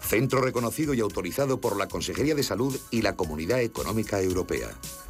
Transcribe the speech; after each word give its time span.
Centro 0.00 0.40
reconocido 0.40 0.94
y 0.94 1.00
autorizado 1.00 1.60
por 1.60 1.76
la 1.76 1.88
Consejería 1.88 2.34
de 2.34 2.42
Salud 2.42 2.76
y 2.90 3.02
la 3.02 3.16
Comunidad 3.16 3.60
Económica 3.60 4.20
Europea. 4.20 4.68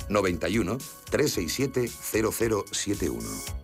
91 0.09 0.79
367 1.11 1.89
0071. 1.89 3.61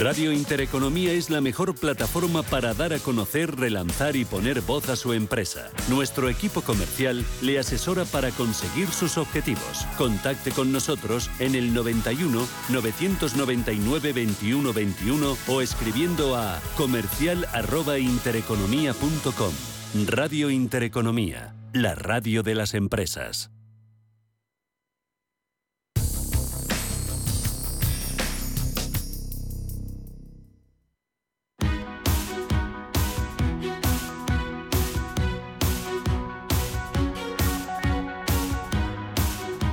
Radio 0.00 0.32
Intereconomía 0.32 1.12
es 1.12 1.30
la 1.30 1.40
mejor 1.40 1.72
plataforma 1.74 2.42
para 2.42 2.74
dar 2.74 2.92
a 2.92 2.98
conocer, 2.98 3.56
relanzar 3.56 4.16
y 4.16 4.26
poner 4.26 4.60
voz 4.60 4.90
a 4.90 4.96
su 4.96 5.14
empresa. 5.14 5.70
Nuestro 5.88 6.28
equipo 6.28 6.60
comercial 6.60 7.24
le 7.40 7.58
asesora 7.58 8.04
para 8.04 8.30
conseguir 8.32 8.88
sus 8.88 9.16
objetivos. 9.16 9.86
Contacte 9.96 10.50
con 10.50 10.70
nosotros 10.72 11.30
en 11.38 11.54
el 11.54 11.72
91 11.72 12.46
999 12.68 14.12
21 14.12 14.72
21 14.72 15.38
o 15.46 15.62
escribiendo 15.62 16.34
a 16.36 16.60
comercial@intereconomía.com. 16.76 19.75
Radio 20.04 20.50
Intereconomía, 20.50 21.54
la 21.72 21.94
radio 21.94 22.42
de 22.42 22.54
las 22.54 22.74
empresas. 22.74 23.50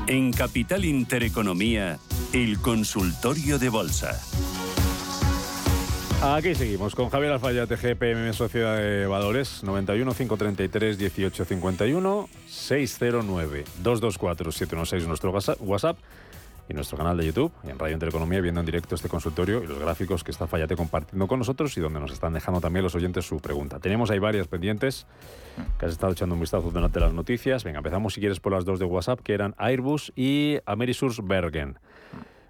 En 0.07 0.31
Capital 0.31 0.85
Intereconomía, 0.85 1.99
el 2.31 2.59
consultorio 2.59 3.59
de 3.59 3.69
bolsa. 3.69 4.21
Aquí 6.25 6.55
seguimos 6.55 6.95
con 6.95 7.09
Javier 7.09 7.33
Alfayate, 7.33 7.75
GPM 7.75 8.31
Sociedad 8.31 8.77
de 8.77 9.05
Valores, 9.07 9.61
91 9.61 10.13
533 10.13 10.97
1851 10.97 12.29
609 12.47 13.65
224 13.83 14.51
716 14.53 15.07
nuestro 15.09 15.31
WhatsApp 15.59 15.97
y 16.69 16.73
nuestro 16.73 16.97
canal 16.97 17.17
de 17.17 17.25
YouTube 17.25 17.51
en 17.65 17.77
Radio 17.77 17.95
Intereconomía 17.95 18.39
viendo 18.39 18.61
en 18.61 18.65
directo 18.65 18.95
este 18.95 19.09
consultorio 19.09 19.61
y 19.65 19.67
los 19.67 19.77
gráficos 19.77 20.23
que 20.23 20.31
está 20.31 20.47
Fallate 20.47 20.77
compartiendo 20.77 21.27
con 21.27 21.39
nosotros 21.39 21.75
y 21.75 21.81
donde 21.81 21.99
nos 21.99 22.13
están 22.13 22.31
dejando 22.31 22.61
también 22.61 22.83
los 22.83 22.95
oyentes 22.95 23.25
su 23.25 23.41
pregunta. 23.41 23.79
Tenemos 23.79 24.09
ahí 24.09 24.19
varias 24.19 24.47
pendientes 24.47 25.05
que 25.77 25.87
has 25.87 25.91
estado 25.91 26.13
echando 26.13 26.35
un 26.35 26.41
vistazo 26.41 26.71
durante 26.71 27.01
las 27.01 27.11
noticias. 27.11 27.65
Venga, 27.65 27.79
empezamos 27.79 28.13
si 28.13 28.21
quieres 28.21 28.39
por 28.39 28.53
las 28.53 28.63
dos 28.63 28.79
de 28.79 28.85
WhatsApp 28.85 29.19
que 29.19 29.33
eran 29.33 29.55
Airbus 29.57 30.13
y 30.15 30.59
Amerisus 30.65 31.19
Bergen. 31.21 31.79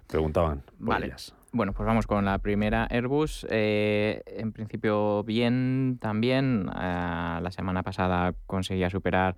Preguntaban 0.06 0.62
vale. 0.78 1.12
Bueno, 1.54 1.72
pues 1.72 1.86
vamos 1.86 2.08
con 2.08 2.24
la 2.24 2.38
primera 2.38 2.88
Airbus. 2.90 3.46
Eh, 3.48 4.22
en 4.26 4.52
principio 4.52 5.22
bien 5.22 5.98
también. 6.00 6.68
Eh, 6.68 7.38
la 7.40 7.50
semana 7.52 7.84
pasada 7.84 8.34
conseguía 8.46 8.90
superar 8.90 9.36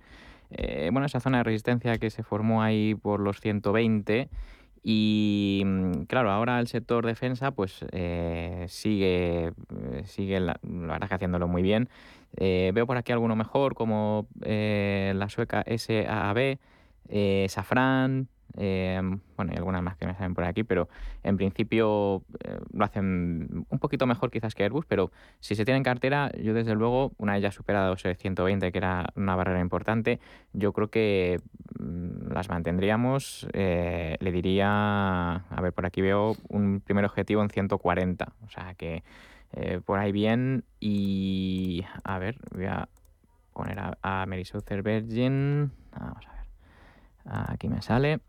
eh, 0.49 0.89
bueno, 0.91 1.05
esa 1.05 1.19
zona 1.19 1.39
de 1.39 1.43
resistencia 1.43 1.97
que 1.97 2.09
se 2.09 2.23
formó 2.23 2.63
ahí 2.63 2.95
por 2.95 3.19
los 3.19 3.39
120 3.41 4.29
y 4.83 5.61
mm, 5.65 6.03
claro, 6.03 6.31
ahora 6.31 6.59
el 6.59 6.67
sector 6.67 7.05
defensa 7.05 7.51
pues 7.51 7.85
eh, 7.91 8.65
sigue, 8.69 9.47
eh, 9.47 10.03
sigue 10.05 10.39
la, 10.39 10.59
verdad 10.63 11.07
que 11.09 11.15
haciéndolo 11.15 11.47
muy 11.47 11.61
bien. 11.61 11.89
Veo 12.39 12.85
por 12.85 12.97
aquí 12.97 13.11
alguno 13.11 13.35
mejor 13.35 13.73
como 13.73 14.27
la 14.41 15.29
sueca 15.29 15.63
SAB, 15.65 16.57
Safran, 17.47 18.27
Em, 18.55 19.19
bueno, 19.35 19.51
hay 19.51 19.57
algunas 19.57 19.83
más 19.83 19.97
que 19.97 20.07
me 20.07 20.13
salen 20.13 20.33
por 20.33 20.43
aquí, 20.43 20.63
pero 20.63 20.89
en 21.23 21.37
principio 21.37 22.23
eh, 22.43 22.57
lo 22.73 22.85
hacen 22.85 23.65
un 23.69 23.79
poquito 23.79 24.07
mejor 24.07 24.31
quizás 24.31 24.55
que 24.55 24.63
Airbus, 24.63 24.85
pero 24.85 25.11
si 25.39 25.55
se 25.55 25.65
tiene 25.65 25.77
en 25.77 25.83
cartera, 25.83 26.31
yo 26.41 26.53
desde 26.53 26.73
luego, 26.73 27.11
una 27.17 27.33
vez 27.33 27.43
ya 27.43 27.51
superado 27.51 27.93
ese 27.93 28.15
120, 28.15 28.71
que 28.71 28.77
era 28.77 29.09
una 29.15 29.35
barrera 29.35 29.59
importante, 29.59 30.19
yo 30.53 30.73
creo 30.73 30.89
que 30.89 31.39
mm, 31.79 32.31
las 32.33 32.49
mantendríamos. 32.49 33.47
Eh, 33.53 34.17
le 34.19 34.31
diría, 34.31 35.35
a 35.35 35.61
ver, 35.61 35.73
por 35.73 35.85
aquí 35.85 36.01
veo 36.01 36.35
un 36.49 36.81
primer 36.81 37.05
objetivo 37.05 37.41
en 37.43 37.49
140, 37.49 38.33
o 38.45 38.49
sea 38.49 38.73
que 38.75 39.03
eh, 39.53 39.81
por 39.83 39.99
ahí 39.99 40.11
bien. 40.11 40.63
Y 40.79 41.85
a 42.03 42.19
ver, 42.19 42.37
voy 42.53 42.65
a 42.65 42.89
poner 43.53 43.79
a, 43.79 43.97
a 44.01 44.25
Virgin. 44.25 45.71
Vamos 45.91 46.25
a 46.25 46.31
ver. 46.31 46.47
Aquí 47.49 47.67
me 47.67 47.81
sale. 47.81 48.19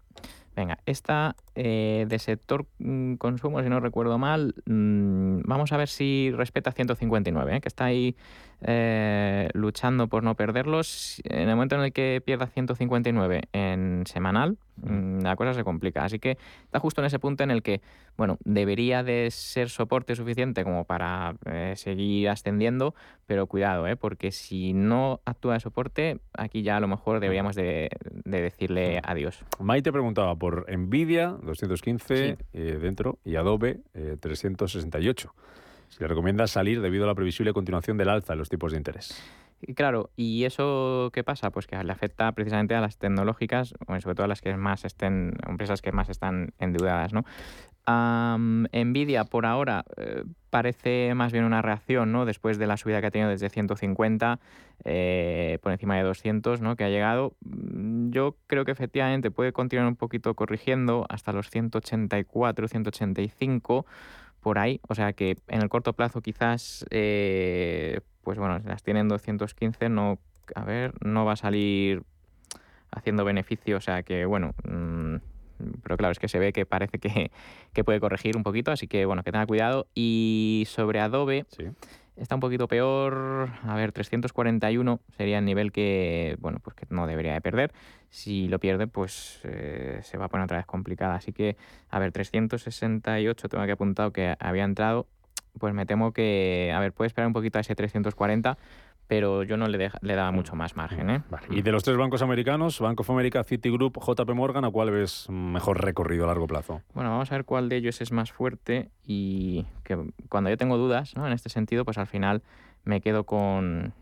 Venga, 0.58 0.80
esta 0.86 1.36
eh, 1.60 2.06
de 2.08 2.20
sector 2.20 2.66
mm, 2.78 3.14
consumo, 3.14 3.60
si 3.64 3.68
no 3.68 3.80
recuerdo 3.80 4.16
mal, 4.16 4.54
mm, 4.64 5.40
vamos 5.42 5.72
a 5.72 5.76
ver 5.76 5.88
si 5.88 6.30
respeta 6.30 6.70
159, 6.70 7.56
¿eh? 7.56 7.60
que 7.60 7.66
está 7.66 7.86
ahí 7.86 8.14
eh, 8.60 9.48
luchando 9.54 10.06
por 10.06 10.22
no 10.22 10.36
perderlos. 10.36 11.20
En 11.24 11.48
el 11.48 11.56
momento 11.56 11.74
en 11.74 11.80
el 11.80 11.92
que 11.92 12.22
pierda 12.24 12.46
159 12.46 13.42
en 13.52 14.04
semanal, 14.06 14.56
mm, 14.76 15.22
la 15.22 15.34
cosa 15.34 15.52
se 15.52 15.64
complica. 15.64 16.04
Así 16.04 16.20
que 16.20 16.38
está 16.62 16.78
justo 16.78 17.00
en 17.00 17.06
ese 17.06 17.18
punto 17.18 17.42
en 17.42 17.50
el 17.50 17.64
que, 17.64 17.80
bueno, 18.16 18.38
debería 18.44 19.02
de 19.02 19.28
ser 19.32 19.68
soporte 19.68 20.14
suficiente 20.14 20.62
como 20.62 20.84
para 20.84 21.34
seguir 21.74 22.28
ascendiendo, 22.28 22.94
pero 23.26 23.48
cuidado, 23.48 23.84
porque 23.96 24.30
si 24.30 24.74
no 24.74 25.20
actúa 25.24 25.54
de 25.54 25.60
soporte, 25.60 26.20
aquí 26.34 26.62
ya 26.62 26.76
a 26.76 26.80
lo 26.80 26.86
mejor 26.86 27.18
deberíamos 27.18 27.56
de, 27.56 27.90
de 28.24 28.42
decirle 28.42 29.00
adiós. 29.02 29.44
Maite 29.58 29.90
preguntaba 29.90 30.36
por 30.36 30.66
Nvidia 30.70 31.36
215 31.48 32.38
eh, 32.52 32.78
dentro 32.80 33.18
y 33.24 33.36
Adobe 33.36 33.80
368. 34.20 35.34
Eh, 35.34 35.42
Se 35.88 36.00
le 36.00 36.08
recomienda 36.08 36.46
salir 36.46 36.80
debido 36.80 37.04
a 37.04 37.06
la 37.08 37.14
previsible 37.14 37.52
continuación 37.52 37.96
del 37.96 38.10
alza 38.10 38.34
en 38.34 38.38
los 38.38 38.48
tipos 38.48 38.72
de 38.72 38.78
interés. 38.78 39.20
Y 39.60 39.74
claro, 39.74 40.10
¿y 40.14 40.44
eso 40.44 41.10
qué 41.12 41.24
pasa? 41.24 41.50
Pues 41.50 41.66
que 41.66 41.82
le 41.82 41.92
afecta 41.92 42.30
precisamente 42.32 42.74
a 42.76 42.80
las 42.80 42.96
tecnológicas, 42.98 43.74
sobre 44.00 44.14
todo 44.14 44.24
a 44.24 44.28
las 44.28 44.40
que 44.40 44.56
más 44.56 44.84
estén, 44.84 45.34
empresas 45.48 45.82
que 45.82 45.90
más 45.90 46.08
están 46.08 46.52
endeudadas, 46.58 47.12
¿no? 47.12 47.24
Nvidia 47.88 49.24
por 49.24 49.46
ahora 49.46 49.84
eh, 49.96 50.24
parece 50.50 51.14
más 51.14 51.32
bien 51.32 51.44
una 51.44 51.62
reacción, 51.62 52.12
¿no? 52.12 52.26
Después 52.26 52.58
de 52.58 52.66
la 52.66 52.76
subida 52.76 53.00
que 53.00 53.06
ha 53.06 53.10
tenido 53.10 53.30
desde 53.30 53.48
150 53.48 54.40
eh, 54.84 55.58
por 55.62 55.72
encima 55.72 55.96
de 55.96 56.02
200, 56.02 56.60
¿no? 56.60 56.76
Que 56.76 56.84
ha 56.84 56.90
llegado. 56.90 57.34
Mm, 57.40 58.10
yo 58.10 58.36
creo 58.46 58.64
que 58.64 58.72
efectivamente 58.72 59.30
puede 59.30 59.52
continuar 59.52 59.88
un 59.88 59.96
poquito 59.96 60.34
corrigiendo 60.34 61.06
hasta 61.08 61.32
los 61.32 61.48
184, 61.48 62.68
185 62.68 63.86
por 64.40 64.58
ahí. 64.58 64.80
O 64.88 64.94
sea 64.94 65.14
que 65.14 65.36
en 65.48 65.62
el 65.62 65.70
corto 65.70 65.94
plazo 65.94 66.20
quizás, 66.20 66.84
eh, 66.90 68.00
pues 68.22 68.38
bueno, 68.38 68.58
las 68.58 68.82
tienen 68.82 69.08
215, 69.08 69.88
no, 69.88 70.18
a 70.54 70.64
ver, 70.64 70.92
no 71.04 71.24
va 71.24 71.32
a 71.32 71.36
salir 71.36 72.02
haciendo 72.90 73.24
beneficio. 73.24 73.78
O 73.78 73.80
sea 73.80 74.02
que 74.02 74.26
bueno. 74.26 74.54
Mm, 74.64 75.16
pero 75.82 75.96
claro, 75.96 76.12
es 76.12 76.18
que 76.18 76.28
se 76.28 76.38
ve 76.38 76.52
que 76.52 76.66
parece 76.66 76.98
que, 77.72 77.84
puede 77.84 78.00
corregir 78.00 78.36
un 78.36 78.42
poquito, 78.42 78.70
así 78.70 78.86
que 78.86 79.04
bueno, 79.06 79.22
que 79.22 79.32
tenga 79.32 79.46
cuidado. 79.46 79.86
Y 79.94 80.64
sobre 80.68 81.00
Adobe, 81.00 81.46
está 82.16 82.34
un 82.34 82.40
poquito 82.40 82.68
peor, 82.68 83.50
a 83.62 83.74
ver, 83.76 83.92
341 83.92 85.00
sería 85.16 85.38
el 85.38 85.44
nivel 85.44 85.72
que, 85.72 86.36
bueno, 86.40 86.58
pues 86.62 86.74
que 86.76 86.86
no 86.90 87.06
debería 87.06 87.32
de 87.32 87.40
perder. 87.40 87.72
Si 88.10 88.48
lo 88.48 88.58
pierde, 88.58 88.86
pues 88.86 89.40
eh, 89.44 90.00
se 90.02 90.18
va 90.18 90.26
a 90.26 90.28
poner 90.28 90.44
otra 90.44 90.58
vez 90.58 90.66
complicada. 90.66 91.14
Así 91.14 91.32
que, 91.32 91.56
a 91.90 91.98
ver, 91.98 92.12
368 92.12 93.48
tengo 93.48 93.64
que 93.66 93.72
apuntado 93.72 94.12
que 94.12 94.34
había 94.40 94.64
entrado, 94.64 95.06
pues 95.58 95.74
me 95.74 95.86
temo 95.86 96.12
que, 96.12 96.72
a 96.74 96.80
ver, 96.80 96.92
puede 96.92 97.08
esperar 97.08 97.26
un 97.26 97.32
poquito 97.32 97.58
a 97.58 97.60
ese 97.60 97.74
340 97.74 98.56
pero 99.08 99.42
yo 99.42 99.56
no 99.56 99.66
le, 99.66 99.90
le 100.02 100.14
daba 100.14 100.30
mucho 100.30 100.54
más 100.54 100.76
margen. 100.76 101.08
¿eh? 101.08 101.22
Y 101.50 101.62
de 101.62 101.72
los 101.72 101.82
tres 101.82 101.96
bancos 101.96 102.20
americanos, 102.20 102.78
Bank 102.78 103.00
of 103.00 103.10
America, 103.10 103.42
Citigroup, 103.42 103.98
JP 103.98 104.30
Morgan, 104.34 104.66
¿a 104.66 104.70
cuál 104.70 104.90
ves 104.90 105.28
mejor 105.30 105.82
recorrido 105.82 106.24
a 106.24 106.26
largo 106.28 106.46
plazo? 106.46 106.82
Bueno, 106.92 107.10
vamos 107.10 107.32
a 107.32 107.34
ver 107.34 107.46
cuál 107.46 107.70
de 107.70 107.76
ellos 107.76 108.00
es 108.02 108.12
más 108.12 108.30
fuerte 108.30 108.90
y 109.02 109.66
que 109.82 109.98
cuando 110.28 110.50
yo 110.50 110.58
tengo 110.58 110.76
dudas 110.76 111.16
¿no? 111.16 111.26
en 111.26 111.32
este 111.32 111.48
sentido, 111.48 111.86
pues 111.86 111.96
al 111.96 112.06
final 112.06 112.42
me 112.84 113.00
quedo 113.00 113.24
con, 113.24 113.94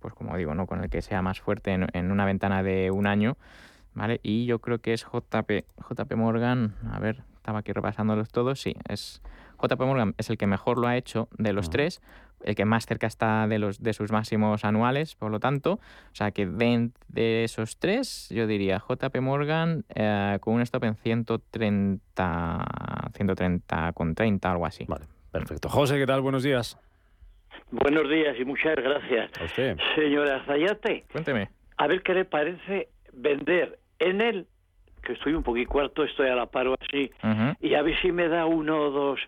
pues 0.00 0.14
como 0.14 0.36
digo, 0.38 0.54
¿no? 0.54 0.66
con 0.66 0.82
el 0.82 0.88
que 0.88 1.02
sea 1.02 1.20
más 1.20 1.40
fuerte 1.40 1.72
en, 1.72 2.10
una 2.10 2.24
ventana 2.24 2.62
de 2.62 2.90
un 2.90 3.06
año. 3.06 3.36
¿Vale? 3.94 4.20
Y 4.22 4.46
yo 4.46 4.60
creo 4.60 4.78
que 4.78 4.92
es 4.92 5.04
JP, 5.04 5.64
JP 5.90 6.14
Morgan, 6.14 6.76
a 6.92 7.00
ver, 7.00 7.24
estaba 7.34 7.60
aquí 7.60 7.72
repasándolos 7.72 8.28
todos, 8.28 8.60
sí, 8.60 8.76
es 8.88 9.22
JP 9.60 9.80
Morgan 9.80 10.14
es 10.18 10.30
el 10.30 10.38
que 10.38 10.46
mejor 10.46 10.78
lo 10.78 10.86
ha 10.86 10.96
hecho 10.96 11.28
de 11.36 11.52
los 11.52 11.70
tres, 11.70 12.00
el 12.44 12.54
que 12.54 12.64
más 12.64 12.86
cerca 12.86 13.06
está 13.08 13.48
de, 13.48 13.58
los, 13.58 13.82
de 13.82 13.92
sus 13.92 14.12
máximos 14.12 14.64
anuales, 14.64 15.16
por 15.16 15.30
lo 15.32 15.40
tanto. 15.40 15.72
O 15.74 16.14
sea 16.14 16.30
que 16.30 16.46
de, 16.46 16.90
de 17.08 17.44
esos 17.44 17.78
tres, 17.78 18.28
yo 18.30 18.46
diría 18.46 18.78
JP 18.78 19.16
Morgan 19.20 19.84
eh, 19.94 20.38
con 20.40 20.54
un 20.54 20.60
stop 20.62 20.84
en 20.84 20.94
130, 20.94 22.64
130 23.14 23.92
con 23.92 24.14
30, 24.14 24.50
algo 24.50 24.66
así. 24.66 24.84
Vale, 24.88 25.06
perfecto. 25.32 25.68
José, 25.68 25.98
¿qué 25.98 26.06
tal? 26.06 26.20
Buenos 26.20 26.42
días. 26.42 26.78
Buenos 27.70 28.08
días 28.08 28.36
y 28.38 28.44
muchas 28.44 28.76
gracias. 28.76 29.30
A 29.40 29.44
usted. 29.44 29.76
Señora 29.94 30.42
Zayate, 30.46 31.04
Cuénteme. 31.12 31.50
a 31.76 31.86
ver 31.86 32.02
qué 32.02 32.14
le 32.14 32.24
parece 32.24 32.88
vender 33.12 33.78
en 33.98 34.20
él, 34.20 34.46
que 35.02 35.12
estoy 35.14 35.34
un 35.34 35.42
poquito 35.42 35.70
cuarto, 35.70 36.04
estoy 36.04 36.28
a 36.28 36.34
la 36.34 36.46
paro 36.46 36.74
así, 36.80 37.10
y 37.60 37.74
a 37.74 37.82
ver 37.82 38.00
si 38.00 38.12
me 38.12 38.28
da 38.28 38.46
uno 38.46 38.78
o 38.80 38.90
dos 38.90 39.20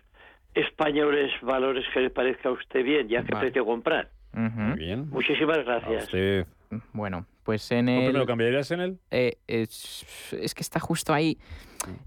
españoles 0.53 1.31
valores 1.41 1.85
que 1.93 2.01
le 2.01 2.09
parezca 2.09 2.49
a 2.49 2.51
usted 2.51 2.83
bien, 2.83 3.07
ya 3.07 3.23
que 3.23 3.33
Vale. 3.33 3.47
precio 3.47 3.65
comprar. 3.65 4.09
Ujú. 4.33 4.59
Muy 4.59 4.79
bien. 4.79 5.09
Muchísimas 5.09 5.57
A 5.59 5.63
gracias. 5.63 6.03
usted. 6.05 6.45
Bueno, 6.93 7.25
pues 7.43 7.69
en 7.71 7.87
¿Tú 7.87 7.91
el... 7.91 8.03
primero 8.05 8.25
cambiarías 8.25 8.71
en 8.71 8.79
él? 8.79 8.99
Eh, 9.11 9.37
es, 9.47 10.05
es 10.31 10.53
que 10.53 10.61
está 10.61 10.79
justo 10.79 11.13
ahí. 11.13 11.37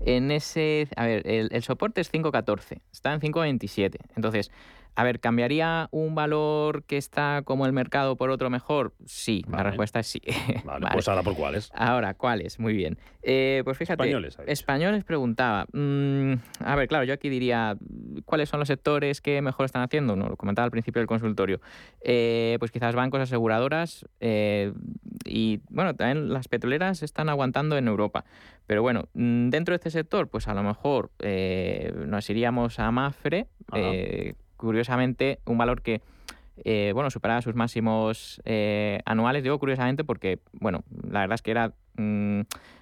En 0.06 0.30
ese. 0.30 0.88
A 0.96 1.06
ver, 1.06 1.26
el, 1.26 1.48
el 1.52 1.62
soporte 1.62 2.00
es 2.00 2.12
5.14, 2.12 2.80
está 2.92 3.12
en 3.12 3.20
5.27. 3.20 3.96
Entonces, 4.16 4.50
a 4.96 5.02
ver, 5.02 5.18
¿cambiaría 5.18 5.88
un 5.90 6.14
valor 6.14 6.84
que 6.84 6.96
está 6.96 7.42
como 7.44 7.66
el 7.66 7.72
mercado 7.72 8.16
por 8.16 8.30
otro 8.30 8.48
mejor? 8.48 8.94
Sí, 9.04 9.44
la 9.50 9.64
respuesta 9.64 9.98
es 9.98 10.06
sí. 10.06 10.22
Vale, 10.64 10.84
Vale. 10.84 10.92
pues 10.92 11.08
ahora 11.08 11.22
por 11.22 11.34
cuáles. 11.34 11.70
Ahora, 11.74 12.14
¿cuáles? 12.14 12.60
Muy 12.60 12.74
bien. 12.74 12.96
Eh, 13.22 13.62
pues 13.64 13.76
fíjate. 13.76 14.04
Españoles. 14.04 14.38
Españoles 14.46 15.04
preguntaba. 15.04 15.66
mm, 15.72 16.34
a 16.60 16.76
ver, 16.76 16.86
claro, 16.86 17.04
yo 17.04 17.14
aquí 17.14 17.28
diría, 17.28 17.76
¿cuáles 18.24 18.48
son 18.48 18.60
los 18.60 18.68
sectores 18.68 19.20
que 19.20 19.42
mejor 19.42 19.66
están 19.66 19.82
haciendo? 19.82 20.14
No, 20.14 20.28
lo 20.28 20.36
comentaba 20.36 20.64
al 20.64 20.70
principio 20.70 21.00
del 21.00 21.08
consultorio. 21.08 21.60
Eh, 22.00 22.56
pues 22.60 22.70
quizás 22.70 22.94
bancos, 22.94 23.20
aseguradoras 23.20 24.06
eh, 24.20 24.72
y, 25.24 25.60
bueno, 25.70 25.94
también 25.94 26.32
las 26.32 26.46
petroleras 26.46 27.02
están 27.02 27.28
aguantando 27.28 27.76
en 27.76 27.88
Europa. 27.88 28.24
Pero 28.66 28.82
bueno, 28.82 29.08
mm, 29.14 29.48
dentro 29.48 29.72
de 29.72 29.76
este 29.76 29.90
sector, 29.90 30.28
pues 30.28 30.46
a 30.46 30.54
lo 30.54 30.62
mejor 30.62 31.10
nos 32.06 32.30
iríamos 32.30 32.78
a 32.78 32.92
Mafre. 32.92 33.48
Curiosamente, 34.64 35.40
un 35.44 35.58
valor 35.58 35.82
que 35.82 36.00
eh, 36.64 36.92
bueno, 36.94 37.10
superaba 37.10 37.42
sus 37.42 37.54
máximos 37.54 38.40
eh, 38.44 39.00
anuales. 39.04 39.42
Digo 39.42 39.58
curiosamente 39.58 40.04
porque, 40.04 40.38
bueno, 40.52 40.84
la 41.10 41.20
verdad 41.20 41.34
es 41.34 41.42
que 41.42 41.50
era 41.50 41.72
mm, 41.96 42.40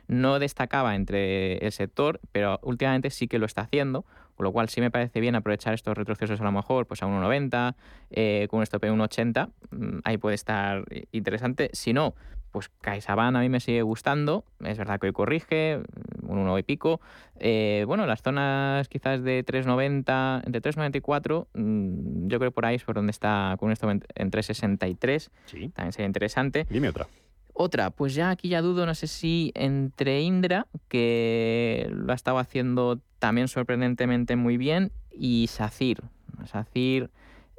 no 0.08 0.38
destacaba 0.38 0.94
entre 0.94 1.58
el 1.58 1.72
sector, 1.72 2.20
pero 2.32 2.60
últimamente 2.62 3.10
sí 3.10 3.28
que 3.28 3.38
lo 3.38 3.46
está 3.46 3.62
haciendo, 3.62 4.04
con 4.36 4.44
lo 4.44 4.52
cual 4.52 4.68
sí 4.68 4.80
me 4.80 4.90
parece 4.90 5.20
bien 5.20 5.34
aprovechar 5.34 5.74
estos 5.74 5.96
retrocesos 5.96 6.40
a 6.40 6.44
lo 6.44 6.52
mejor 6.52 6.86
pues 6.86 7.02
a 7.02 7.06
1,90, 7.06 7.74
eh, 8.10 8.46
con 8.50 8.58
un 8.58 8.62
stop 8.64 8.84
en 8.84 8.98
1,80, 8.98 9.48
mm, 9.70 9.98
ahí 10.04 10.18
puede 10.18 10.34
estar 10.34 10.84
interesante. 11.10 11.70
Si 11.72 11.92
no, 11.92 12.14
pues 12.52 12.68
CaixaBank 12.82 13.34
a 13.36 13.40
mí 13.40 13.48
me 13.48 13.60
sigue 13.60 13.82
gustando, 13.82 14.44
es 14.62 14.78
verdad 14.78 15.00
que 15.00 15.06
hoy 15.08 15.12
corrige, 15.12 15.80
un 16.22 16.38
1 16.38 16.58
y 16.58 16.62
pico. 16.62 17.00
Eh, 17.40 17.84
bueno, 17.86 18.06
las 18.06 18.22
zonas 18.22 18.88
quizás 18.88 19.22
de 19.24 19.42
3,90, 19.44 20.42
entre 20.46 20.60
3,94, 20.60 21.48
mm, 21.54 22.28
yo 22.28 22.38
creo 22.38 22.50
que 22.50 22.54
por 22.54 22.66
ahí 22.66 22.76
es 22.76 22.84
por 22.84 22.94
donde 22.94 23.10
está 23.10 23.56
con 23.58 23.70
en, 23.72 24.04
en 24.14 24.30
3,63, 24.30 25.30
Sí. 25.46 25.70
también 25.70 25.92
sería 25.92 26.06
interesante. 26.06 26.66
Dime 26.68 26.88
otra. 26.90 27.06
Otra, 27.54 27.90
pues 27.90 28.14
ya 28.14 28.30
aquí 28.30 28.48
ya 28.48 28.62
dudo, 28.62 28.86
no 28.86 28.94
sé 28.94 29.06
si 29.06 29.52
entre 29.54 30.20
Indra, 30.22 30.66
que 30.88 31.86
lo 31.90 32.12
ha 32.12 32.14
estado 32.14 32.38
haciendo 32.38 33.00
también 33.18 33.48
sorprendentemente 33.48 34.36
muy 34.36 34.56
bien, 34.56 34.92
y 35.10 35.46
SACIR. 35.48 36.02
SACIR, 36.46 37.10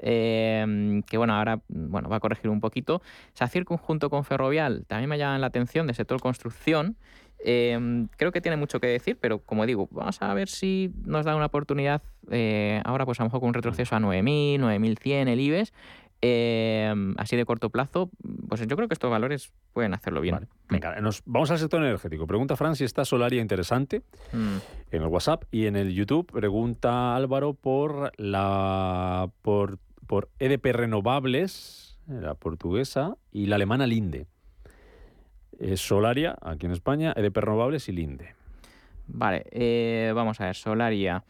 eh, 0.05 1.01
que 1.07 1.17
bueno, 1.17 1.33
ahora 1.33 1.61
bueno, 1.69 2.09
va 2.09 2.17
a 2.17 2.19
corregir 2.19 2.49
un 2.49 2.59
poquito. 2.59 3.01
SACIR 3.33 3.65
conjunto 3.65 4.09
con 4.09 4.23
Ferrovial 4.25 4.85
también 4.87 5.09
me 5.09 5.17
llama 5.17 5.39
la 5.39 5.47
atención 5.47 5.87
de 5.87 5.93
sector 5.93 6.19
construcción. 6.21 6.97
Eh, 7.45 8.05
creo 8.17 8.31
que 8.31 8.39
tiene 8.39 8.55
mucho 8.55 8.79
que 8.79 8.87
decir, 8.87 9.17
pero 9.19 9.39
como 9.39 9.65
digo, 9.65 9.89
vamos 9.91 10.21
a 10.21 10.33
ver 10.33 10.47
si 10.47 10.91
nos 11.05 11.25
da 11.25 11.35
una 11.35 11.47
oportunidad 11.47 12.01
eh, 12.31 12.81
ahora, 12.85 13.05
pues 13.05 13.19
a 13.19 13.23
lo 13.23 13.27
mejor 13.27 13.39
con 13.41 13.49
un 13.49 13.53
retroceso 13.53 13.95
a 13.95 13.99
9.000, 13.99 14.59
9.100 14.59 15.27
el 15.27 15.39
IBEX. 15.41 15.73
eh, 16.21 16.93
así 17.17 17.35
de 17.35 17.43
corto 17.45 17.69
plazo, 17.69 18.09
pues 18.47 18.65
yo 18.65 18.77
creo 18.77 18.87
que 18.87 18.93
estos 18.93 19.11
valores 19.11 19.51
pueden 19.73 19.93
hacerlo 19.93 20.21
bien. 20.21 20.35
Vale. 20.35 20.47
Venga, 20.69 20.95
nos, 21.01 21.21
vamos 21.25 21.51
al 21.51 21.59
sector 21.59 21.83
energético. 21.83 22.25
Pregunta 22.27 22.55
Fran 22.55 22.77
si 22.77 22.85
está 22.85 23.03
Solaria 23.03 23.41
interesante 23.41 24.03
Mm. 24.31 24.57
en 24.91 25.01
el 25.01 25.07
WhatsApp 25.09 25.43
y 25.51 25.65
en 25.65 25.75
el 25.75 25.93
YouTube. 25.93 26.31
Pregunta 26.31 27.13
Álvaro 27.13 27.53
por 27.55 28.13
la 28.17 29.29
por, 29.41 29.79
por 30.07 30.29
EDP 30.39 30.73
Renovables, 30.73 31.97
la 32.07 32.35
portuguesa, 32.35 33.17
y 33.31 33.45
la 33.47 33.55
alemana 33.55 33.87
Linde. 33.87 34.27
Eh, 35.59 35.77
Solaria, 35.77 36.35
aquí 36.41 36.65
en 36.65 36.71
España, 36.71 37.13
EDP 37.15 37.37
Renovables 37.37 37.87
y 37.89 37.91
Linde. 37.93 38.35
Vale, 39.07 39.45
eh, 39.51 40.11
vamos 40.15 40.39
a 40.41 40.45
ver, 40.45 40.55
Solaria. 40.55 41.23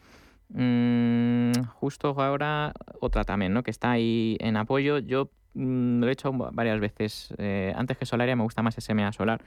Mm, 0.48 1.52
justo 1.74 2.08
ahora 2.20 2.72
otra 3.00 3.24
también, 3.24 3.52
¿no? 3.52 3.62
Que 3.62 3.70
está 3.70 3.92
ahí 3.92 4.36
en 4.40 4.56
apoyo. 4.56 4.98
Yo 4.98 5.30
mm, 5.54 6.00
lo 6.00 6.08
he 6.08 6.12
hecho 6.12 6.32
va- 6.36 6.50
varias 6.52 6.80
veces. 6.80 7.34
Eh, 7.38 7.72
antes 7.76 7.96
que 7.96 8.06
Solaria 8.06 8.36
me 8.36 8.42
gusta 8.44 8.62
más 8.62 8.76
SMA 8.78 9.12
Solar, 9.12 9.42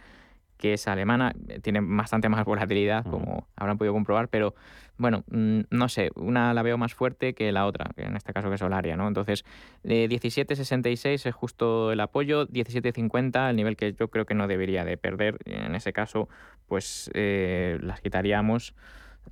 que 0.58 0.74
es 0.74 0.88
alemana. 0.88 1.34
eh, 1.48 1.60
Tiene 1.60 1.80
bastante 1.82 2.30
más 2.30 2.46
volatilidad, 2.46 3.06
como 3.06 3.48
habrán 3.56 3.78
podido 3.78 3.94
comprobar, 3.94 4.28
pero 4.30 4.56
bueno, 4.98 5.24
mm, 5.30 5.62
no 5.70 5.90
sé, 5.90 6.10
una 6.16 6.54
la 6.54 6.64
veo 6.64 6.78
más 6.78 6.94
fuerte 6.96 7.34
que 7.34 7.52
la 7.52 7.66
otra, 7.68 7.92
que 7.96 8.04
en 8.04 8.16
este 8.16 8.34
caso 8.34 8.50
que 8.50 8.56
es 8.56 8.60
Solaria, 8.60 8.98
¿no? 8.98 9.08
Entonces, 9.08 9.46
eh, 9.84 10.08
17.66 10.10 11.28
es 11.28 11.36
justo 11.36 11.92
el 11.92 12.00
apoyo, 12.00 12.48
17.50 12.48 13.50
el 13.50 13.56
nivel 13.56 13.78
que 13.78 13.94
yo 13.94 14.10
creo 14.10 14.26
que 14.26 14.34
no 14.34 14.48
debería 14.48 14.84
de 14.86 14.98
perder. 14.98 15.38
En 15.46 15.76
ese 15.76 15.94
caso, 15.94 16.30
pues 16.68 17.12
eh, 17.14 17.78
las 17.82 18.02
quitaríamos 18.02 18.74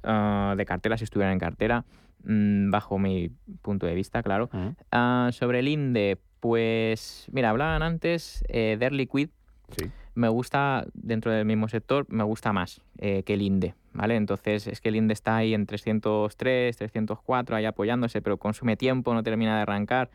ah, 0.03 0.53
de 0.55 0.65
cartera 0.65 0.97
si 0.97 1.03
estuvieran 1.05 1.33
en 1.33 1.39
cartera, 1.39 1.83
mm, 2.23 2.69
bajo 2.69 2.99
mi 2.99 3.31
punto 3.63 3.87
de 3.87 3.95
vista, 3.95 4.21
claro. 4.21 4.49
Ah, 4.91 5.29
sobre 5.31 5.59
el 5.59 5.67
INDE, 5.67 6.19
pues 6.39 7.27
mira, 7.31 7.49
hablaban 7.49 7.81
antes 7.81 8.43
eh, 8.49 8.77
de 8.79 8.85
Air 8.85 8.93
Liquid, 8.93 9.29
Sí. 9.77 9.89
me 10.13 10.29
gusta, 10.29 10.85
dentro 10.93 11.31
del 11.31 11.45
mismo 11.45 11.67
sector, 11.67 12.05
me 12.09 12.23
gusta 12.23 12.53
más 12.53 12.81
eh, 12.99 13.23
que 13.23 13.33
el 13.33 13.41
INDE, 13.41 13.75
¿vale? 13.93 14.15
Entonces 14.15 14.67
es 14.67 14.79
que 14.79 14.89
el 14.89 14.95
INDE 14.95 15.13
está 15.13 15.35
ahí 15.37 15.53
en 15.53 15.65
303, 15.65 16.77
304, 16.77 17.55
ahí 17.55 17.65
apoyándose, 17.65 18.21
pero 18.21 18.37
consume 18.37 18.77
tiempo, 18.77 19.13
no 19.13 19.23
termina 19.23 19.55
de 19.57 19.61
arrancar. 19.63 20.09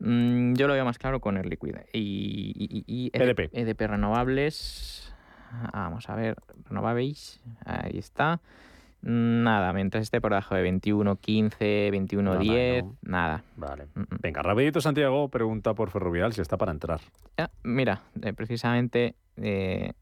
Mm, 0.00 0.54
yo 0.54 0.66
lo 0.66 0.72
veo 0.74 0.84
más 0.84 0.98
claro 0.98 1.20
con 1.20 1.36
Air 1.36 1.46
Liquid. 1.46 1.76
Y, 1.92 2.52
y- 2.56 2.84
y- 2.86 3.06
y 3.06 3.10
EDP. 3.12 3.50
EDP 3.52 3.86
renovables, 3.86 5.12
vamos 5.72 6.08
a 6.08 6.16
ver, 6.16 6.36
renovables, 6.68 7.40
ahí 7.64 7.98
está. 7.98 8.40
Nada, 9.02 9.72
mientras 9.72 10.02
esté 10.02 10.20
por 10.20 10.32
debajo 10.32 10.54
de 10.54 10.62
21, 10.62 11.16
15, 11.16 11.90
21, 11.90 12.30
Nada, 12.34 12.42
10, 12.42 12.84
¿no? 12.84 12.96
nada. 13.02 13.44
Vale. 13.56 13.86
Mm, 13.94 14.00
mm. 14.00 14.18
Venga, 14.20 14.42
rapidito 14.42 14.80
Santiago 14.80 15.28
pregunta 15.28 15.74
por 15.74 15.90
Ferrovial 15.90 16.32
si 16.34 16.42
está 16.42 16.58
para 16.58 16.72
entrar. 16.72 17.00
Ya, 17.38 17.50
mira, 17.62 18.02
eh, 18.22 18.34
precisamente 18.34 19.14
eh, 19.36 19.92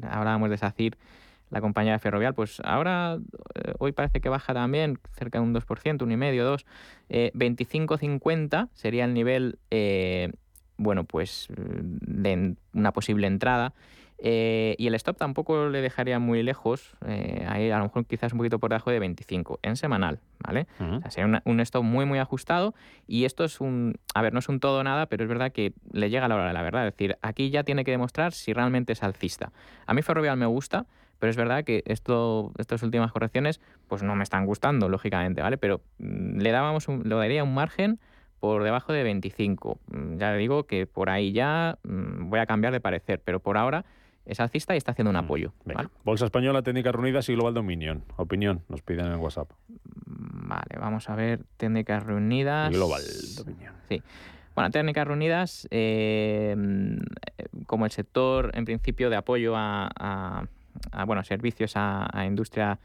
hablábamos 0.00 0.50
de 0.50 0.58
SACIR, 0.58 0.96
la 1.50 1.60
compañía 1.60 1.92
de 1.92 1.98
Ferrovial, 1.98 2.34
pues 2.34 2.60
ahora 2.64 3.18
eh, 3.54 3.72
hoy 3.78 3.92
parece 3.92 4.20
que 4.20 4.28
baja 4.28 4.54
también 4.54 4.98
cerca 5.12 5.38
de 5.40 5.44
un 5.44 5.52
2%, 5.54 6.02
un 6.02 6.10
1,5, 6.10 6.42
2. 6.42 6.66
Eh, 7.08 7.32
25,50 7.34 8.68
sería 8.74 9.04
el 9.04 9.14
nivel, 9.14 9.58
bueno, 10.76 11.04
pues 11.04 11.48
de 11.50 12.54
una 12.72 12.92
posible 12.92 13.26
entrada. 13.26 13.74
Eh, 14.18 14.74
y 14.78 14.86
el 14.86 14.94
stop 14.94 15.18
tampoco 15.18 15.68
le 15.68 15.82
dejaría 15.82 16.18
muy 16.18 16.42
lejos, 16.42 16.96
eh, 17.06 17.44
ahí 17.48 17.70
a 17.70 17.76
lo 17.78 17.84
mejor 17.84 18.06
quizás 18.06 18.32
un 18.32 18.38
poquito 18.38 18.58
por 18.58 18.70
debajo 18.70 18.90
de 18.90 18.98
25 18.98 19.58
en 19.62 19.76
semanal, 19.76 20.20
¿vale? 20.40 20.66
O 20.80 21.00
sea, 21.02 21.10
sería 21.10 21.26
una- 21.26 21.42
un 21.44 21.60
stop 21.60 21.84
muy, 21.84 22.06
muy 22.06 22.18
ajustado. 22.18 22.74
Y 23.06 23.24
esto 23.26 23.44
es 23.44 23.60
un. 23.60 23.94
A 24.14 24.22
ver, 24.22 24.32
no 24.32 24.38
es 24.38 24.48
un 24.48 24.58
todo 24.58 24.82
nada, 24.82 25.06
pero 25.06 25.22
es 25.24 25.28
verdad 25.28 25.52
que 25.52 25.74
le 25.92 26.08
llega 26.08 26.28
la 26.28 26.34
hora 26.36 26.46
de 26.48 26.54
la 26.54 26.62
verdad. 26.62 26.86
Es 26.86 26.94
decir, 26.94 27.18
aquí 27.20 27.50
ya 27.50 27.62
tiene 27.62 27.84
que 27.84 27.90
demostrar 27.90 28.32
si 28.32 28.52
realmente 28.54 28.94
es 28.94 29.02
alcista. 29.02 29.52
A 29.86 29.92
mí 29.92 30.00
Ferrovial 30.02 30.36
me 30.38 30.46
gusta, 30.46 30.86
pero 31.18 31.30
es 31.30 31.36
verdad 31.36 31.64
que 31.64 31.82
esto, 31.86 32.52
estas 32.58 32.82
últimas 32.82 33.12
correcciones, 33.12 33.60
pues 33.86 34.02
no 34.02 34.14
me 34.16 34.22
están 34.22 34.46
gustando, 34.46 34.88
lógicamente, 34.88 35.42
¿vale? 35.42 35.58
Pero 35.58 35.82
mm, 35.98 36.38
le 36.38 36.50
dábamos 36.52 36.88
un, 36.88 37.02
le 37.08 37.14
daría 37.14 37.44
un 37.44 37.52
margen 37.54 37.98
por 38.40 38.62
debajo 38.62 38.92
de 38.94 39.02
25. 39.02 39.78
Mm, 39.88 40.16
Ya 40.18 40.32
le 40.32 40.38
digo 40.38 40.64
que 40.64 40.86
por 40.86 41.10
ahí 41.10 41.32
ya 41.32 41.78
mm, 41.84 42.30
voy 42.30 42.38
a 42.40 42.46
cambiar 42.46 42.72
de 42.72 42.80
parecer, 42.80 43.20
pero 43.24 43.40
por 43.40 43.56
ahora 43.58 43.84
es 44.26 44.40
alcista 44.40 44.74
y 44.74 44.78
está 44.78 44.92
haciendo 44.92 45.10
un 45.10 45.16
apoyo. 45.16 45.52
Venga. 45.64 45.82
¿vale? 45.82 45.88
Bolsa 46.04 46.24
Española, 46.26 46.62
Técnicas 46.62 46.94
Reunidas 46.94 47.28
y 47.28 47.34
Global 47.34 47.54
Dominion. 47.54 48.02
Opinión, 48.16 48.62
nos 48.68 48.82
piden 48.82 49.06
en 49.06 49.12
el 49.12 49.18
WhatsApp. 49.18 49.50
Vale, 50.06 50.76
vamos 50.78 51.08
a 51.08 51.14
ver 51.16 51.44
técnicas 51.56 52.04
reunidas. 52.04 52.70
Global 52.72 53.02
Dominion. 53.36 53.74
Sí. 53.88 54.02
Bueno, 54.54 54.70
técnicas 54.70 55.06
reunidas, 55.06 55.68
eh, 55.70 56.54
mm, 56.56 57.64
como 57.66 57.84
el 57.84 57.90
sector, 57.90 58.50
en 58.54 58.64
principio, 58.64 59.10
de 59.10 59.16
apoyo 59.16 59.54
a, 59.56 59.90
a- 59.98 60.44
a, 60.92 61.04
bueno, 61.04 61.24
servicios 61.24 61.76
a, 61.76 62.06
a 62.12 62.26
industria 62.26 62.78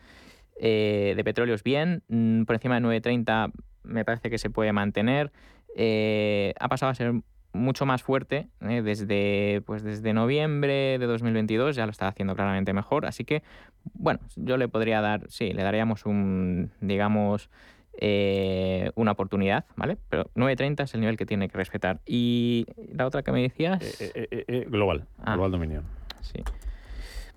eh, 0.59 1.13
de 1.15 1.23
petróleos 1.23 1.63
bien, 1.63 2.03
mm, 2.07 2.43
por 2.43 2.55
encima 2.55 2.75
de 2.79 2.81
9.30 3.01 3.51
me 3.83 4.05
parece 4.05 4.29
que 4.29 4.37
se 4.37 4.49
puede 4.49 4.71
mantener. 4.73 5.31
Eh, 5.75 6.53
ha 6.59 6.67
pasado 6.67 6.91
a 6.91 6.95
ser 6.95 7.13
mucho 7.53 7.85
más 7.85 8.03
fuerte 8.03 8.47
eh, 8.61 8.81
desde, 8.81 9.61
pues 9.65 9.83
desde 9.83 10.13
noviembre 10.13 10.97
de 10.99 11.05
2022, 11.05 11.75
ya 11.75 11.85
lo 11.85 11.91
está 11.91 12.07
haciendo 12.07 12.35
claramente 12.35 12.73
mejor, 12.73 13.05
así 13.05 13.25
que, 13.25 13.43
bueno, 13.93 14.19
yo 14.35 14.57
le 14.57 14.67
podría 14.67 15.01
dar, 15.01 15.29
sí, 15.29 15.51
le 15.53 15.63
daríamos 15.63 16.05
un, 16.05 16.71
digamos, 16.79 17.49
eh, 17.99 18.91
una 18.95 19.11
oportunidad, 19.11 19.65
¿vale? 19.75 19.97
Pero 20.09 20.29
9.30 20.35 20.83
es 20.83 20.93
el 20.93 21.01
nivel 21.01 21.17
que 21.17 21.25
tiene 21.25 21.49
que 21.49 21.57
respetar. 21.57 21.99
Y 22.05 22.65
la 22.93 23.05
otra 23.05 23.21
que 23.21 23.31
me 23.31 23.41
decías... 23.41 23.79
global, 24.67 25.05
Ah. 25.23 25.33
global 25.33 25.51
dominio. 25.51 25.83
Sí. 26.21 26.41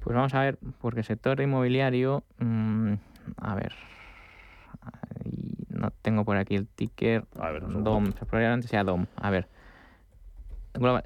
Pues 0.00 0.14
vamos 0.14 0.34
a 0.34 0.40
ver, 0.40 0.58
porque 0.80 1.00
el 1.00 1.04
sector 1.06 1.40
inmobiliario, 1.40 2.22
mm, 2.38 2.92
a 3.38 3.54
ver, 3.54 3.72
no 5.70 5.90
tengo 6.02 6.24
por 6.24 6.36
aquí 6.36 6.54
el 6.54 6.66
ticker. 6.66 7.24
A 7.38 7.50
ver. 7.50 7.62
DOM, 7.66 8.12
probablemente 8.12 8.68
sea 8.68 8.84
DOM. 8.84 9.06
A 9.16 9.30
ver. 9.30 9.48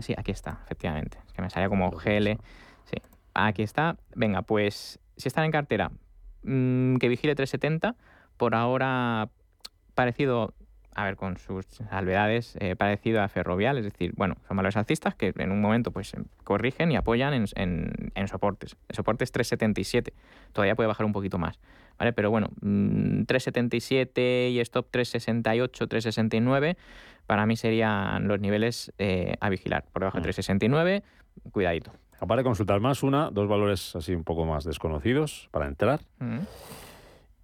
Sí, 0.01 0.15
aquí 0.17 0.31
está, 0.33 0.61
efectivamente. 0.65 1.19
Es 1.27 1.33
que 1.33 1.43
me 1.43 1.51
salía 1.51 1.69
como 1.69 1.91
GL. 1.91 2.39
Sí, 2.85 2.97
aquí 3.35 3.63
está. 3.63 3.97
Venga, 4.15 4.43
pues 4.43 4.99
si 5.17 5.29
están 5.29 5.45
en 5.45 5.51
cartera, 5.53 5.91
mm, 6.43 6.97
que 6.97 7.09
vigile 7.09 7.35
370. 7.35 7.95
Por 8.37 8.55
ahora, 8.55 9.29
parecido, 9.95 10.55
a 10.95 11.05
ver, 11.05 11.17
con 11.17 11.37
sus 11.39 11.67
salvedades, 11.67 12.57
eh, 12.61 12.77
parecido 12.77 13.21
a 13.23 13.29
Ferrovial. 13.29 13.79
Es 13.79 13.85
decir, 13.85 14.13
bueno, 14.17 14.37
son 14.47 14.57
valores 14.57 14.77
alcistas 14.77 15.15
que 15.15 15.33
en 15.37 15.51
un 15.53 15.61
momento 15.61 15.91
pues 15.91 16.13
corrigen 16.45 16.91
y 16.93 16.97
apoyan 16.97 17.35
en, 17.35 17.45
en- 17.57 18.13
en 18.15 18.29
soportes. 18.29 18.77
El 18.89 18.97
soporte 18.97 19.25
es 19.25 19.33
377. 19.33 20.13
Todavía 20.53 20.75
puede 20.77 20.87
bajar 20.87 21.05
un 21.05 21.13
poquito 21.13 21.39
más. 21.39 21.59
¿Vale? 21.99 22.13
Pero 22.13 22.31
bueno, 22.31 22.51
mm, 22.61 23.25
377 23.25 24.51
y 24.51 24.61
stop 24.61 24.87
368, 24.93 25.89
369, 25.89 26.77
para 27.29 27.45
mí 27.47 27.57
serían 27.57 28.27
los 28.27 28.41
niveles 28.41 28.91
eh, 28.99 29.35
a 29.39 29.51
vigilar. 29.51 29.85
Por 29.93 30.01
debajo 30.01 30.17
de 30.17 30.23
369, 30.23 31.03
cuidadito. 31.53 31.93
Para 32.27 32.43
consultar 32.43 32.81
más, 32.81 33.03
una, 33.05 33.31
dos 33.31 33.47
valores 33.47 33.95
así 33.95 34.15
un 34.15 34.25
poco 34.25 34.45
más 34.47 34.65
desconocidos 34.65 35.49
para 35.53 35.67
entrar. 35.69 36.01
Mm. 36.19 36.39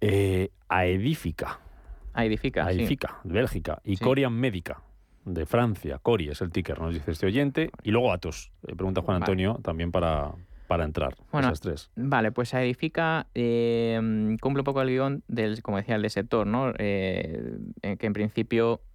Eh, 0.01 0.49
Aedifica, 0.67 1.59
A 2.13 2.25
Edifica, 2.25 2.63
sí. 2.63 2.69
Aedifica, 2.71 3.19
de 3.23 3.33
Bélgica, 3.33 3.79
y 3.85 3.95
Sí. 3.95 4.03
Corian 4.03 4.33
Médica, 4.33 4.81
de 5.23 5.45
Francia. 5.45 5.99
Cori 6.01 6.29
es 6.29 6.41
el 6.41 6.51
ticker, 6.51 6.79
nos 6.79 6.93
dice 6.93 7.11
este 7.11 7.27
oyente. 7.27 7.69
Y 7.83 7.91
luego 7.91 8.11
Atos, 8.11 8.51
pregunta 8.61 9.01
Juan 9.01 9.19
Vale. 9.19 9.23
Antonio, 9.31 9.59
también 9.63 9.91
para, 9.91 10.31
para 10.67 10.83
entrar. 10.83 11.15
Bueno, 11.31 11.47
esas 11.47 11.61
tres. 11.61 11.91
Vale, 11.95 12.31
pues 12.31 12.53
a 12.55 12.63
Edifica 12.63 13.27
eh, 13.35 13.97
cumple 14.41 14.61
un 14.61 14.65
poco 14.65 14.81
el 14.81 14.89
guion 14.89 15.23
del, 15.27 15.61
como 15.61 15.77
decía, 15.77 15.95
el 15.95 16.01
de 16.01 16.09
sector, 16.09 16.47
¿no? 16.47 16.73
Eh, 16.79 17.57
que 17.81 18.05
en 18.05 18.13
principio, 18.13 18.81
mm, 18.81 18.94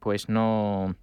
pues 0.00 0.28
no. 0.28 0.94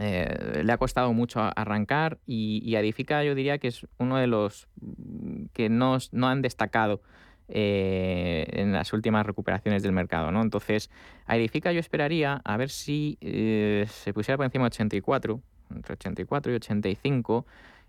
eh, 0.00 0.62
le 0.64 0.72
ha 0.72 0.78
costado 0.78 1.12
mucho 1.12 1.40
arrancar 1.54 2.18
y, 2.26 2.62
y 2.64 2.76
a 2.76 2.80
Edifica 2.80 3.22
yo 3.24 3.34
diría 3.34 3.58
que 3.58 3.68
es 3.68 3.86
uno 3.98 4.16
de 4.16 4.26
los 4.26 4.68
mm, 4.80 5.46
que 5.52 5.68
no, 5.68 5.98
no 6.12 6.28
han 6.28 6.42
destacado 6.42 7.02
eh, 7.48 8.46
en 8.52 8.72
las 8.72 8.92
últimas 8.94 9.26
recuperaciones 9.26 9.82
del 9.82 9.92
mercado, 9.92 10.30
¿no? 10.32 10.40
Entonces, 10.40 10.90
a 11.26 11.36
Edifica 11.36 11.72
yo 11.72 11.80
esperaría 11.80 12.40
a 12.44 12.56
ver 12.56 12.70
si 12.70 13.18
eh, 13.20 13.84
se 13.88 14.14
pusiera 14.14 14.38
por 14.38 14.46
encima 14.46 14.64
de 14.64 14.68
84, 14.68 15.40
entre 15.74 15.92
84 15.92 16.52
y 16.52 16.54
85. 16.56 17.46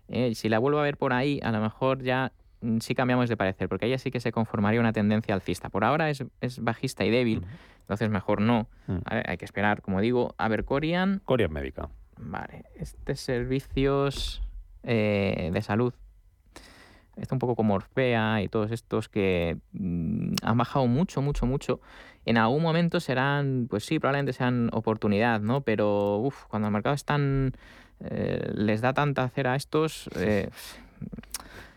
eh, 0.08 0.28
y 0.32 0.34
si 0.34 0.50
la 0.50 0.58
vuelvo 0.58 0.80
a 0.80 0.82
ver 0.82 0.98
por 0.98 1.14
ahí, 1.14 1.40
a 1.42 1.50
lo 1.52 1.60
mejor 1.62 2.02
ya 2.02 2.32
mm, 2.36 2.43
sí 2.80 2.94
cambiamos 2.94 3.28
de 3.28 3.36
parecer, 3.36 3.68
porque 3.68 3.86
ella 3.86 3.98
sí 3.98 4.10
que 4.10 4.20
se 4.20 4.32
conformaría 4.32 4.80
una 4.80 4.92
tendencia 4.92 5.34
alcista. 5.34 5.68
Por 5.68 5.84
ahora 5.84 6.10
es, 6.10 6.24
es 6.40 6.62
bajista 6.62 7.04
y 7.04 7.10
débil, 7.10 7.44
entonces 7.80 8.10
mejor 8.10 8.40
no. 8.40 8.68
Mm. 8.86 8.96
¿vale? 9.04 9.22
Hay 9.26 9.36
que 9.36 9.44
esperar, 9.44 9.82
como 9.82 10.00
digo, 10.00 10.34
a 10.38 10.48
ver 10.48 10.64
Corian. 10.64 11.20
Corian 11.24 11.52
Médica. 11.52 11.88
Vale, 12.18 12.64
este 12.76 13.16
servicios 13.16 14.42
eh, 14.82 15.50
de 15.52 15.62
salud. 15.62 15.94
Está 17.16 17.34
un 17.34 17.38
poco 17.38 17.54
como 17.54 17.74
Orfea 17.74 18.42
y 18.42 18.48
todos 18.48 18.72
estos 18.72 19.08
que 19.08 19.58
mm, 19.72 20.34
han 20.42 20.58
bajado 20.58 20.86
mucho, 20.86 21.22
mucho, 21.22 21.46
mucho. 21.46 21.80
En 22.24 22.38
algún 22.38 22.62
momento 22.62 23.00
serán, 23.00 23.66
pues 23.68 23.84
sí, 23.84 23.98
probablemente 23.98 24.32
sean 24.32 24.70
oportunidad, 24.72 25.40
¿no? 25.40 25.60
Pero 25.60 26.18
uf, 26.18 26.44
cuando 26.46 26.68
el 26.68 26.72
mercado 26.72 26.94
es 26.94 27.04
tan, 27.04 27.52
eh, 28.00 28.50
les 28.54 28.80
da 28.80 28.94
tanta 28.94 29.28
cera 29.28 29.52
a 29.52 29.56
estos, 29.56 30.08
eh, 30.16 30.50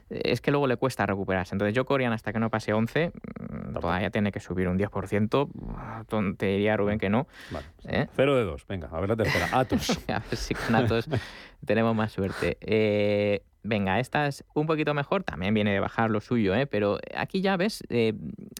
es 0.10 0.42
que 0.42 0.52
luego 0.52 0.68
le 0.68 0.78
cuesta 0.78 1.06
recuperarse. 1.06 1.56
Entonces 1.56 1.76
yo 1.76 1.86
Corian 1.86 2.14
hasta 2.14 2.32
que 2.32 2.40
no 2.40 2.50
pase 2.50 2.74
11, 2.74 3.12
mm, 3.12 3.74
todavía 3.74 4.10
tiene 4.10 4.32
que 4.32 4.40
subir 4.40 4.68
un 4.68 4.78
10%. 4.78 6.36
Te 6.38 6.46
diría 6.46 6.78
Rubén 6.78 7.00
que 7.00 7.10
no. 7.10 7.28
Vale. 7.52 7.66
¿eh? 7.86 8.08
Cero 8.16 8.36
de 8.36 8.44
dos. 8.44 8.66
Venga, 8.68 8.90
a 8.92 9.00
ver 9.00 9.10
la 9.10 9.16
tercera. 9.16 9.48
Atos. 9.52 10.00
A 10.08 10.20
ver 10.20 10.38
si 10.38 10.54
con 10.54 10.76
Atos 10.76 11.10
tenemos 11.66 11.96
más 11.96 12.12
suerte. 12.12 12.58
Eh, 12.62 13.44
venga, 13.68 14.00
esta 14.00 14.28
es 14.28 14.44
un 14.54 14.66
poquito 14.66 14.94
mejor, 14.94 15.24
también 15.24 15.54
viene 15.54 15.74
de 15.74 15.80
bajar 15.80 16.10
lo 16.10 16.22
suyo, 16.22 16.56
¿eh? 16.56 16.66
pero 16.66 17.00
aquí 17.16 17.42
ya 17.42 17.58
ves, 17.58 17.84
eh, 17.90 18.14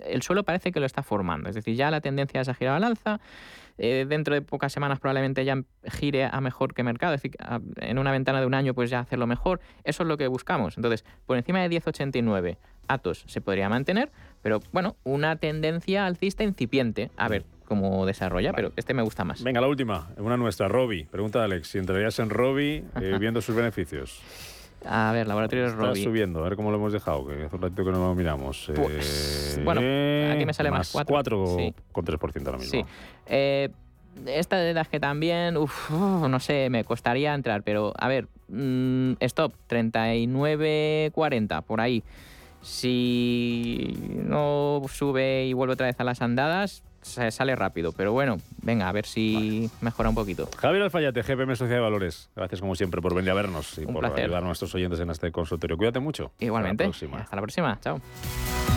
el 0.06 0.22
suelo 0.22 0.44
parece 0.44 0.72
que 0.72 0.80
lo 0.80 0.86
está 0.86 1.04
formando, 1.04 1.50
es 1.50 1.56
decir, 1.56 1.76
ya 1.76 1.90
la 1.90 2.02
tendencia 2.02 2.42
es 2.42 2.50
a 2.50 2.54
girar 2.54 2.76
al 2.76 2.84
alza, 2.84 3.20
eh, 3.78 4.06
dentro 4.08 4.34
de 4.34 4.42
pocas 4.42 4.74
semanas 4.74 5.00
probablemente 5.00 5.46
ya 5.46 5.62
gire 5.92 6.26
a 6.26 6.42
mejor 6.42 6.74
que 6.74 6.84
mercado, 6.84 7.14
es 7.14 7.22
decir, 7.22 7.38
a- 7.40 7.60
en 7.78 8.00
una 8.00 8.12
ventana 8.12 8.40
de 8.40 8.46
un 8.48 8.54
año 8.54 8.74
pues 8.74 8.90
ya 8.90 9.00
hacerlo 9.00 9.28
mejor, 9.28 9.60
eso 9.84 10.04
es 10.04 10.10
lo 10.10 10.18
que 10.18 10.28
buscamos. 10.28 10.78
Entonces, 10.78 11.06
por 11.26 11.38
encima 11.38 11.60
de 11.62 11.70
10,89 11.70 12.58
Atos 12.88 13.24
se 13.28 13.42
podría 13.42 13.68
mantener, 13.70 14.12
pero 14.42 14.62
bueno, 14.72 14.96
una 15.04 15.36
tendencia 15.36 16.06
alcista 16.06 16.44
incipiente, 16.44 17.12
a 17.18 17.28
ver 17.28 17.46
cómo 17.66 18.06
desarrolla, 18.06 18.54
Vale. 18.54 18.64
pero 18.64 18.74
este 18.78 18.94
me 18.94 19.02
gusta 19.02 19.26
más. 19.26 19.44
Venga, 19.44 19.60
la 19.60 19.68
última, 19.68 20.08
una 20.18 20.38
nuestra, 20.38 20.70
Robi. 20.70 21.04
Pregunta 21.04 21.40
de 21.40 21.46
Alex, 21.46 21.68
si 21.68 21.78
entrarías 21.80 22.18
en 22.20 22.30
Robi 22.30 22.86
eh, 23.02 23.18
viendo 23.20 23.42
sus 23.42 23.56
beneficios. 23.56 24.22
A 24.90 25.12
ver, 25.12 25.28
laboratorios 25.28 25.72
Está 25.72 25.86
Robi. 25.88 26.04
subiendo, 26.04 26.40
a 26.40 26.44
ver 26.44 26.56
cómo 26.56 26.72
lo 26.72 26.78
hemos 26.78 26.94
dejado, 26.94 27.28
que 27.28 27.44
hace 27.46 27.56
un 27.56 27.62
ratito 27.62 27.84
que 27.84 27.92
no 27.92 28.00
lo 28.00 28.16
miramos. 28.16 28.72
Pues, 28.76 29.58
Eh, 29.58 29.62
bueno, 29.64 29.82
aquí 30.34 30.46
me 30.46 30.54
sale 30.54 30.72
más 30.72 30.92
cuatro. 30.92 31.14
4 31.14 31.56
Sí. 31.58 31.74
con 31.92 32.06
3% 32.06 32.46
ahora 32.48 32.60
mismo. 32.60 32.72
Sí. 32.82 32.86
Eh, 33.28 33.70
esta 34.26 34.58
de 34.58 34.74
las 34.74 34.88
que 34.88 35.00
también, 35.00 35.58
uf, 35.58 35.92
uf, 35.92 36.28
no 36.28 36.40
sé, 36.40 36.70
me 36.70 36.84
costaría 36.84 37.34
entrar, 37.34 37.62
pero 37.64 37.94
a 37.98 38.08
ver, 38.08 38.28
mm, 38.48 39.14
stop, 39.20 39.54
39.40, 39.68 41.62
por 41.62 41.82
ahí. 41.82 42.04
Si 42.62 43.94
no 44.26 44.82
sube 44.90 45.46
y 45.46 45.54
vuelve 45.54 45.74
otra 45.74 45.88
vez 45.88 46.00
a 46.00 46.04
las 46.04 46.22
andadas, 46.22 46.84
se 47.08 47.32
sale 47.32 47.56
rápido, 47.56 47.92
pero 47.92 48.12
bueno, 48.14 48.38
venga, 48.62 48.88
a 48.88 48.92
ver 48.92 49.06
si 49.06 49.70
mejora 49.82 50.10
un 50.10 50.16
poquito. 50.16 50.50
Javier 50.58 50.84
Alfayate, 50.84 51.22
GPM 51.24 51.56
Sociedad 51.56 51.78
de 51.78 51.82
Valores. 51.84 52.30
Gracias 52.36 52.62
como 52.62 52.76
siempre 52.76 53.02
por 53.02 53.16
venir 53.16 53.32
a 53.32 53.34
vernos 53.34 53.78
y 53.78 53.86
Un 53.86 53.94
por 53.94 54.02
placer. 54.02 54.26
ayudar 54.26 54.44
a 54.44 54.46
nuestros 54.46 54.74
oyentes 54.76 55.00
en 55.00 55.10
este 55.10 55.32
consultorio. 55.32 55.78
Cuídate 55.78 56.00
mucho. 56.00 56.32
Igualmente. 56.40 56.84
Hasta 56.86 57.06
la 57.06 57.12
próxima. 57.12 57.18
Hasta 57.22 57.36
la 57.36 57.42
próxima. 57.42 57.80
Chao. 57.82 58.77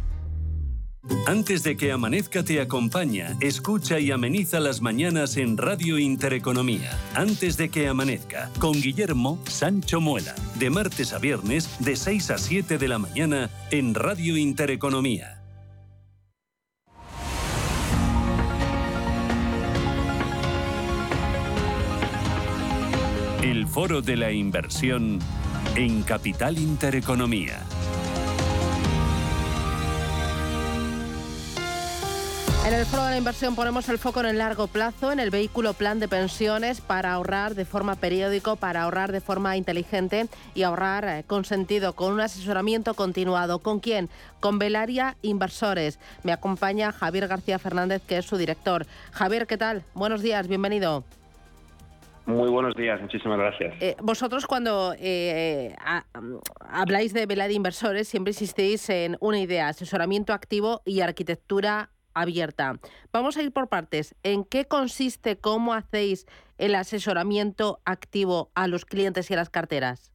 Antes 1.25 1.63
de 1.63 1.75
que 1.75 1.91
amanezca 1.91 2.43
te 2.43 2.61
acompaña, 2.61 3.35
escucha 3.39 3.99
y 3.99 4.11
ameniza 4.11 4.59
las 4.59 4.81
mañanas 4.81 5.35
en 5.35 5.57
Radio 5.57 5.97
Intereconomía. 5.97 6.95
Antes 7.15 7.57
de 7.57 7.69
que 7.69 7.87
amanezca, 7.87 8.51
con 8.59 8.73
Guillermo 8.73 9.41
Sancho 9.47 9.99
Muela, 9.99 10.35
de 10.59 10.69
martes 10.69 11.13
a 11.13 11.17
viernes, 11.17 11.75
de 11.79 11.95
6 11.95 12.29
a 12.29 12.37
7 12.37 12.77
de 12.77 12.87
la 12.87 12.99
mañana, 12.99 13.49
en 13.71 13.95
Radio 13.95 14.37
Intereconomía. 14.37 15.41
El 23.41 23.65
foro 23.65 24.03
de 24.03 24.17
la 24.17 24.31
inversión 24.31 25.17
en 25.75 26.03
Capital 26.03 26.59
Intereconomía. 26.59 27.59
En 32.63 32.75
el 32.75 32.85
foro 32.85 33.03
de 33.05 33.09
la 33.11 33.17
inversión 33.17 33.55
ponemos 33.55 33.89
el 33.89 33.97
foco 33.97 34.19
en 34.19 34.27
el 34.27 34.37
largo 34.37 34.67
plazo, 34.67 35.11
en 35.11 35.19
el 35.19 35.31
vehículo 35.31 35.73
plan 35.73 35.99
de 35.99 36.07
pensiones 36.07 36.79
para 36.79 37.11
ahorrar 37.11 37.55
de 37.55 37.65
forma 37.65 37.95
periódico, 37.95 38.55
para 38.55 38.83
ahorrar 38.83 39.11
de 39.11 39.19
forma 39.19 39.57
inteligente 39.57 40.27
y 40.53 40.61
ahorrar 40.61 41.05
eh, 41.05 41.23
con 41.25 41.43
sentido, 41.43 41.93
con 41.93 42.13
un 42.13 42.21
asesoramiento 42.21 42.93
continuado. 42.93 43.59
¿Con 43.59 43.79
quién? 43.79 44.09
Con 44.39 44.59
Velaria 44.59 45.15
Inversores. 45.23 45.99
Me 46.23 46.31
acompaña 46.31 46.91
Javier 46.91 47.27
García 47.27 47.57
Fernández, 47.57 48.03
que 48.07 48.19
es 48.19 48.25
su 48.25 48.37
director. 48.37 48.85
Javier, 49.11 49.47
¿qué 49.47 49.57
tal? 49.57 49.83
Buenos 49.95 50.21
días, 50.21 50.47
bienvenido. 50.47 51.03
Muy 52.27 52.51
buenos 52.51 52.75
días, 52.75 53.01
muchísimas 53.01 53.39
gracias. 53.39 53.73
Eh, 53.81 53.95
vosotros 54.03 54.45
cuando 54.45 54.93
eh, 54.99 55.75
habláis 56.59 57.11
de 57.11 57.25
Velaria 57.25 57.55
Inversores 57.55 58.07
siempre 58.07 58.29
insistéis 58.29 58.87
en 58.91 59.17
una 59.19 59.39
idea, 59.39 59.67
asesoramiento 59.69 60.31
activo 60.31 60.83
y 60.85 61.01
arquitectura 61.01 61.89
abierta. 62.13 62.79
Vamos 63.11 63.37
a 63.37 63.43
ir 63.43 63.51
por 63.51 63.69
partes. 63.69 64.15
¿En 64.23 64.43
qué 64.43 64.65
consiste, 64.65 65.37
cómo 65.37 65.73
hacéis 65.73 66.25
el 66.57 66.75
asesoramiento 66.75 67.79
activo 67.85 68.51
a 68.55 68.67
los 68.67 68.85
clientes 68.85 69.29
y 69.29 69.33
a 69.33 69.37
las 69.37 69.49
carteras? 69.49 70.11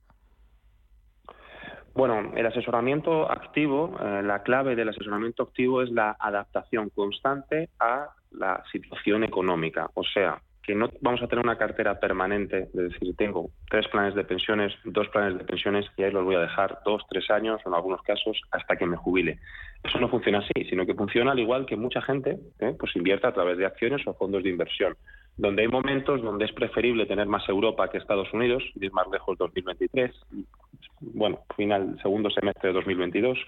Bueno, 1.94 2.32
el 2.36 2.44
asesoramiento 2.44 3.30
activo, 3.30 3.96
eh, 3.98 4.22
la 4.22 4.42
clave 4.42 4.76
del 4.76 4.90
asesoramiento 4.90 5.44
activo 5.44 5.80
es 5.80 5.90
la 5.90 6.14
adaptación 6.20 6.90
constante 6.90 7.70
a 7.80 8.10
la 8.32 8.62
situación 8.70 9.24
económica. 9.24 9.90
O 9.94 10.04
sea, 10.04 10.42
que 10.66 10.74
no 10.74 10.90
vamos 11.00 11.22
a 11.22 11.28
tener 11.28 11.44
una 11.44 11.56
cartera 11.56 12.00
permanente 12.00 12.68
de 12.72 12.88
decir, 12.88 13.14
tengo 13.16 13.50
tres 13.70 13.86
planes 13.88 14.14
de 14.14 14.24
pensiones, 14.24 14.74
dos 14.84 15.08
planes 15.08 15.38
de 15.38 15.44
pensiones 15.44 15.86
y 15.96 16.02
ahí 16.02 16.10
los 16.10 16.24
voy 16.24 16.34
a 16.34 16.40
dejar 16.40 16.80
dos, 16.84 17.02
tres 17.08 17.30
años, 17.30 17.60
en 17.64 17.72
algunos 17.72 18.02
casos, 18.02 18.40
hasta 18.50 18.76
que 18.76 18.86
me 18.86 18.96
jubile. 18.96 19.38
Eso 19.84 20.00
no 20.00 20.08
funciona 20.08 20.38
así, 20.38 20.68
sino 20.68 20.84
que 20.84 20.94
funciona 20.94 21.32
al 21.32 21.38
igual 21.38 21.66
que 21.66 21.76
mucha 21.76 22.02
gente 22.02 22.38
¿eh? 22.58 22.74
pues 22.78 22.96
invierte 22.96 23.28
a 23.28 23.32
través 23.32 23.58
de 23.58 23.66
acciones 23.66 24.04
o 24.06 24.14
fondos 24.14 24.42
de 24.42 24.50
inversión 24.50 24.96
donde 25.36 25.62
hay 25.62 25.68
momentos 25.68 26.22
donde 26.22 26.46
es 26.46 26.52
preferible 26.52 27.06
tener 27.06 27.26
más 27.26 27.46
Europa 27.48 27.88
que 27.88 27.98
Estados 27.98 28.32
Unidos, 28.32 28.62
ir 28.74 28.92
más 28.92 29.06
lejos 29.08 29.36
2023, 29.36 30.12
bueno, 31.00 31.40
final 31.56 31.98
segundo 32.02 32.30
semestre 32.30 32.68
de 32.68 32.74
2022, 32.74 33.38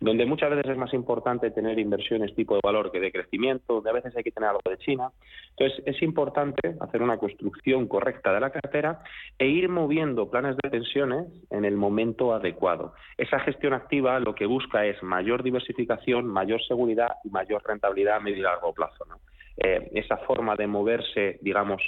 donde 0.00 0.24
muchas 0.26 0.50
veces 0.50 0.72
es 0.72 0.78
más 0.78 0.92
importante 0.94 1.50
tener 1.50 1.78
inversiones 1.78 2.34
tipo 2.34 2.54
de 2.54 2.60
valor 2.62 2.90
que 2.90 3.00
de 3.00 3.12
crecimiento, 3.12 3.74
donde 3.74 3.90
a 3.90 3.92
veces 3.92 4.16
hay 4.16 4.22
que 4.22 4.30
tener 4.30 4.50
algo 4.50 4.62
de 4.68 4.78
China. 4.78 5.10
Entonces, 5.50 5.82
es 5.86 6.02
importante 6.02 6.76
hacer 6.80 7.02
una 7.02 7.18
construcción 7.18 7.86
correcta 7.88 8.32
de 8.32 8.40
la 8.40 8.50
cartera 8.50 9.00
e 9.38 9.46
ir 9.46 9.68
moviendo 9.68 10.30
planes 10.30 10.56
de 10.62 10.70
pensiones 10.70 11.26
en 11.50 11.64
el 11.64 11.76
momento 11.76 12.34
adecuado. 12.34 12.94
Esa 13.18 13.38
gestión 13.40 13.74
activa 13.74 14.18
lo 14.18 14.34
que 14.34 14.46
busca 14.46 14.84
es 14.86 15.02
mayor 15.02 15.42
diversificación, 15.42 16.26
mayor 16.26 16.62
seguridad 16.66 17.12
y 17.22 17.28
mayor 17.30 17.62
rentabilidad 17.66 18.16
a 18.16 18.20
medio 18.20 18.38
y 18.38 18.42
largo 18.42 18.72
plazo. 18.72 19.04
¿no? 19.08 19.18
Eh, 19.56 19.90
esa 19.94 20.16
forma 20.18 20.56
de 20.56 20.66
moverse, 20.66 21.38
digamos, 21.42 21.82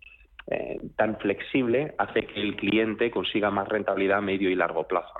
eh, 0.49 0.79
tan 0.97 1.19
flexible 1.19 1.95
hace 1.99 2.25
que 2.27 2.41
el 2.41 2.55
cliente 2.55 3.11
consiga 3.11 3.51
más 3.51 3.69
rentabilidad 3.69 4.19
a 4.19 4.21
medio 4.21 4.49
y 4.49 4.55
largo 4.55 4.87
plazo. 4.87 5.13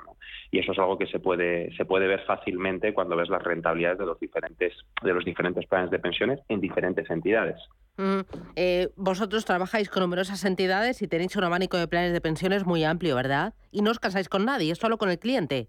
Y 0.51 0.59
eso 0.59 0.71
es 0.71 0.79
algo 0.79 0.97
que 0.97 1.07
se 1.07 1.19
puede, 1.19 1.75
se 1.75 1.83
puede 1.83 2.07
ver 2.07 2.21
fácilmente 2.25 2.93
cuando 2.93 3.17
ves 3.17 3.27
las 3.27 3.43
rentabilidades 3.43 3.99
de 3.99 4.05
los 4.05 4.19
diferentes, 4.19 4.73
de 5.03 5.13
los 5.13 5.25
diferentes 5.25 5.65
planes 5.65 5.91
de 5.91 5.99
pensiones 5.99 6.39
en 6.47 6.61
diferentes 6.61 7.09
entidades. 7.09 7.57
Mm, 7.97 8.21
eh, 8.55 8.89
vosotros 8.95 9.43
trabajáis 9.43 9.89
con 9.89 10.03
numerosas 10.03 10.45
entidades 10.45 11.01
y 11.01 11.07
tenéis 11.07 11.35
un 11.35 11.43
abanico 11.43 11.77
de 11.77 11.87
planes 11.87 12.13
de 12.13 12.21
pensiones 12.21 12.65
muy 12.65 12.85
amplio, 12.85 13.15
¿verdad? 13.15 13.53
Y 13.71 13.81
no 13.81 13.91
os 13.91 13.99
casáis 13.99 14.29
con 14.29 14.45
nadie, 14.45 14.71
es 14.71 14.77
solo 14.77 14.97
con 14.97 15.09
el 15.09 15.19
cliente. 15.19 15.67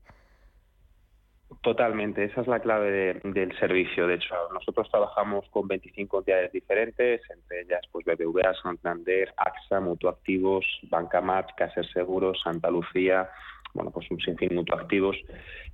Totalmente, 1.61 2.25
esa 2.25 2.43
es 2.43 2.47
la 2.47 2.61
clave 2.61 3.21
del 3.25 3.59
servicio. 3.59 4.07
De 4.07 4.15
hecho, 4.15 4.35
nosotros 4.53 4.89
trabajamos 4.91 5.45
con 5.51 5.67
25 5.67 6.19
entidades 6.19 6.53
diferentes, 6.53 7.21
entre 7.31 7.63
ellas 7.63 7.81
pues 7.91 8.07
BBVA, 8.07 8.55
Santander, 8.63 9.35
AXA, 9.37 9.81
Mutuactivos, 9.81 10.65
Banca 10.85 11.21
Match, 11.21 11.51
Caser 11.57 11.85
Seguros, 11.93 12.41
Santa 12.45 12.71
Lucía, 12.71 13.29
bueno, 13.75 13.91
pues 13.91 14.11
un 14.11 14.21
sinfín 14.21 14.55
mutuactivos. 14.55 15.17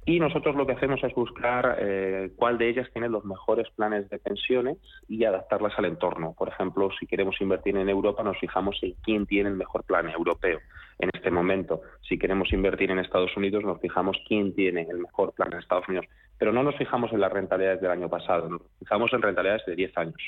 Y 0.07 0.21
nosotros 0.21 0.55
lo 0.55 0.67
que 0.67 0.73
hacemos 0.73 1.03
es 1.03 1.15
buscar 1.15 1.79
eh, 1.81 2.31
cuál 2.37 2.59
de 2.59 2.69
ellas 2.69 2.89
tiene 2.93 3.09
los 3.09 3.25
mejores 3.25 3.69
planes 3.71 4.11
de 4.11 4.19
pensiones 4.19 4.77
y 5.09 5.25
adaptarlas 5.25 5.73
al 5.79 5.87
entorno. 5.87 6.35
Por 6.37 6.49
ejemplo, 6.49 6.91
si 7.01 7.07
queremos 7.07 7.41
invertir 7.41 7.77
en 7.77 7.89
Europa, 7.89 8.23
nos 8.23 8.39
fijamos 8.39 8.79
en 8.83 8.95
quién 9.03 9.25
tiene 9.27 9.49
el 9.49 9.57
mejor 9.57 9.85
plan 9.85 10.11
europeo 10.11 10.59
en 10.99 11.11
este 11.15 11.31
momento. 11.31 11.81
Si 12.07 12.19
queremos 12.19 12.53
invertir 12.53 12.91
en 12.91 12.99
Estados 12.99 13.35
Unidos, 13.37 13.65
nos 13.65 13.81
fijamos 13.81 14.19
quién 14.29 14.55
tiene 14.55 14.83
el 14.83 14.99
mejor 14.99 15.33
plan 15.33 15.53
en 15.53 15.61
Estados 15.61 15.89
Unidos. 15.89 16.07
Pero 16.37 16.53
no 16.53 16.63
nos 16.63 16.77
fijamos 16.77 17.13
en 17.13 17.21
las 17.21 17.33
rentabilidades 17.33 17.81
del 17.81 17.91
año 17.91 18.11
pasado, 18.11 18.49
nos 18.49 18.61
fijamos 18.79 19.13
en 19.13 19.23
rentabilidades 19.23 19.65
de 19.67 19.77
10 19.77 19.97
años. 19.97 20.23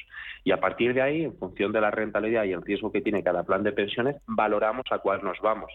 Y 0.44 0.52
a 0.52 0.60
partir 0.60 0.94
de 0.94 1.02
ahí, 1.02 1.24
en 1.24 1.36
función 1.36 1.72
de 1.72 1.80
la 1.80 1.90
rentabilidad 1.90 2.44
y 2.44 2.52
el 2.52 2.62
riesgo 2.62 2.90
que 2.90 3.02
tiene 3.02 3.22
cada 3.22 3.44
plan 3.44 3.62
de 3.62 3.72
pensiones, 3.72 4.16
valoramos 4.26 4.86
a 4.90 5.00
cuál 5.00 5.22
nos 5.22 5.38
vamos 5.40 5.70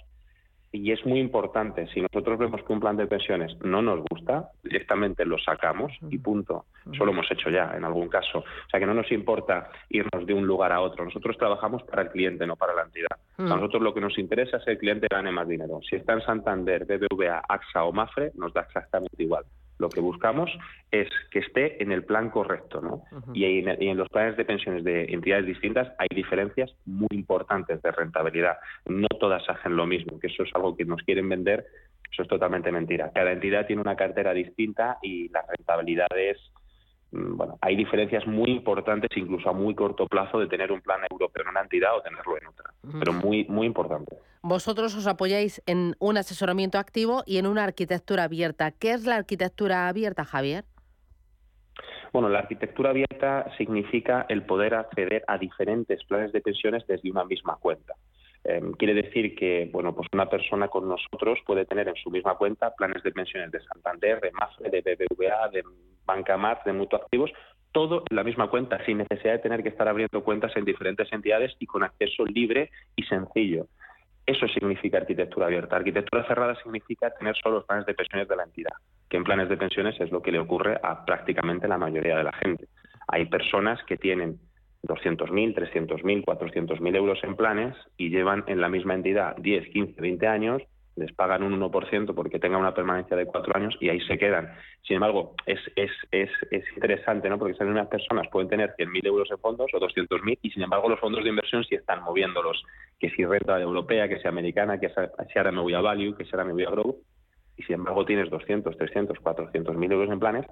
y 0.74 0.92
es 0.92 1.06
muy 1.06 1.20
importante, 1.20 1.88
si 1.94 2.02
nosotros 2.02 2.40
vemos 2.40 2.64
que 2.64 2.72
un 2.72 2.80
plan 2.80 2.96
de 2.96 3.06
pensiones 3.06 3.58
no 3.62 3.82
nos 3.82 4.00
gusta, 4.10 4.52
directamente 4.64 5.26
lo 5.26 5.38
sacamos 5.38 5.92
y 6.10 6.18
punto. 6.18 6.66
Eso 6.92 7.04
lo 7.04 7.12
hemos 7.12 7.30
hecho 7.30 7.50
ya 7.50 7.74
en 7.76 7.84
algún 7.84 8.08
caso. 8.08 8.40
O 8.40 8.70
sea 8.70 8.80
que 8.80 8.86
no 8.86 8.94
nos 8.94 9.12
importa 9.12 9.70
irnos 9.90 10.26
de 10.26 10.34
un 10.34 10.48
lugar 10.48 10.72
a 10.72 10.80
otro. 10.80 11.04
Nosotros 11.04 11.38
trabajamos 11.38 11.84
para 11.84 12.04
el 12.04 12.10
cliente, 12.10 12.48
no 12.48 12.56
para 12.56 12.74
la 12.74 12.84
entidad. 12.84 13.18
A 13.38 13.56
nosotros 13.56 13.82
lo 13.82 13.94
que 13.94 14.02
nos 14.02 14.18
interesa 14.18 14.58
es 14.58 14.66
que 14.66 14.72
el 14.72 14.78
cliente 14.78 15.08
gane 15.12 15.32
más 15.32 15.48
dinero. 15.48 15.82
Si 15.88 15.98
está 15.98 16.14
en 16.14 16.22
Santander, 16.22 16.86
BBVA, 16.86 17.42
AXA 17.50 17.84
o 17.84 17.92
Mafre, 17.92 18.32
nos 18.36 18.54
da 18.54 18.62
exactamente 18.62 19.22
igual. 19.22 19.44
Lo 19.82 19.90
que 19.90 20.00
buscamos 20.00 20.52
es 20.92 21.10
que 21.32 21.40
esté 21.40 21.82
en 21.82 21.92
el 21.92 22.04
plan 22.04 22.30
correcto, 22.30 22.82
¿no? 22.82 23.04
y, 23.34 23.46
en, 23.46 23.98
los 23.98 24.08
planes 24.10 24.38
de 24.38 24.46
pensiones 24.46 24.84
de 24.84 25.06
entidades 25.06 25.48
distintas 25.48 25.92
hay 25.98 26.08
diferencias 26.14 26.72
muy 26.86 27.08
importantes 27.12 27.82
de 27.82 27.92
rentabilidad. 27.92 28.58
No 28.86 29.08
todas 29.20 29.42
hacen 29.50 29.76
lo 29.76 29.88
mismo, 29.88 30.20
que 30.20 30.28
eso 30.28 30.44
es 30.44 30.52
algo 30.54 30.78
que 30.78 30.86
nos 30.86 31.02
quieren 31.02 31.28
vender, 31.28 31.66
eso 32.12 32.22
es 32.22 32.28
totalmente 32.28 32.72
mentira. 32.72 33.12
Cada 33.12 33.32
entidad 33.32 33.66
tiene 33.66 33.82
una 33.82 33.96
cartera 33.96 34.34
distinta 34.34 35.00
y 35.02 35.30
las 35.30 35.48
rentabilidades 35.48 36.38
bueno, 37.12 37.58
hay 37.62 37.76
diferencias 37.76 38.26
muy 38.26 38.52
importantes, 38.52 39.10
incluso 39.16 39.50
a 39.50 39.54
muy 39.54 39.76
corto 39.76 40.08
plazo, 40.08 40.40
de 40.40 40.48
tener 40.48 40.72
un 40.72 40.82
plan 40.82 41.02
europeo 41.10 41.44
en 41.44 41.50
una 41.50 41.62
entidad 41.62 41.96
o 41.98 42.02
tenerlo 42.02 42.38
en 42.38 42.48
otra, 42.48 42.74
pero 43.00 43.12
muy, 43.12 43.46
muy 43.46 43.68
importante. 43.68 44.18
Vosotros 44.42 44.96
os 44.96 45.08
apoyáis 45.08 45.62
en 45.66 45.96
un 46.00 46.18
asesoramiento 46.18 46.80
activo 46.80 47.24
y 47.26 47.38
en 47.38 47.48
una 47.48 47.64
arquitectura 47.64 48.24
abierta. 48.24 48.72
¿Qué 48.72 48.92
es 48.92 49.06
la 49.06 49.16
arquitectura 49.16 49.90
abierta, 49.90 50.24
Javier? 50.24 50.64
Bueno, 52.14 52.30
la 52.30 52.40
arquitectura 52.40 52.90
abierta 52.90 53.52
significa 53.58 54.26
el 54.28 54.44
poder 54.44 54.76
acceder 54.76 55.24
a 55.28 55.38
diferentes 55.38 56.04
planes 56.06 56.32
de 56.32 56.42
pensiones 56.42 56.86
desde 56.88 57.12
una 57.12 57.24
misma 57.26 57.58
cuenta. 57.58 57.96
Em, 58.44 58.72
quiere 58.74 58.96
decir 58.96 59.36
que 59.36 59.70
bueno, 59.72 59.94
pues 59.94 60.08
una 60.12 60.28
persona 60.28 60.68
con 60.68 60.90
nosotros 60.90 61.40
puede 61.46 61.66
tener 61.66 61.88
en 61.88 61.96
su 61.96 62.10
misma 62.10 62.36
cuenta 62.36 62.74
planes 62.74 63.04
de 63.04 63.12
pensiones 63.12 63.52
de 63.52 63.62
Santander, 63.62 64.20
de 64.20 64.32
Mafre, 64.32 64.70
de 64.70 64.82
BBVA, 64.82 65.50
de 65.50 65.64
Banca 66.06 66.38
Mar, 66.38 66.62
de 66.66 66.74
Mutuactivos, 66.74 67.32
todo 67.72 68.04
en 68.10 68.16
la 68.16 68.24
misma 68.24 68.50
cuenta, 68.50 68.84
sin 68.86 68.98
necesidad 68.98 69.34
de 69.34 69.40
tener 69.40 69.64
que 69.64 69.70
estar 69.70 69.88
abriendo 69.88 70.24
cuentas 70.24 70.56
en 70.56 70.66
diferentes 70.66 71.12
entidades 71.12 71.56
y 71.60 71.66
con 71.66 71.84
acceso 71.84 72.26
libre 72.26 72.70
y 72.96 73.04
sencillo. 73.04 73.68
Eso 74.26 74.48
significa 74.48 74.98
arquitectura 74.98 75.48
abierta. 75.48 75.76
Arquitectura 75.76 76.26
cerrada 76.28 76.56
significa 76.62 77.10
tener 77.12 77.36
solo 77.38 77.58
los 77.58 77.66
planes 77.66 77.86
de 77.86 77.94
pensiones 77.94 78.28
de 78.28 78.36
la 78.36 78.44
entidad, 78.44 78.74
que 79.10 79.18
en 79.18 79.24
planes 79.24 79.50
de 79.50 79.58
pensiones 79.58 80.00
es 80.00 80.12
lo 80.12 80.22
que 80.22 80.32
le 80.32 80.40
ocurre 80.40 80.80
a 80.84 81.06
prácticamente 81.06 81.68
la 81.68 81.78
mayoría 81.78 82.18
de 82.18 82.24
la 82.24 82.34
gente. 82.34 82.68
Hay 83.08 83.26
personas 83.26 83.82
que 83.84 83.98
tienen 83.98 84.40
200.000, 84.84 85.56
300.000, 85.56 86.24
400.000 86.24 86.96
euros 86.96 87.24
en 87.24 87.36
planes 87.36 87.76
y 87.98 88.10
llevan 88.10 88.44
en 88.48 88.62
la 88.62 88.70
misma 88.70 88.94
entidad 88.94 89.36
10, 89.38 89.70
15, 89.70 90.02
20 90.02 90.28
años, 90.28 90.62
les 90.96 91.12
pagan 91.14 91.44
un 91.44 91.60
1% 91.60 92.14
porque 92.14 92.40
tengan 92.40 92.60
una 92.60 92.74
permanencia 92.74 93.16
de 93.16 93.26
cuatro 93.26 93.56
años 93.56 93.76
y 93.80 93.90
ahí 93.90 94.00
se 94.02 94.18
quedan. 94.18 94.54
Sin 94.82 94.96
embargo, 94.96 95.36
es, 95.46 95.60
es, 95.76 95.92
es, 96.12 96.30
es 96.52 96.64
interesante, 96.76 97.30
¿no? 97.30 97.40
Porque 97.40 97.56
unas 97.64 97.88
personas 97.88 98.28
pueden 98.30 98.50
tener 98.50 98.76
100.000 98.78 99.08
euros 99.08 99.32
en 99.32 99.38
fondos 99.38 99.72
o 99.74 99.80
200.000 99.80 100.40
y 100.42 100.52
sin 100.52 100.64
embargo 100.64 100.90
los 100.90 101.00
fondos 101.00 101.24
de 101.24 101.30
inversión 101.30 101.64
sí 101.64 101.76
están 101.76 102.04
moviéndolos, 102.04 102.64
que 103.00 103.10
si 103.12 103.26
renta 103.26 103.60
europea, 103.60 104.10
que 104.10 104.20
sea 104.20 104.32
americana, 104.32 104.80
que 104.80 104.90
sea, 104.90 105.12
ahora 105.36 105.52
me 105.52 105.62
voy 105.62 105.74
a 105.74 105.82
value, 105.82 106.16
que 106.16 106.26
sea 106.26 106.40
ahora 106.40 106.46
me 106.46 106.54
voy 106.54 106.66
a 106.66 106.72
growth, 106.72 106.98
y 107.58 107.64
sin 107.64 107.76
embargo 107.76 108.06
tienes 108.06 108.30
200, 108.30 108.78
300, 108.78 109.18
400.000 109.20 109.92
euros 109.92 110.10
en 110.10 110.20
planes, 110.20 110.46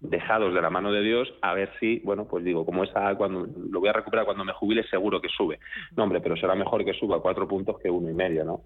dejados 0.00 0.54
de 0.54 0.62
la 0.62 0.70
mano 0.70 0.90
de 0.92 1.02
Dios 1.02 1.32
a 1.42 1.54
ver 1.54 1.70
si, 1.78 2.00
bueno, 2.00 2.26
pues 2.26 2.42
digo, 2.42 2.64
como 2.64 2.84
esa, 2.84 3.14
cuando 3.16 3.46
lo 3.70 3.80
voy 3.80 3.88
a 3.90 3.92
recuperar 3.92 4.24
cuando 4.24 4.44
me 4.44 4.52
jubile, 4.52 4.82
seguro 4.84 5.20
que 5.20 5.28
sube. 5.28 5.58
No, 5.96 6.04
hombre, 6.04 6.20
pero 6.20 6.36
será 6.36 6.54
mejor 6.54 6.84
que 6.84 6.94
suba 6.94 7.20
cuatro 7.20 7.46
puntos 7.46 7.78
que 7.78 7.90
uno 7.90 8.08
y 8.10 8.14
medio, 8.14 8.44
¿no? 8.44 8.62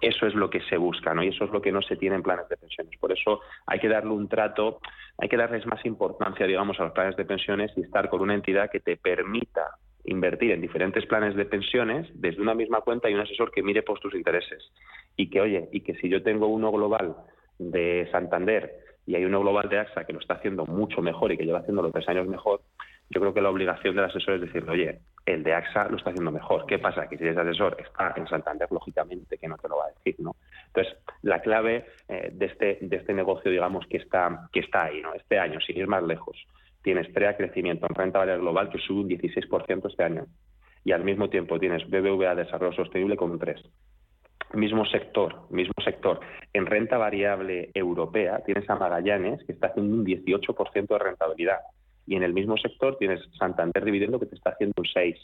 Eso 0.00 0.26
es 0.26 0.34
lo 0.34 0.50
que 0.50 0.60
se 0.62 0.76
busca, 0.76 1.14
¿no? 1.14 1.22
Y 1.22 1.28
eso 1.28 1.44
es 1.44 1.50
lo 1.50 1.62
que 1.62 1.72
no 1.72 1.82
se 1.82 1.96
tiene 1.96 2.16
en 2.16 2.22
planes 2.22 2.48
de 2.48 2.56
pensiones. 2.56 2.98
Por 2.98 3.12
eso 3.12 3.40
hay 3.66 3.78
que 3.78 3.88
darle 3.88 4.10
un 4.10 4.28
trato, 4.28 4.80
hay 5.18 5.28
que 5.28 5.36
darles 5.36 5.64
más 5.66 5.84
importancia, 5.86 6.46
digamos, 6.46 6.78
a 6.80 6.84
los 6.84 6.92
planes 6.92 7.16
de 7.16 7.24
pensiones 7.24 7.72
y 7.76 7.82
estar 7.82 8.08
con 8.08 8.20
una 8.20 8.34
entidad 8.34 8.70
que 8.70 8.80
te 8.80 8.96
permita 8.96 9.78
invertir 10.04 10.52
en 10.52 10.60
diferentes 10.60 11.04
planes 11.06 11.34
de 11.34 11.44
pensiones 11.44 12.08
desde 12.14 12.40
una 12.40 12.54
misma 12.54 12.80
cuenta 12.80 13.08
y 13.08 13.14
un 13.14 13.20
asesor 13.20 13.50
que 13.50 13.62
mire 13.62 13.82
por 13.82 14.00
tus 14.00 14.14
intereses. 14.14 14.70
Y 15.16 15.30
que, 15.30 15.40
oye, 15.40 15.68
y 15.72 15.80
que 15.80 15.94
si 15.94 16.08
yo 16.08 16.22
tengo 16.22 16.48
uno 16.48 16.70
global 16.72 17.16
de 17.58 18.08
Santander 18.12 18.85
y 19.06 19.14
hay 19.14 19.24
uno 19.24 19.40
global 19.40 19.68
de 19.68 19.78
AXA 19.78 20.04
que 20.04 20.12
lo 20.12 20.18
está 20.18 20.34
haciendo 20.34 20.66
mucho 20.66 21.00
mejor 21.00 21.32
y 21.32 21.36
que 21.36 21.44
lleva 21.44 21.60
haciéndolo 21.60 21.90
tres 21.92 22.08
años 22.08 22.26
mejor, 22.26 22.60
yo 23.08 23.20
creo 23.20 23.32
que 23.32 23.40
la 23.40 23.50
obligación 23.50 23.94
del 23.94 24.06
asesor 24.06 24.34
es 24.34 24.40
decirle, 24.40 24.70
oye, 24.70 25.00
el 25.26 25.44
de 25.44 25.54
AXA 25.54 25.88
lo 25.88 25.96
está 25.96 26.10
haciendo 26.10 26.32
mejor. 26.32 26.66
¿Qué 26.66 26.78
pasa? 26.78 27.08
Que 27.08 27.16
si 27.16 27.26
ese 27.26 27.40
asesor 27.40 27.76
está 27.78 28.14
en 28.16 28.26
Santander, 28.26 28.66
lógicamente 28.70 29.38
que 29.38 29.46
no 29.46 29.56
te 29.58 29.68
lo 29.68 29.76
va 29.76 29.86
a 29.86 29.90
decir, 29.90 30.16
¿no? 30.18 30.34
Entonces, 30.66 30.96
la 31.22 31.40
clave 31.40 31.86
eh, 32.08 32.30
de, 32.32 32.46
este, 32.46 32.78
de 32.80 32.96
este 32.96 33.14
negocio, 33.14 33.50
digamos, 33.50 33.86
que 33.86 33.98
está, 33.98 34.48
que 34.52 34.60
está 34.60 34.84
ahí, 34.84 35.00
¿no? 35.00 35.14
Este 35.14 35.38
año, 35.38 35.60
sin 35.60 35.78
ir 35.78 35.86
más 35.86 36.02
lejos, 36.02 36.36
tienes 36.82 37.12
TREA 37.12 37.36
crecimiento 37.36 37.86
en 37.88 37.94
renta 37.94 38.18
variable 38.18 38.42
global 38.42 38.70
que 38.70 38.78
sube 38.78 39.02
un 39.02 39.08
16% 39.08 39.88
este 39.88 40.02
año. 40.02 40.26
Y 40.84 40.92
al 40.92 41.04
mismo 41.04 41.28
tiempo 41.28 41.58
tienes 41.60 41.88
BBVA 41.88 42.34
Desarrollo 42.34 42.74
Sostenible 42.74 43.16
con 43.16 43.30
un 43.30 43.38
3% 43.38 43.70
mismo 44.54 44.84
sector, 44.86 45.42
mismo 45.50 45.74
sector. 45.84 46.20
En 46.52 46.66
renta 46.66 46.98
variable 46.98 47.70
europea 47.74 48.40
tienes 48.44 48.68
a 48.70 48.76
Magallanes, 48.76 49.44
que 49.44 49.52
está 49.52 49.68
haciendo 49.68 49.94
un 49.94 50.04
18% 50.04 50.86
de 50.86 50.98
rentabilidad 50.98 51.58
y 52.06 52.14
en 52.16 52.22
el 52.22 52.32
mismo 52.32 52.56
sector 52.56 52.96
tienes 52.98 53.20
Santander 53.38 53.84
Dividendo 53.84 54.20
que 54.20 54.26
te 54.26 54.36
está 54.36 54.50
haciendo 54.50 54.74
un 54.78 54.86
6. 54.86 55.16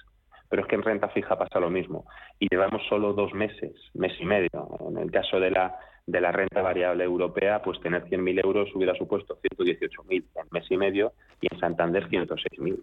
Pero 0.49 0.63
es 0.63 0.69
que 0.69 0.75
en 0.75 0.83
renta 0.83 1.09
fija 1.09 1.39
pasa 1.39 1.61
lo 1.61 1.71
mismo. 1.71 2.05
Y 2.39 2.49
llevamos 2.51 2.83
solo 2.89 3.15
dos 3.15 3.33
meses, 3.33 3.73
mes 3.95 4.13
y 4.21 4.27
medio. 4.27 4.69
En 4.87 4.99
el 4.99 5.11
caso 5.11 5.41
de 5.41 5.51
la, 5.51 5.79
de 6.07 6.21
la 6.21 6.31
renta 6.31 6.61
variable 6.61 7.05
europea, 7.05 7.63
pues 7.63 7.81
tener 7.81 8.05
100.000 8.05 8.45
euros 8.45 8.69
hubiera 8.75 8.95
supuesto 8.95 9.39
118.000 9.41 10.11
en 10.11 10.47
mes 10.51 10.71
y 10.71 10.77
medio 10.77 11.13
y 11.41 11.49
en 11.51 11.59
Santander 11.59 12.07
106.000. 12.09 12.83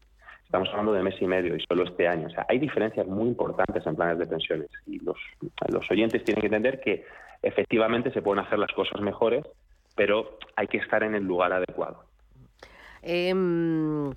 Estamos 0.49 0.69
hablando 0.69 0.93
de 0.93 1.03
mes 1.03 1.13
y 1.21 1.27
medio 1.27 1.55
y 1.55 1.63
solo 1.69 1.83
este 1.83 2.07
año. 2.07 2.25
O 2.25 2.29
sea, 2.31 2.43
hay 2.49 2.57
diferencias 2.57 3.05
muy 3.05 3.27
importantes 3.27 3.85
en 3.85 3.95
planes 3.95 4.17
de 4.17 4.25
pensiones 4.25 4.67
y 4.87 4.97
los, 4.97 5.15
los 5.67 5.91
oyentes 5.91 6.23
tienen 6.23 6.41
que 6.41 6.47
entender 6.47 6.81
que 6.81 7.05
efectivamente 7.43 8.11
se 8.11 8.23
pueden 8.23 8.43
hacer 8.43 8.57
las 8.57 8.71
cosas 8.71 8.99
mejores, 8.99 9.45
pero 9.95 10.39
hay 10.55 10.65
que 10.65 10.79
estar 10.79 11.03
en 11.03 11.13
el 11.13 11.23
lugar 11.23 11.53
adecuado. 11.53 12.03
Em, 13.03 14.09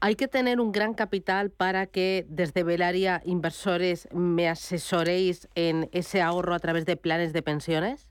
hay 0.00 0.16
que 0.16 0.28
tener 0.28 0.60
un 0.60 0.70
gran 0.70 0.92
capital 0.92 1.48
para 1.48 1.86
que 1.86 2.26
desde 2.28 2.62
Velaria 2.62 3.22
Inversores 3.24 4.06
me 4.12 4.50
asesoréis 4.50 5.48
en 5.54 5.88
ese 5.92 6.20
ahorro 6.20 6.52
a 6.52 6.58
través 6.58 6.84
de 6.84 6.98
planes 6.98 7.32
de 7.32 7.40
pensiones. 7.40 8.09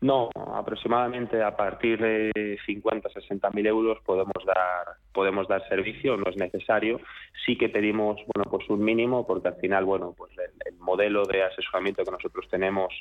No, 0.00 0.28
aproximadamente 0.54 1.42
a 1.42 1.56
partir 1.56 1.98
de 1.98 2.58
50, 2.66 3.08
60 3.08 3.50
mil 3.50 3.66
euros 3.66 3.98
podemos 4.04 4.44
dar 4.44 4.96
podemos 5.12 5.48
dar 5.48 5.66
servicio, 5.68 6.18
no 6.18 6.28
es 6.28 6.36
necesario. 6.36 7.00
Sí 7.46 7.56
que 7.56 7.70
pedimos 7.70 8.20
bueno 8.34 8.50
pues 8.50 8.68
un 8.68 8.84
mínimo 8.84 9.26
porque 9.26 9.48
al 9.48 9.56
final 9.56 9.86
bueno 9.86 10.14
pues 10.16 10.32
el 10.66 10.76
modelo 10.76 11.24
de 11.24 11.42
asesoramiento 11.42 12.04
que 12.04 12.10
nosotros 12.10 12.46
tenemos 12.50 12.92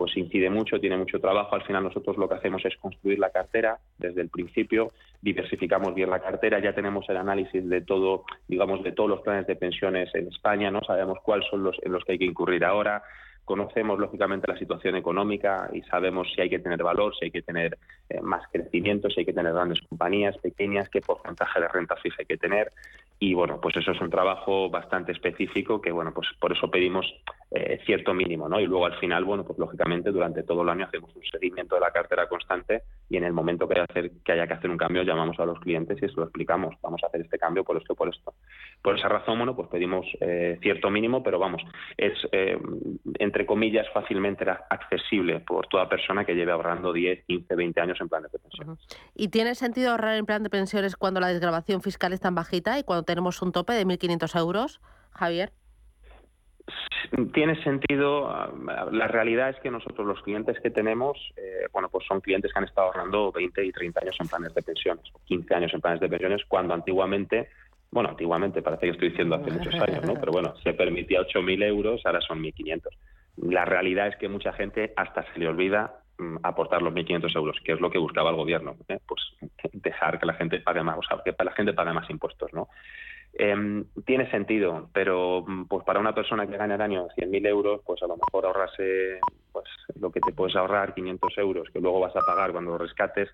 pues 0.00 0.16
incide 0.16 0.48
mucho, 0.48 0.80
tiene 0.80 0.96
mucho 0.96 1.20
trabajo. 1.20 1.54
Al 1.54 1.62
final 1.62 1.84
nosotros 1.84 2.16
lo 2.16 2.26
que 2.26 2.34
hacemos 2.34 2.64
es 2.64 2.74
construir 2.78 3.18
la 3.18 3.30
cartera 3.30 3.78
desde 3.98 4.22
el 4.22 4.30
principio, 4.30 4.92
diversificamos 5.20 5.94
bien 5.94 6.08
la 6.08 6.20
cartera, 6.20 6.58
ya 6.58 6.74
tenemos 6.74 7.06
el 7.10 7.18
análisis 7.18 7.68
de 7.68 7.82
todo, 7.82 8.24
digamos, 8.48 8.82
de 8.82 8.92
todos 8.92 9.10
los 9.10 9.20
planes 9.20 9.46
de 9.46 9.56
pensiones 9.56 10.08
en 10.14 10.28
España, 10.28 10.70
no 10.70 10.80
sabemos 10.86 11.18
cuáles 11.22 11.46
son 11.50 11.62
los 11.62 11.76
en 11.82 11.92
los 11.92 12.02
que 12.04 12.12
hay 12.12 12.18
que 12.18 12.24
incurrir 12.24 12.64
ahora, 12.64 13.02
conocemos 13.44 13.98
lógicamente 13.98 14.50
la 14.50 14.58
situación 14.58 14.96
económica 14.96 15.70
y 15.72 15.82
sabemos 15.82 16.28
si 16.34 16.40
hay 16.40 16.50
que 16.50 16.58
tener 16.58 16.82
valor, 16.82 17.14
si 17.16 17.26
hay 17.26 17.30
que 17.30 17.42
tener 17.42 17.78
eh, 18.08 18.20
más 18.20 18.46
crecimiento, 18.52 19.10
si 19.10 19.20
hay 19.20 19.26
que 19.26 19.32
tener 19.32 19.52
grandes 19.52 19.80
compañías, 19.88 20.36
pequeñas, 20.38 20.88
qué 20.88 21.00
porcentaje 21.00 21.60
de 21.60 21.68
renta 21.68 21.96
fija 21.96 22.16
hay 22.20 22.26
que 22.26 22.36
tener. 22.36 22.72
Y 23.22 23.34
bueno, 23.34 23.60
pues 23.60 23.76
eso 23.76 23.90
es 23.92 24.00
un 24.00 24.08
trabajo 24.08 24.70
bastante 24.70 25.12
específico 25.12 25.82
que, 25.82 25.92
bueno, 25.92 26.14
pues 26.14 26.26
por 26.40 26.52
eso 26.52 26.70
pedimos 26.70 27.04
eh, 27.50 27.78
cierto 27.84 28.14
mínimo, 28.14 28.48
¿no? 28.48 28.58
Y 28.60 28.66
luego 28.66 28.86
al 28.86 28.98
final, 28.98 29.24
bueno, 29.24 29.44
pues 29.44 29.58
lógicamente 29.58 30.10
durante 30.10 30.42
todo 30.42 30.62
el 30.62 30.70
año 30.70 30.86
hacemos 30.86 31.14
un 31.14 31.22
seguimiento 31.24 31.74
de 31.74 31.82
la 31.82 31.90
cartera 31.90 32.26
constante 32.28 32.84
y 33.10 33.18
en 33.18 33.24
el 33.24 33.34
momento 33.34 33.68
que 33.68 33.74
haya, 33.74 33.86
hacer, 33.90 34.10
que 34.24 34.32
haya 34.32 34.46
que 34.46 34.54
hacer 34.54 34.70
un 34.70 34.78
cambio 34.78 35.02
llamamos 35.02 35.38
a 35.38 35.44
los 35.44 35.60
clientes 35.60 35.98
y 35.98 36.08
se 36.08 36.14
lo 36.14 36.22
explicamos. 36.22 36.76
Vamos 36.80 37.02
a 37.04 37.08
hacer 37.08 37.20
este 37.20 37.38
cambio 37.38 37.62
por 37.62 37.76
esto, 37.76 37.94
por 37.94 38.08
esto. 38.08 38.32
Por 38.80 38.98
esa 38.98 39.08
razón, 39.08 39.36
bueno, 39.36 39.54
pues 39.54 39.68
pedimos 39.68 40.06
eh, 40.20 40.58
cierto 40.62 40.88
mínimo, 40.88 41.22
pero 41.22 41.38
vamos, 41.38 41.62
es 41.98 42.14
entre 43.18 43.29
entre 43.30 43.46
comillas, 43.46 43.86
fácilmente 43.94 44.44
accesible 44.50 45.38
por 45.38 45.68
toda 45.68 45.88
persona 45.88 46.24
que 46.24 46.34
lleve 46.34 46.50
ahorrando 46.50 46.92
10, 46.92 47.26
15, 47.26 47.54
20 47.54 47.80
años 47.80 48.00
en 48.00 48.08
planes 48.08 48.32
de 48.32 48.40
pensiones. 48.40 48.78
¿Y 49.14 49.28
tiene 49.28 49.54
sentido 49.54 49.92
ahorrar 49.92 50.16
en 50.16 50.26
plan 50.26 50.42
de 50.42 50.50
pensiones 50.50 50.96
cuando 50.96 51.20
la 51.20 51.28
desgrabación 51.28 51.80
fiscal 51.80 52.12
es 52.12 52.18
tan 52.18 52.34
bajita 52.34 52.80
y 52.80 52.82
cuando 52.82 53.04
tenemos 53.04 53.40
un 53.40 53.52
tope 53.52 53.72
de 53.74 53.86
1.500 53.86 54.36
euros, 54.36 54.80
Javier? 55.12 55.52
Tiene 57.32 57.62
sentido. 57.62 58.52
La 58.90 59.06
realidad 59.06 59.50
es 59.50 59.60
que 59.60 59.70
nosotros 59.70 60.04
los 60.04 60.20
clientes 60.22 60.58
que 60.60 60.70
tenemos, 60.70 61.16
eh, 61.36 61.66
bueno, 61.72 61.88
pues 61.88 62.04
son 62.08 62.20
clientes 62.20 62.52
que 62.52 62.58
han 62.58 62.64
estado 62.64 62.88
ahorrando 62.88 63.30
20 63.30 63.64
y 63.64 63.70
30 63.70 64.00
años 64.00 64.16
en 64.18 64.26
planes 64.26 64.54
de 64.54 64.62
pensiones, 64.62 65.04
o 65.12 65.20
15 65.24 65.54
años 65.54 65.72
en 65.72 65.80
planes 65.80 66.00
de 66.00 66.08
pensiones, 66.08 66.42
cuando 66.48 66.74
antiguamente 66.74 67.48
bueno, 67.90 68.10
antiguamente 68.10 68.62
parece 68.62 68.86
que 68.86 68.92
estoy 68.92 69.08
diciendo 69.10 69.34
hace 69.34 69.50
muchos 69.50 69.74
años, 69.74 70.04
¿no? 70.04 70.14
Pero 70.20 70.32
bueno, 70.32 70.54
se 70.62 70.72
permitía 70.74 71.20
8.000 71.20 71.64
euros, 71.64 72.00
ahora 72.04 72.20
son 72.20 72.42
1.500. 72.42 72.82
La 73.36 73.64
realidad 73.64 74.08
es 74.08 74.16
que 74.16 74.28
mucha 74.28 74.52
gente 74.52 74.92
hasta 74.96 75.22
se 75.32 75.38
le 75.38 75.48
olvida 75.48 76.02
mm, 76.18 76.38
aportar 76.42 76.82
los 76.82 76.92
1.500 76.92 77.36
euros, 77.36 77.56
que 77.64 77.72
es 77.72 77.80
lo 77.80 77.90
que 77.90 77.98
buscaba 77.98 78.30
el 78.30 78.36
gobierno, 78.36 78.76
¿eh? 78.88 78.98
pues 79.06 79.20
dejar 79.72 80.18
que 80.18 80.26
la 80.26 80.34
gente 80.34 80.60
pague 80.60 80.82
más, 80.82 80.98
o 80.98 81.02
sea, 81.02 81.22
que 81.24 81.34
la 81.42 81.52
gente 81.52 81.72
pague 81.72 81.92
más 81.92 82.08
impuestos, 82.10 82.52
¿no? 82.52 82.68
Em, 83.32 83.84
tiene 84.04 84.28
sentido, 84.30 84.90
pero 84.92 85.44
mm, 85.46 85.66
pues 85.66 85.84
para 85.84 86.00
una 86.00 86.14
persona 86.14 86.46
que 86.46 86.56
gana 86.56 86.74
al 86.74 86.80
año 86.80 87.06
100.000 87.16 87.46
euros, 87.46 87.80
pues 87.86 88.02
a 88.02 88.06
lo 88.06 88.16
mejor 88.16 88.44
ahorrarse 88.44 89.20
pues 89.52 89.66
lo 90.00 90.10
que 90.10 90.20
te 90.20 90.32
puedes 90.32 90.56
ahorrar, 90.56 90.94
500 90.94 91.38
euros, 91.38 91.68
que 91.72 91.80
luego 91.80 92.00
vas 92.00 92.16
a 92.16 92.20
pagar 92.20 92.52
cuando 92.52 92.72
lo 92.72 92.78
rescates, 92.78 93.28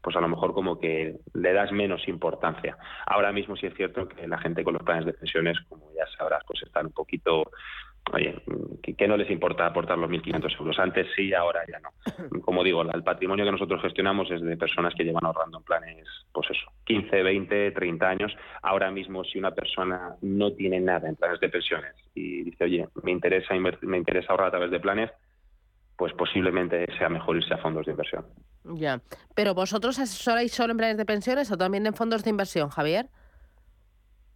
pues 0.00 0.16
a 0.16 0.20
lo 0.20 0.28
mejor 0.28 0.52
como 0.54 0.80
que 0.80 1.16
le 1.34 1.52
das 1.52 1.70
menos 1.70 2.08
importancia. 2.08 2.76
Ahora 3.06 3.32
mismo 3.32 3.56
sí 3.56 3.66
es 3.66 3.74
cierto 3.74 4.08
que 4.08 4.26
la 4.26 4.38
gente 4.38 4.64
con 4.64 4.74
los 4.74 4.82
planes 4.82 5.06
de 5.06 5.12
pensiones, 5.12 5.58
como 5.68 5.86
ya 5.94 6.06
sabrás, 6.18 6.42
pues 6.46 6.62
están 6.62 6.86
un 6.86 6.92
poquito 6.92 7.50
oye, 8.12 8.34
que, 8.82 9.06
no 9.06 9.16
les 9.16 9.30
importa 9.30 9.66
aportar 9.66 9.98
los 9.98 10.10
1.500 10.10 10.58
euros. 10.58 10.78
Antes 10.78 11.06
sí, 11.14 11.32
ahora 11.32 11.60
ya 11.70 11.78
no. 11.80 12.40
Como 12.42 12.64
digo, 12.64 12.82
el 12.82 13.02
patrimonio 13.02 13.44
que 13.44 13.52
nosotros 13.52 13.80
gestionamos 13.82 14.30
es 14.30 14.42
de 14.42 14.56
personas 14.56 14.94
que 14.94 15.04
llevan 15.04 15.24
ahorrando 15.24 15.58
en 15.58 15.64
planes, 15.64 16.08
pues 16.32 16.50
eso, 16.50 16.70
15, 16.84 17.22
20, 17.22 17.70
30 17.70 18.08
años. 18.08 18.32
Ahora 18.62 18.90
mismo, 18.90 19.24
si 19.24 19.38
una 19.38 19.52
persona 19.52 20.16
no 20.22 20.52
tiene 20.52 20.80
nada 20.80 21.08
en 21.08 21.16
planes 21.16 21.40
de 21.40 21.48
pensiones 21.48 21.94
y 22.14 22.42
dice, 22.42 22.64
oye, 22.64 22.88
me 23.02 23.12
interesa, 23.12 23.54
me 23.54 23.96
interesa 23.96 24.32
ahorrar 24.32 24.48
a 24.48 24.52
través 24.52 24.70
de 24.70 24.80
planes, 24.80 25.10
pues 25.96 26.12
posiblemente 26.14 26.86
sea 26.98 27.08
mejor 27.08 27.36
irse 27.36 27.54
a 27.54 27.58
fondos 27.58 27.86
de 27.86 27.92
inversión. 27.92 28.24
Ya. 28.64 29.00
Pero 29.34 29.54
vosotros 29.54 29.98
asesoráis 29.98 30.52
solo 30.52 30.72
en 30.72 30.76
planes 30.76 30.96
de 30.96 31.04
pensiones 31.04 31.50
o 31.52 31.56
también 31.56 31.86
en 31.86 31.94
fondos 31.94 32.24
de 32.24 32.30
inversión, 32.30 32.70
Javier? 32.70 33.08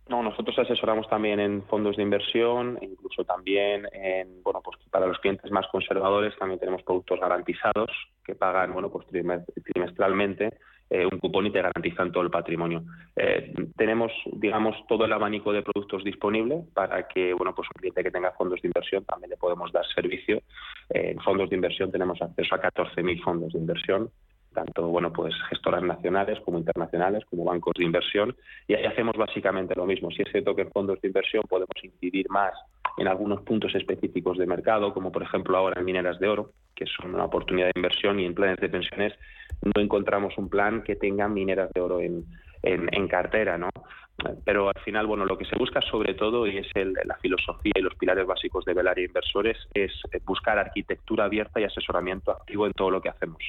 No, 0.08 0.22
nosotros 0.22 0.56
asesoramos 0.58 1.08
también 1.08 1.40
en 1.40 1.64
fondos 1.64 1.96
de 1.96 2.02
inversión, 2.04 2.78
incluso 2.80 3.24
también 3.24 3.88
en, 3.92 4.40
bueno, 4.42 4.60
pues 4.62 4.78
para 4.88 5.06
los 5.06 5.18
clientes 5.18 5.50
más 5.50 5.66
conservadores 5.66 6.36
también 6.38 6.60
tenemos 6.60 6.82
productos 6.84 7.18
garantizados 7.18 7.90
que 8.24 8.36
pagan, 8.36 8.72
bueno, 8.72 8.88
pues 8.88 9.04
trimestralmente 9.08 10.58
eh, 10.88 11.04
un 11.04 11.18
cupón 11.18 11.46
y 11.46 11.50
te 11.50 11.60
garantizan 11.60 12.12
todo 12.12 12.22
el 12.22 12.30
patrimonio. 12.30 12.84
Eh, 13.16 13.52
tenemos, 13.76 14.12
digamos, 14.34 14.76
todo 14.86 15.04
el 15.04 15.12
abanico 15.12 15.52
de 15.52 15.62
productos 15.62 16.04
disponible 16.04 16.62
para 16.72 17.08
que, 17.08 17.34
bueno, 17.34 17.52
pues 17.56 17.68
un 17.74 17.80
cliente 17.80 18.04
que 18.04 18.12
tenga 18.12 18.30
fondos 18.32 18.62
de 18.62 18.68
inversión 18.68 19.04
también 19.04 19.30
le 19.30 19.36
podemos 19.36 19.72
dar 19.72 19.84
servicio. 19.92 20.36
Eh, 20.90 21.10
en 21.10 21.18
fondos 21.18 21.50
de 21.50 21.56
inversión 21.56 21.90
tenemos 21.90 22.22
acceso 22.22 22.54
a 22.54 22.62
14.000 22.62 23.24
fondos 23.24 23.52
de 23.52 23.58
inversión 23.58 24.10
tanto 24.56 24.88
bueno 24.88 25.12
pues 25.12 25.34
gestoras 25.50 25.82
nacionales 25.82 26.40
como 26.40 26.58
internacionales 26.58 27.24
como 27.28 27.44
bancos 27.44 27.74
de 27.76 27.84
inversión 27.84 28.34
y 28.66 28.74
ahí 28.74 28.86
hacemos 28.86 29.14
básicamente 29.16 29.74
lo 29.76 29.84
mismo. 29.84 30.10
Si 30.10 30.22
es 30.22 30.32
cierto 30.32 30.56
que 30.56 30.62
en 30.62 30.72
fondos 30.72 30.98
de 31.00 31.08
inversión 31.08 31.44
podemos 31.46 31.76
incidir 31.82 32.28
más 32.30 32.54
en 32.96 33.06
algunos 33.06 33.42
puntos 33.42 33.74
específicos 33.74 34.38
de 34.38 34.46
mercado 34.46 34.94
como 34.94 35.12
por 35.12 35.22
ejemplo 35.22 35.58
ahora 35.58 35.78
en 35.78 35.84
mineras 35.84 36.18
de 36.18 36.28
oro 36.28 36.52
que 36.74 36.86
son 36.86 37.14
una 37.14 37.26
oportunidad 37.26 37.66
de 37.66 37.72
inversión 37.76 38.18
y 38.18 38.24
en 38.24 38.34
planes 38.34 38.58
de 38.58 38.70
pensiones 38.70 39.12
no 39.62 39.82
encontramos 39.82 40.36
un 40.38 40.48
plan 40.48 40.82
que 40.82 40.96
tenga 40.96 41.28
mineras 41.28 41.70
de 41.74 41.80
oro 41.82 42.00
en, 42.00 42.24
en, 42.62 43.08
cartera 43.08 43.58
no 43.58 43.68
pero 44.44 44.68
al 44.68 44.82
final, 44.82 45.06
bueno, 45.06 45.26
lo 45.26 45.36
que 45.36 45.44
se 45.44 45.56
busca 45.56 45.80
sobre 45.82 46.14
todo, 46.14 46.46
y 46.46 46.56
es 46.56 46.68
el, 46.74 46.94
la 47.04 47.16
filosofía 47.16 47.72
y 47.74 47.82
los 47.82 47.94
pilares 47.96 48.26
básicos 48.26 48.64
de 48.64 48.72
Velaria 48.72 49.04
Inversores, 49.04 49.58
es 49.74 49.92
buscar 50.24 50.58
arquitectura 50.58 51.24
abierta 51.24 51.60
y 51.60 51.64
asesoramiento 51.64 52.30
activo 52.30 52.66
en 52.66 52.72
todo 52.72 52.90
lo 52.90 53.02
que 53.02 53.10
hacemos 53.10 53.42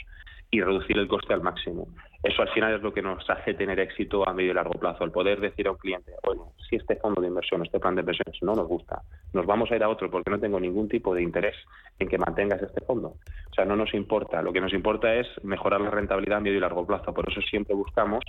y 0.50 0.62
reducir 0.62 0.98
el 0.98 1.08
coste 1.08 1.34
al 1.34 1.42
máximo. 1.42 1.88
Eso 2.24 2.42
al 2.42 2.50
final 2.50 2.74
es 2.74 2.82
lo 2.82 2.94
que 2.94 3.02
nos 3.02 3.30
hace 3.30 3.54
tener 3.54 3.80
éxito 3.80 4.28
a 4.28 4.34
medio 4.34 4.52
y 4.52 4.54
largo 4.54 4.80
plazo, 4.80 5.04
el 5.04 5.12
poder 5.12 5.40
decir 5.40 5.68
a 5.68 5.72
un 5.72 5.78
cliente, 5.78 6.14
oye, 6.24 6.42
si 6.68 6.76
este 6.76 6.96
fondo 6.96 7.22
de 7.22 7.28
inversión, 7.28 7.64
este 7.64 7.80
plan 7.80 7.96
de 7.96 8.02
inversiones 8.02 8.42
no 8.42 8.54
nos 8.54 8.68
gusta, 8.68 9.02
nos 9.34 9.46
vamos 9.46 9.72
a 9.72 9.76
ir 9.76 9.84
a 9.84 9.90
otro 9.90 10.10
porque 10.10 10.32
no 10.32 10.40
tengo 10.40 10.60
ningún 10.60 10.90
tipo 10.90 11.14
de 11.14 11.22
interés 11.22 11.56
en 12.00 12.08
que 12.08 12.18
mantengas 12.18 12.62
este 12.62 12.82
fondo. 12.82 13.10
O 13.50 13.54
sea, 13.54 13.66
no 13.66 13.76
nos 13.76 13.94
importa, 13.94 14.42
lo 14.42 14.52
que 14.52 14.62
nos 14.62 14.74
importa 14.74 15.14
es 15.14 15.28
mejorar 15.44 15.82
la 15.82 15.92
rentabilidad 15.92 16.40
a 16.40 16.42
medio 16.42 16.58
y 16.58 16.62
largo 16.62 16.86
plazo, 16.86 17.14
por 17.14 17.30
eso 17.30 17.42
siempre 17.42 17.76
buscamos 17.76 18.24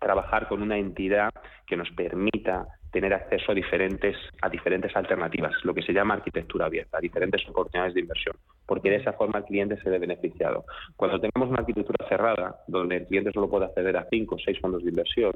trabajar 0.00 0.48
con 0.48 0.62
una 0.62 0.78
entidad 0.78 1.30
que 1.66 1.76
nos 1.76 1.90
permita 1.90 2.66
tener 2.94 3.12
acceso 3.12 3.50
a 3.50 3.54
diferentes, 3.54 4.16
a 4.40 4.48
diferentes 4.48 4.94
alternativas, 4.94 5.52
lo 5.64 5.74
que 5.74 5.82
se 5.82 5.92
llama 5.92 6.14
arquitectura 6.14 6.66
abierta, 6.66 6.98
a 6.98 7.00
diferentes 7.00 7.42
oportunidades 7.48 7.94
de 7.94 8.00
inversión, 8.00 8.36
porque 8.66 8.88
de 8.88 8.96
esa 8.96 9.12
forma 9.14 9.40
el 9.40 9.44
cliente 9.44 9.76
se 9.82 9.90
ve 9.90 9.98
beneficiado. 9.98 10.64
Cuando 10.96 11.20
tenemos 11.20 11.48
una 11.48 11.58
arquitectura 11.58 12.08
cerrada, 12.08 12.60
donde 12.68 12.98
el 12.98 13.06
cliente 13.06 13.32
solo 13.32 13.50
puede 13.50 13.64
acceder 13.64 13.96
a 13.96 14.06
cinco 14.08 14.36
o 14.36 14.38
seis 14.38 14.60
fondos 14.60 14.84
de 14.84 14.90
inversión, 14.90 15.32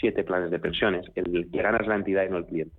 siete 0.00 0.22
planes 0.22 0.52
de 0.52 0.58
pensiones, 0.60 1.04
el 1.16 1.50
que 1.50 1.62
gana 1.62 1.78
es 1.78 1.86
la 1.88 1.96
entidad 1.96 2.24
y 2.26 2.30
no 2.30 2.38
el 2.38 2.46
cliente. 2.46 2.76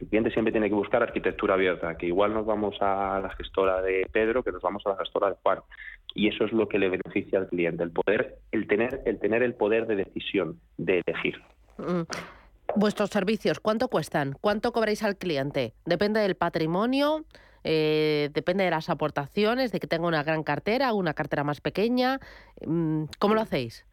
El 0.00 0.08
cliente 0.08 0.30
siempre 0.30 0.52
tiene 0.52 0.68
que 0.68 0.74
buscar 0.74 1.02
arquitectura 1.02 1.54
abierta, 1.54 1.96
que 1.96 2.06
igual 2.06 2.34
nos 2.34 2.44
vamos 2.44 2.76
a 2.80 3.18
la 3.20 3.30
gestora 3.30 3.80
de 3.80 4.06
Pedro, 4.12 4.42
que 4.42 4.52
nos 4.52 4.62
vamos 4.62 4.82
a 4.86 4.90
la 4.90 4.96
gestora 4.96 5.30
de 5.30 5.36
Juan. 5.42 5.58
Y 6.16 6.28
eso 6.28 6.46
es 6.46 6.52
lo 6.52 6.66
que 6.66 6.78
le 6.78 6.88
beneficia 6.88 7.38
al 7.38 7.46
cliente, 7.46 7.82
el 7.82 7.90
poder, 7.90 8.38
el 8.50 8.66
tener, 8.66 9.02
el 9.04 9.18
tener 9.20 9.42
el 9.42 9.54
poder 9.54 9.86
de 9.86 9.96
decisión, 9.96 10.58
de 10.78 11.02
elegir. 11.06 11.36
Mm. 11.76 12.02
Vuestros 12.74 13.10
servicios, 13.10 13.60
¿cuánto 13.60 13.88
cuestan? 13.88 14.34
¿Cuánto 14.40 14.72
cobráis 14.72 15.02
al 15.02 15.16
cliente? 15.16 15.74
¿Depende 15.84 16.20
del 16.20 16.34
patrimonio? 16.34 17.26
Eh, 17.64 18.30
¿Depende 18.32 18.64
de 18.64 18.70
las 18.70 18.88
aportaciones? 18.88 19.72
¿De 19.72 19.78
que 19.78 19.86
tenga 19.86 20.08
una 20.08 20.22
gran 20.22 20.42
cartera, 20.42 20.94
una 20.94 21.12
cartera 21.12 21.44
más 21.44 21.60
pequeña? 21.60 22.18
Mm, 22.66 23.04
¿Cómo 23.18 23.34
lo 23.34 23.42
hacéis? 23.42 23.84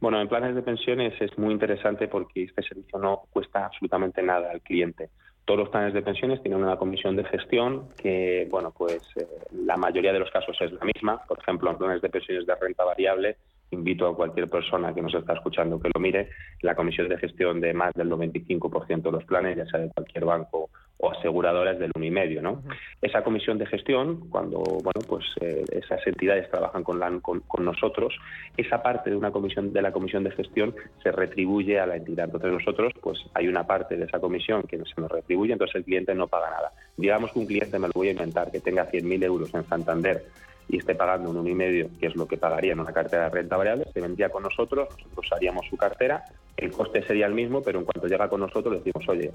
Bueno, 0.00 0.20
en 0.20 0.28
planes 0.28 0.56
de 0.56 0.62
pensiones 0.62 1.14
es 1.20 1.38
muy 1.38 1.52
interesante 1.52 2.08
porque 2.08 2.44
este 2.44 2.62
servicio 2.62 2.98
no 2.98 3.22
cuesta 3.30 3.64
absolutamente 3.64 4.22
nada 4.22 4.50
al 4.50 4.60
cliente. 4.60 5.10
Todos 5.46 5.60
los 5.60 5.68
planes 5.70 5.94
de 5.94 6.02
pensiones 6.02 6.42
tienen 6.42 6.62
una 6.62 6.76
comisión 6.76 7.16
de 7.16 7.24
gestión 7.24 7.88
que, 7.96 8.46
bueno, 8.50 8.74
pues 8.76 9.00
eh, 9.16 9.26
la 9.64 9.76
mayoría 9.76 10.12
de 10.12 10.18
los 10.18 10.30
casos 10.30 10.56
es 10.60 10.72
la 10.72 10.84
misma. 10.84 11.22
Por 11.26 11.38
ejemplo, 11.38 11.70
en 11.70 11.78
planes 11.78 12.02
de 12.02 12.10
pensiones 12.10 12.46
de 12.46 12.54
renta 12.56 12.84
variable 12.84 13.36
invito 13.70 14.06
a 14.06 14.14
cualquier 14.14 14.48
persona 14.48 14.94
que 14.94 15.02
nos 15.02 15.14
está 15.14 15.34
escuchando 15.34 15.80
que 15.80 15.90
lo 15.94 16.00
mire, 16.00 16.30
la 16.62 16.74
comisión 16.74 17.08
de 17.08 17.18
gestión 17.18 17.60
de 17.60 17.74
más 17.74 17.92
del 17.94 18.10
95% 18.10 19.02
de 19.02 19.12
los 19.12 19.24
planes, 19.24 19.56
ya 19.56 19.66
sea 19.66 19.80
de 19.80 19.90
cualquier 19.90 20.24
banco 20.24 20.70
o 20.98 21.10
aseguradora, 21.10 21.72
es 21.72 21.78
del 21.78 21.92
1,5%. 21.92 22.40
¿no? 22.40 22.62
Esa 23.02 23.22
comisión 23.22 23.58
de 23.58 23.66
gestión, 23.66 24.28
cuando 24.30 24.58
bueno, 24.60 25.00
pues, 25.06 25.24
eh, 25.40 25.64
esas 25.70 26.06
entidades 26.06 26.50
trabajan 26.50 26.82
con, 26.84 26.98
la, 26.98 27.10
con, 27.20 27.64
nosotros, 27.64 28.14
esa 28.56 28.82
parte 28.82 29.10
de 29.10 29.16
una 29.16 29.30
comisión 29.30 29.72
de 29.72 29.82
la 29.82 29.92
comisión 29.92 30.24
de 30.24 30.30
gestión 30.30 30.74
se 31.02 31.12
retribuye 31.12 31.78
a 31.78 31.86
la 31.86 31.96
entidad. 31.96 32.26
Entonces 32.26 32.52
nosotros, 32.52 32.92
pues 33.02 33.18
hay 33.34 33.48
una 33.48 33.66
parte 33.66 33.96
de 33.96 34.04
esa 34.04 34.20
comisión 34.20 34.62
que 34.62 34.78
se 34.78 35.00
nos 35.00 35.10
retribuye, 35.10 35.52
entonces 35.52 35.76
el 35.76 35.84
cliente 35.84 36.14
no 36.14 36.28
paga 36.28 36.50
nada. 36.50 36.72
Digamos 36.96 37.32
que 37.32 37.40
un 37.40 37.46
cliente, 37.46 37.78
me 37.78 37.88
lo 37.88 37.92
voy 37.94 38.08
a 38.08 38.12
inventar, 38.12 38.50
que 38.50 38.60
tenga 38.60 38.90
100.000 38.90 39.24
euros 39.24 39.54
en 39.54 39.64
Santander 39.64 40.24
y 40.68 40.78
esté 40.78 40.94
pagando 40.94 41.30
un 41.30 41.44
1,5, 41.44 41.98
que 41.98 42.06
es 42.06 42.16
lo 42.16 42.26
que 42.26 42.36
pagaría 42.36 42.72
en 42.72 42.80
una 42.80 42.92
cartera 42.92 43.24
de 43.24 43.30
renta 43.30 43.56
variable, 43.56 43.86
se 43.92 44.00
vendría 44.00 44.28
con 44.28 44.42
nosotros, 44.42 44.88
nosotros 44.90 45.32
haríamos 45.32 45.66
su 45.68 45.76
cartera, 45.76 46.24
el 46.56 46.72
coste 46.72 47.02
sería 47.02 47.26
el 47.26 47.34
mismo, 47.34 47.62
pero 47.62 47.78
en 47.78 47.84
cuanto 47.84 48.06
llega 48.06 48.28
con 48.28 48.40
nosotros 48.40 48.72
le 48.72 48.78
decimos, 48.78 49.08
oye, 49.08 49.30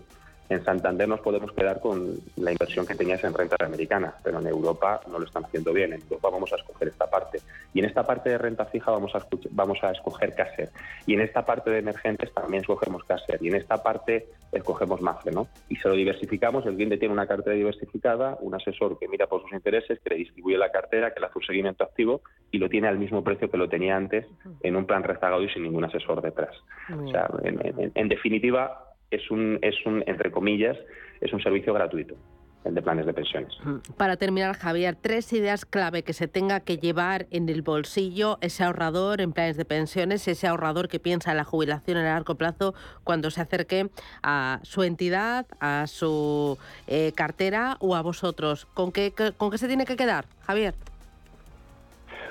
en 0.51 0.65
Santander 0.65 1.07
nos 1.07 1.21
podemos 1.21 1.53
quedar 1.53 1.79
con 1.79 2.13
la 2.35 2.51
inversión 2.51 2.85
que 2.85 2.93
tenías 2.93 3.23
en 3.23 3.33
renta 3.33 3.55
americana, 3.63 4.15
pero 4.21 4.39
en 4.39 4.47
Europa 4.47 4.99
no 5.07 5.17
lo 5.17 5.25
están 5.25 5.45
haciendo 5.45 5.71
bien. 5.71 5.93
En 5.93 6.01
Europa 6.01 6.29
vamos 6.29 6.51
a 6.51 6.57
escoger 6.57 6.89
esta 6.89 7.09
parte. 7.09 7.39
Y 7.73 7.79
en 7.79 7.85
esta 7.85 8.03
parte 8.03 8.31
de 8.31 8.37
renta 8.37 8.65
fija 8.65 8.91
vamos 8.91 9.15
a, 9.15 9.25
vamos 9.51 9.79
a 9.81 9.91
escoger 9.91 10.35
Caser. 10.35 10.69
Y 11.05 11.13
en 11.13 11.21
esta 11.21 11.45
parte 11.45 11.69
de 11.69 11.79
emergentes 11.79 12.33
también 12.33 12.61
escogemos 12.61 13.05
Caser. 13.05 13.41
Y 13.41 13.47
en 13.47 13.55
esta 13.55 13.81
parte 13.81 14.27
escogemos 14.51 15.01
Mafre, 15.01 15.31
¿no? 15.31 15.47
Y 15.69 15.77
se 15.77 15.87
lo 15.87 15.95
diversificamos. 15.95 16.65
El 16.65 16.75
cliente 16.75 16.97
tiene 16.97 17.13
una 17.13 17.27
cartera 17.27 17.55
diversificada, 17.55 18.37
un 18.41 18.53
asesor 18.53 18.99
que 18.99 19.07
mira 19.07 19.27
por 19.27 19.43
sus 19.43 19.53
intereses, 19.53 19.99
que 20.01 20.09
le 20.09 20.15
distribuye 20.17 20.57
la 20.57 20.69
cartera, 20.69 21.13
que 21.13 21.21
le 21.21 21.27
hace 21.27 21.39
un 21.39 21.45
seguimiento 21.45 21.85
activo 21.85 22.23
y 22.51 22.57
lo 22.57 22.67
tiene 22.67 22.89
al 22.89 22.97
mismo 22.97 23.23
precio 23.23 23.49
que 23.49 23.57
lo 23.57 23.69
tenía 23.69 23.95
antes 23.95 24.25
en 24.61 24.75
un 24.75 24.85
plan 24.85 25.03
rezagado 25.03 25.41
y 25.43 25.49
sin 25.49 25.63
ningún 25.63 25.85
asesor 25.85 26.21
detrás. 26.21 26.53
Sea, 27.11 27.29
en 27.43 28.09
definitiva, 28.09 28.95
es 29.09 29.29
un, 29.29 29.59
es 29.61 29.75
un, 29.85 30.03
entre 30.07 30.31
comillas, 30.31 30.77
es 31.19 31.31
un 31.33 31.41
servicio 31.41 31.73
gratuito 31.73 32.15
el 32.63 32.75
de 32.75 32.81
planes 32.81 33.05
de 33.05 33.13
pensiones. 33.13 33.53
Para 33.97 34.17
terminar, 34.17 34.55
Javier, 34.55 34.95
tres 34.99 35.31
ideas 35.33 35.65
clave 35.65 36.03
que 36.03 36.13
se 36.13 36.27
tenga 36.27 36.59
que 36.59 36.77
llevar 36.77 37.27
en 37.31 37.49
el 37.49 37.61
bolsillo 37.61 38.37
ese 38.41 38.63
ahorrador 38.63 39.21
en 39.21 39.33
planes 39.33 39.57
de 39.57 39.65
pensiones, 39.65 40.27
ese 40.27 40.47
ahorrador 40.47 40.87
que 40.87 40.99
piensa 40.99 41.31
en 41.31 41.37
la 41.37 41.43
jubilación 41.43 41.97
a 41.97 42.03
largo 42.03 42.35
plazo 42.35 42.73
cuando 43.03 43.31
se 43.31 43.41
acerque 43.41 43.89
a 44.21 44.59
su 44.63 44.83
entidad, 44.83 45.47
a 45.59 45.87
su 45.87 46.57
eh, 46.87 47.13
cartera 47.15 47.77
o 47.79 47.95
a 47.95 48.01
vosotros. 48.01 48.65
¿Con 48.73 48.91
qué, 48.91 49.11
¿Con 49.37 49.49
qué 49.49 49.57
se 49.57 49.67
tiene 49.67 49.85
que 49.85 49.95
quedar, 49.95 50.25
Javier? 50.41 50.75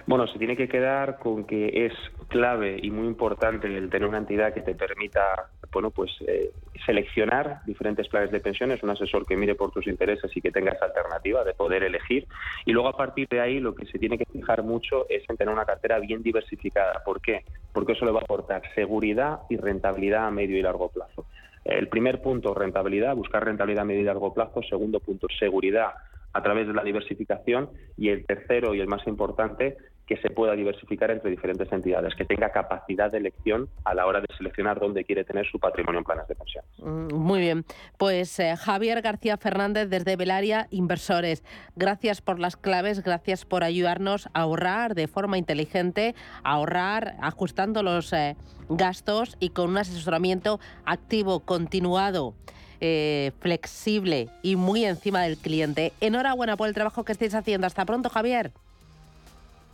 Bueno, 0.07 0.27
se 0.27 0.39
tiene 0.39 0.57
que 0.57 0.69
quedar 0.69 1.19
con 1.19 1.45
que 1.45 1.87
es 1.87 1.93
clave 2.29 2.79
y 2.83 2.91
muy 2.91 3.07
importante 3.07 3.67
el 3.67 3.91
tener 3.91 4.09
una 4.09 4.19
entidad 4.19 4.53
que 4.55 4.63
te 4.63 4.75
permita 4.75 5.51
bueno, 5.73 5.91
pues 5.91 6.11
eh, 6.27 6.51
seleccionar 6.85 7.61
diferentes 7.65 8.09
planes 8.09 8.31
de 8.31 8.41
pensiones, 8.41 8.83
un 8.83 8.91
asesor 8.91 9.27
que 9.27 9.37
mire 9.37 9.55
por 9.55 9.71
tus 9.71 9.87
intereses 9.87 10.31
y 10.35 10.41
que 10.41 10.51
tenga 10.51 10.73
esa 10.73 10.87
alternativa 10.87 11.45
de 11.45 11.55
poder 11.55 11.85
elegir. 11.85 12.27
Y 12.65 12.73
luego 12.73 12.89
a 12.89 12.97
partir 12.97 13.29
de 13.29 13.41
ahí 13.41 13.61
lo 13.61 13.75
que 13.75 13.87
se 13.87 13.99
tiene 13.99 14.19
que 14.19 14.25
fijar 14.27 14.63
mucho 14.63 15.07
es 15.09 15.23
en 15.29 15.37
tener 15.37 15.53
una 15.53 15.65
cartera 15.65 15.99
bien 15.99 16.23
diversificada. 16.23 17.03
¿Por 17.05 17.21
qué? 17.21 17.45
Porque 17.73 17.93
eso 17.93 18.05
le 18.05 18.13
va 18.13 18.21
a 18.21 18.25
aportar 18.25 18.63
seguridad 18.75 19.41
y 19.49 19.57
rentabilidad 19.57 20.27
a 20.27 20.31
medio 20.31 20.59
y 20.59 20.63
largo 20.63 20.89
plazo. 20.89 21.27
El 21.65 21.89
primer 21.89 22.21
punto, 22.23 22.55
rentabilidad, 22.55 23.15
buscar 23.15 23.45
rentabilidad 23.45 23.83
a 23.83 23.87
medio 23.87 24.01
y 24.01 24.05
largo 24.05 24.35
plazo. 24.35 24.63
Segundo 24.63 24.99
punto, 24.99 25.29
seguridad 25.39 25.93
a 26.33 26.43
través 26.43 26.67
de 26.67 26.73
la 26.75 26.83
diversificación. 26.83 27.71
Y 27.97 28.09
el 28.09 28.25
tercero 28.25 28.75
y 28.75 28.81
el 28.81 28.89
más 28.89 29.07
importante, 29.07 29.77
que 30.11 30.17
se 30.17 30.29
pueda 30.29 30.57
diversificar 30.57 31.13
entre 31.13 31.31
diferentes 31.31 31.71
entidades, 31.71 32.17
que 32.17 32.25
tenga 32.25 32.51
capacidad 32.51 33.13
de 33.13 33.19
elección 33.19 33.69
a 33.85 33.95
la 33.95 34.07
hora 34.07 34.21
de 34.21 34.27
seleccionar 34.37 34.81
dónde 34.81 35.05
quiere 35.05 35.23
tener 35.23 35.47
su 35.47 35.61
patrimonio 35.61 36.01
en 36.01 36.05
planes 36.05 36.27
de 36.27 36.35
pensiones. 36.35 36.69
Mm, 36.79 37.15
muy 37.15 37.39
bien. 37.39 37.65
Pues 37.97 38.37
eh, 38.41 38.57
Javier 38.57 39.03
García 39.03 39.37
Fernández 39.37 39.89
desde 39.89 40.17
Belaria 40.17 40.67
Inversores, 40.71 41.45
gracias 41.77 42.23
por 42.23 42.41
las 42.41 42.57
claves, 42.57 43.05
gracias 43.05 43.45
por 43.45 43.63
ayudarnos 43.63 44.29
a 44.35 44.41
ahorrar 44.41 44.97
de 44.97 45.07
forma 45.07 45.39
inteligente, 45.39 46.17
a 46.43 46.55
ahorrar 46.55 47.15
ajustando 47.21 47.85
los 47.85 48.13
eh, 48.13 48.35
gastos 48.69 49.37
y 49.39 49.51
con 49.51 49.71
un 49.71 49.79
asesoramiento 49.79 50.59
activo, 50.87 51.39
continuado. 51.39 52.35
Eh, 52.83 53.33
flexible 53.41 54.31
y 54.43 54.57
muy 54.57 54.87
encima 54.87 55.21
del 55.23 55.37
cliente. 55.37 55.93
Enhorabuena 56.01 56.57
por 56.57 56.67
el 56.67 56.75
trabajo 56.75 57.05
que 57.05 57.13
estáis 57.13 57.35
haciendo. 57.35 57.67
Hasta 57.67 57.85
pronto, 57.85 58.09
Javier. 58.09 58.53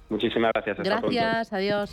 Muchísimas 0.08 0.52
gracias. 0.54 0.78
gracias, 0.78 1.52
adiós. 1.52 1.92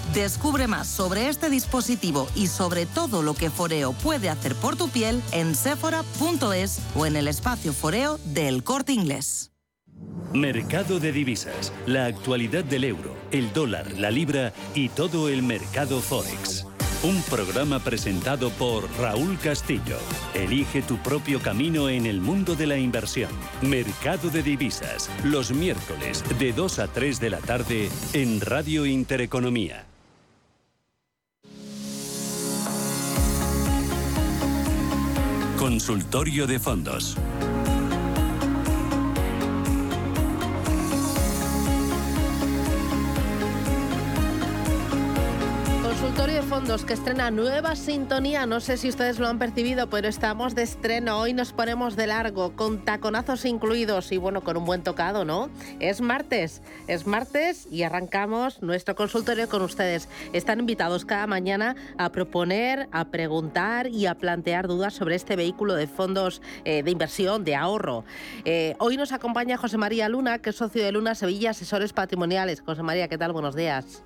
Descubre 0.13 0.67
más 0.67 0.89
sobre 0.89 1.29
este 1.29 1.49
dispositivo 1.49 2.27
y 2.35 2.47
sobre 2.47 2.85
todo 2.85 3.21
lo 3.21 3.33
que 3.33 3.49
Foreo 3.49 3.93
puede 3.93 4.29
hacer 4.29 4.55
por 4.55 4.75
tu 4.75 4.89
piel 4.89 5.21
en 5.31 5.55
sephora.es 5.55 6.81
o 6.95 7.05
en 7.05 7.15
el 7.15 7.29
espacio 7.29 7.71
Foreo 7.71 8.19
del 8.25 8.61
Corte 8.63 8.91
Inglés. 8.91 9.51
Mercado 10.33 10.99
de 10.99 11.13
divisas, 11.13 11.71
la 11.85 12.07
actualidad 12.07 12.65
del 12.65 12.83
euro, 12.85 13.15
el 13.31 13.53
dólar, 13.53 13.89
la 13.97 14.11
libra 14.11 14.51
y 14.75 14.89
todo 14.89 15.29
el 15.29 15.43
mercado 15.43 16.01
forex. 16.01 16.65
Un 17.03 17.21
programa 17.23 17.79
presentado 17.79 18.49
por 18.51 18.89
Raúl 18.99 19.37
Castillo. 19.39 19.97
Elige 20.33 20.81
tu 20.81 20.97
propio 20.97 21.41
camino 21.41 21.89
en 21.89 22.05
el 22.05 22.19
mundo 22.21 22.55
de 22.55 22.67
la 22.67 22.77
inversión. 22.77 23.31
Mercado 23.61 24.29
de 24.29 24.43
divisas, 24.43 25.09
los 25.23 25.51
miércoles 25.51 26.23
de 26.37 26.53
2 26.53 26.79
a 26.79 26.87
3 26.87 27.19
de 27.19 27.29
la 27.29 27.39
tarde 27.39 27.89
en 28.13 28.39
Radio 28.39 28.85
Intereconomía. 28.85 29.90
Consultorio 35.61 36.47
de 36.47 36.57
fondos. 36.57 37.15
Que 46.71 46.93
estrena 46.93 47.31
nueva 47.31 47.75
sintonía. 47.75 48.45
No 48.45 48.61
sé 48.61 48.77
si 48.77 48.87
ustedes 48.87 49.19
lo 49.19 49.27
han 49.27 49.39
percibido, 49.39 49.89
pero 49.89 50.07
estamos 50.07 50.55
de 50.55 50.63
estreno. 50.63 51.19
Hoy 51.19 51.33
nos 51.33 51.51
ponemos 51.51 51.97
de 51.97 52.07
largo, 52.07 52.55
con 52.55 52.85
taconazos 52.85 53.43
incluidos 53.43 54.13
y 54.13 54.17
bueno, 54.17 54.39
con 54.39 54.55
un 54.55 54.63
buen 54.63 54.81
tocado, 54.81 55.25
¿no? 55.25 55.49
Es 55.81 55.99
martes, 55.99 56.61
es 56.87 57.05
martes 57.05 57.67
y 57.69 57.83
arrancamos 57.83 58.61
nuestro 58.61 58.95
consultorio 58.95 59.49
con 59.49 59.63
ustedes. 59.63 60.07
Están 60.31 60.61
invitados 60.61 61.03
cada 61.03 61.27
mañana 61.27 61.75
a 61.97 62.09
proponer, 62.13 62.87
a 62.93 63.03
preguntar 63.09 63.87
y 63.87 64.05
a 64.05 64.15
plantear 64.15 64.69
dudas 64.69 64.93
sobre 64.93 65.15
este 65.15 65.35
vehículo 65.35 65.75
de 65.75 65.87
fondos 65.87 66.41
eh, 66.63 66.83
de 66.83 66.91
inversión, 66.91 67.43
de 67.43 67.57
ahorro. 67.57 68.05
Eh, 68.45 68.75
hoy 68.79 68.95
nos 68.95 69.11
acompaña 69.11 69.57
José 69.57 69.77
María 69.77 70.07
Luna, 70.07 70.39
que 70.39 70.51
es 70.51 70.55
socio 70.55 70.85
de 70.85 70.93
Luna 70.93 71.15
Sevilla 71.15 71.49
Asesores 71.49 71.91
Patrimoniales. 71.91 72.61
José 72.61 72.81
María, 72.81 73.09
¿qué 73.09 73.17
tal? 73.17 73.33
Buenos 73.33 73.55
días. 73.55 74.03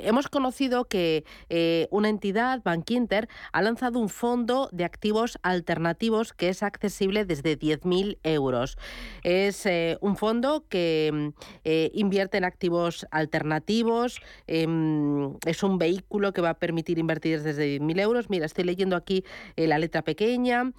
hemos 0.00 0.28
conocido 0.28 0.86
que 0.86 1.24
eh, 1.48 1.88
una 1.90 2.08
entidad, 2.08 2.62
Bankinter, 2.62 3.28
ha 3.52 3.62
lanzado 3.62 3.98
un 3.98 4.08
fondo 4.08 4.68
de 4.72 4.84
activos 4.84 5.38
alternativos 5.42 6.32
que 6.32 6.48
es 6.48 6.62
accesible 6.62 7.24
desde 7.24 7.58
10.000 7.58 8.18
euros. 8.22 8.78
Es 9.22 9.66
eh, 9.66 9.98
un 10.00 10.16
fondo 10.16 10.64
que 10.68 11.10
mm, 11.12 11.28
eh, 11.64 11.90
invierte 11.94 12.38
en 12.38 12.44
activos 12.44 13.06
alternativos, 13.10 14.20
em, 14.46 15.34
es 15.46 15.62
un 15.62 15.78
vehículo 15.78 16.32
que 16.32 16.40
va 16.40 16.50
a 16.50 16.58
permitir 16.58 16.98
invertir 16.98 17.42
desde 17.42 17.78
10.000 17.78 18.00
euros. 18.00 18.30
Mira, 18.30 18.46
estoy 18.46 18.64
leyendo 18.64 18.96
aquí 18.96 19.24
la 19.56 19.78
letra 19.78 20.02
pequeña. 20.02 20.72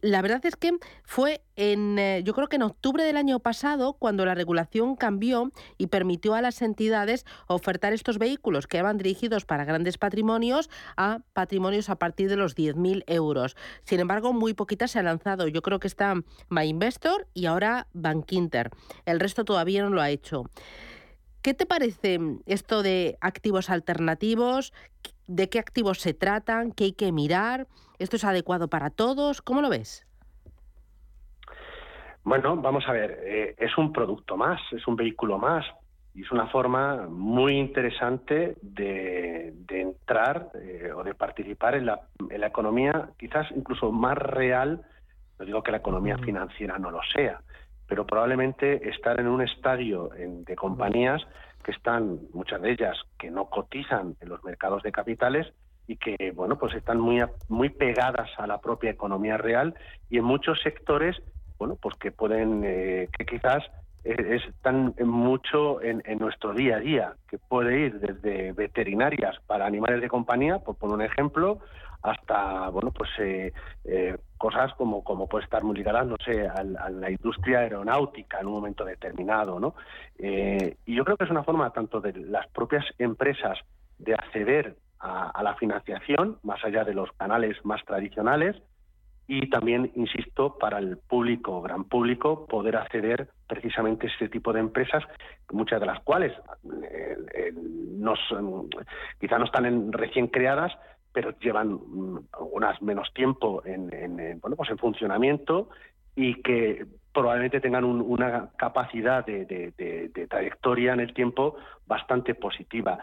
La 0.00 0.22
verdad 0.22 0.44
es 0.44 0.56
que 0.56 0.72
fue 1.04 1.42
en, 1.56 1.98
eh, 1.98 2.22
yo 2.24 2.34
creo 2.34 2.48
que 2.48 2.56
en 2.56 2.62
octubre 2.62 3.04
del 3.04 3.16
año 3.16 3.40
pasado, 3.40 3.94
cuando 3.94 4.24
la 4.24 4.34
regulación 4.34 4.96
cambió 4.96 5.52
y 5.78 5.88
permitió 5.88 6.34
a 6.34 6.40
las 6.40 6.62
entidades 6.62 7.24
ofertar 7.46 7.92
estos 7.92 8.18
vehículos 8.18 8.66
que 8.66 8.82
van 8.82 8.96
dirigidos 8.96 9.44
para 9.44 9.64
grandes 9.64 9.98
patrimonios 9.98 10.70
a 10.96 11.20
patrimonios 11.32 11.90
a 11.90 11.96
partir 11.96 12.28
de 12.28 12.36
los 12.36 12.56
10.000 12.56 13.04
euros. 13.06 13.56
Sin 13.84 14.00
embargo, 14.00 14.32
muy 14.32 14.54
poquitas 14.54 14.90
se 14.90 14.98
han 14.98 15.04
lanzado. 15.04 15.48
Yo 15.48 15.62
creo 15.62 15.80
que 15.80 15.88
está 15.88 16.14
MyInvestor 16.48 17.28
y 17.34 17.46
ahora 17.46 17.86
Bankinter. 17.92 18.70
El 19.04 19.20
resto 19.20 19.44
todavía 19.44 19.82
no 19.82 19.90
lo 19.90 20.00
ha 20.00 20.10
hecho. 20.10 20.44
¿Qué 21.42 21.54
te 21.54 21.64
parece 21.64 22.18
esto 22.44 22.82
de 22.82 23.16
activos 23.22 23.70
alternativos? 23.70 24.74
¿De 25.26 25.48
qué 25.48 25.58
activos 25.58 25.98
se 25.98 26.12
tratan? 26.12 26.72
¿Qué 26.72 26.84
hay 26.84 26.92
que 26.92 27.12
mirar? 27.12 27.66
¿Esto 27.98 28.16
es 28.16 28.24
adecuado 28.24 28.68
para 28.68 28.90
todos? 28.90 29.40
¿Cómo 29.40 29.62
lo 29.62 29.70
ves? 29.70 30.06
Bueno, 32.24 32.56
vamos 32.56 32.84
a 32.86 32.92
ver, 32.92 33.18
eh, 33.24 33.54
es 33.58 33.78
un 33.78 33.92
producto 33.92 34.36
más, 34.36 34.60
es 34.72 34.86
un 34.86 34.96
vehículo 34.96 35.38
más 35.38 35.64
y 36.14 36.22
es 36.22 36.30
una 36.30 36.46
forma 36.48 37.06
muy 37.08 37.54
interesante 37.54 38.56
de, 38.60 39.54
de 39.54 39.80
entrar 39.80 40.50
eh, 40.54 40.92
o 40.94 41.02
de 41.02 41.14
participar 41.14 41.76
en 41.76 41.86
la, 41.86 42.02
en 42.28 42.40
la 42.40 42.48
economía 42.48 43.08
quizás 43.18 43.46
incluso 43.56 43.90
más 43.90 44.18
real, 44.18 44.82
no 45.38 45.46
digo 45.46 45.62
que 45.62 45.70
la 45.70 45.78
economía 45.78 46.18
financiera 46.18 46.78
no 46.78 46.90
lo 46.90 47.00
sea, 47.14 47.40
pero 47.90 48.06
probablemente 48.06 48.88
estar 48.88 49.18
en 49.18 49.26
un 49.26 49.42
estadio 49.42 50.10
de 50.16 50.54
compañías 50.54 51.20
que 51.64 51.72
están, 51.72 52.20
muchas 52.32 52.62
de 52.62 52.70
ellas, 52.70 52.96
que 53.18 53.32
no 53.32 53.46
cotizan 53.46 54.14
en 54.20 54.28
los 54.28 54.44
mercados 54.44 54.84
de 54.84 54.92
capitales 54.92 55.52
y 55.88 55.96
que, 55.96 56.30
bueno, 56.30 56.56
pues 56.56 56.72
están 56.74 57.00
muy, 57.00 57.20
muy 57.48 57.68
pegadas 57.68 58.30
a 58.38 58.46
la 58.46 58.60
propia 58.60 58.92
economía 58.92 59.36
real 59.38 59.74
y 60.08 60.18
en 60.18 60.24
muchos 60.24 60.60
sectores, 60.62 61.20
bueno, 61.58 61.76
pues 61.82 61.96
que 61.96 62.12
pueden, 62.12 62.62
eh, 62.64 63.08
que 63.18 63.26
quizás 63.26 63.64
eh, 64.04 64.38
están 64.46 64.94
mucho 65.00 65.82
en, 65.82 66.00
en 66.06 66.18
nuestro 66.20 66.54
día 66.54 66.76
a 66.76 66.80
día, 66.80 67.14
que 67.28 67.38
puede 67.38 67.86
ir 67.86 67.98
desde 67.98 68.52
veterinarias 68.52 69.34
para 69.48 69.66
animales 69.66 70.00
de 70.00 70.08
compañía, 70.08 70.60
por 70.60 70.76
poner 70.76 70.94
un 70.94 71.02
ejemplo, 71.02 71.58
hasta, 72.02 72.68
bueno, 72.70 72.90
pues 72.92 73.10
eh, 73.18 73.52
eh, 73.84 74.16
cosas 74.38 74.72
como, 74.74 75.04
como 75.04 75.28
puede 75.28 75.44
estar 75.44 75.62
muy 75.62 75.76
ligadas, 75.76 76.06
no 76.06 76.16
sé, 76.24 76.46
al- 76.48 76.76
a, 76.76 76.88
la 76.90 77.10
industria 77.10 77.60
aeronáutica 77.60 78.40
en 78.40 78.46
un 78.46 78.54
momento 78.54 78.84
determinado, 78.84 79.60
¿no? 79.60 79.74
Eh, 80.18 80.76
y 80.86 80.94
yo 80.96 81.04
creo 81.04 81.16
que 81.16 81.24
es 81.24 81.30
una 81.30 81.44
forma 81.44 81.70
tanto 81.72 82.00
de 82.00 82.12
las 82.14 82.46
propias 82.48 82.84
empresas 82.98 83.58
de 83.98 84.14
acceder 84.14 84.76
a, 84.98 85.30
a 85.30 85.42
la 85.42 85.54
financiación, 85.56 86.38
más 86.42 86.64
allá 86.64 86.84
de 86.84 86.94
los 86.94 87.10
canales 87.12 87.56
más 87.64 87.84
tradicionales, 87.84 88.56
y 89.26 89.48
también, 89.48 89.92
insisto, 89.94 90.58
para 90.58 90.78
el 90.78 90.98
público, 90.98 91.62
gran 91.62 91.84
público, 91.84 92.46
poder 92.46 92.76
acceder 92.76 93.28
precisamente 93.46 94.08
a 94.08 94.10
este 94.10 94.28
tipo 94.28 94.52
de 94.52 94.58
empresas, 94.58 95.04
muchas 95.52 95.78
de 95.78 95.86
las 95.86 96.00
cuales 96.00 96.32
eh, 96.90 97.16
eh, 97.34 97.52
no 97.54 98.14
quizá 99.20 99.38
no 99.38 99.44
están 99.44 99.66
en- 99.66 99.92
recién 99.92 100.26
creadas, 100.26 100.72
pero 101.12 101.32
llevan 101.38 101.72
mm, 101.72 102.20
unas 102.52 102.80
menos 102.82 103.12
tiempo 103.14 103.62
en, 103.64 103.92
en, 103.94 104.20
en, 104.20 104.40
bueno, 104.40 104.56
pues 104.56 104.70
en 104.70 104.78
funcionamiento 104.78 105.68
y 106.16 106.42
que 106.42 106.86
probablemente 107.12 107.60
tengan 107.60 107.84
un- 107.84 108.00
una 108.02 108.50
capacidad 108.56 109.24
de- 109.26 109.44
de 109.46 110.26
trayectoria 110.28 110.92
en 110.92 111.00
el 111.00 111.12
tiempo 111.14 111.56
bastante 111.86 112.34
positiva. 112.34 112.98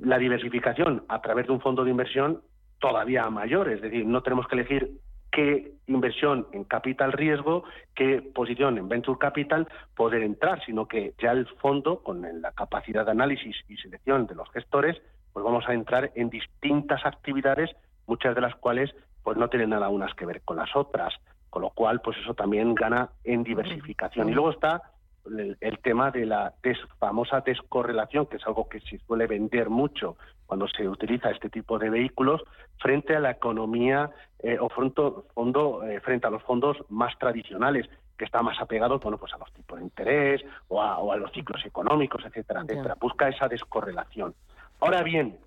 La 0.00 0.18
diversificación 0.18 1.04
a 1.08 1.20
través 1.22 1.46
de 1.46 1.52
un 1.52 1.60
fondo 1.60 1.84
de 1.84 1.90
inversión 1.90 2.42
todavía 2.80 3.28
mayor, 3.30 3.68
es 3.70 3.80
decir, 3.80 4.04
no 4.06 4.22
tenemos 4.22 4.46
que 4.48 4.56
elegir 4.56 4.90
qué 5.30 5.72
inversión 5.86 6.46
en 6.52 6.64
capital 6.64 7.12
riesgo, 7.12 7.64
qué 7.94 8.22
posición 8.34 8.78
en 8.78 8.88
venture 8.88 9.18
capital 9.18 9.68
poder 9.94 10.22
entrar, 10.22 10.64
sino 10.64 10.86
que 10.88 11.14
ya 11.18 11.32
el 11.32 11.46
fondo, 11.58 12.02
con 12.02 12.22
la 12.40 12.52
capacidad 12.52 13.04
de 13.04 13.10
análisis 13.12 13.54
y 13.68 13.76
selección 13.76 14.26
de 14.26 14.34
los 14.34 14.50
gestores, 14.50 15.00
pues 15.36 15.44
vamos 15.44 15.68
a 15.68 15.74
entrar 15.74 16.12
en 16.14 16.30
distintas 16.30 17.04
actividades, 17.04 17.70
muchas 18.06 18.34
de 18.34 18.40
las 18.40 18.54
cuales 18.56 18.94
pues 19.22 19.36
no 19.36 19.50
tienen 19.50 19.68
nada 19.68 19.90
unas 19.90 20.14
que 20.14 20.24
ver 20.24 20.40
con 20.40 20.56
las 20.56 20.74
otras, 20.74 21.12
con 21.50 21.60
lo 21.60 21.68
cual 21.68 22.00
pues 22.00 22.16
eso 22.16 22.32
también 22.32 22.74
gana 22.74 23.10
en 23.22 23.42
diversificación. 23.44 24.30
Y 24.30 24.32
luego 24.32 24.50
está 24.52 24.80
el, 25.26 25.58
el 25.60 25.78
tema 25.80 26.10
de 26.10 26.24
la 26.24 26.54
des- 26.62 26.80
famosa 26.98 27.42
descorrelación, 27.42 28.24
que 28.24 28.36
es 28.38 28.46
algo 28.46 28.66
que 28.66 28.80
se 28.80 28.96
suele 29.00 29.26
vender 29.26 29.68
mucho 29.68 30.16
cuando 30.46 30.66
se 30.68 30.88
utiliza 30.88 31.30
este 31.30 31.50
tipo 31.50 31.78
de 31.78 31.90
vehículos, 31.90 32.40
frente 32.78 33.14
a 33.14 33.20
la 33.20 33.32
economía 33.32 34.08
eh, 34.38 34.56
o 34.58 34.70
fronto- 34.70 35.26
fondo, 35.34 35.82
eh, 35.84 36.00
frente 36.00 36.26
a 36.26 36.30
los 36.30 36.42
fondos 36.44 36.78
más 36.88 37.12
tradicionales. 37.18 37.86
que 38.16 38.24
está 38.24 38.40
más 38.40 38.58
apegado 38.62 38.98
bueno, 39.00 39.18
pues 39.18 39.34
a 39.34 39.36
los 39.36 39.52
tipos 39.52 39.76
de 39.78 39.84
interés 39.84 40.42
o 40.68 40.80
a, 40.80 40.96
o 41.00 41.12
a 41.12 41.18
los 41.18 41.30
ciclos 41.32 41.62
económicos, 41.66 42.24
etcétera, 42.24 42.60
etcétera. 42.62 42.94
Busca 42.98 43.28
esa 43.28 43.46
descorrelación. 43.48 44.34
Ahora 44.80 45.02
bien, 45.02 45.38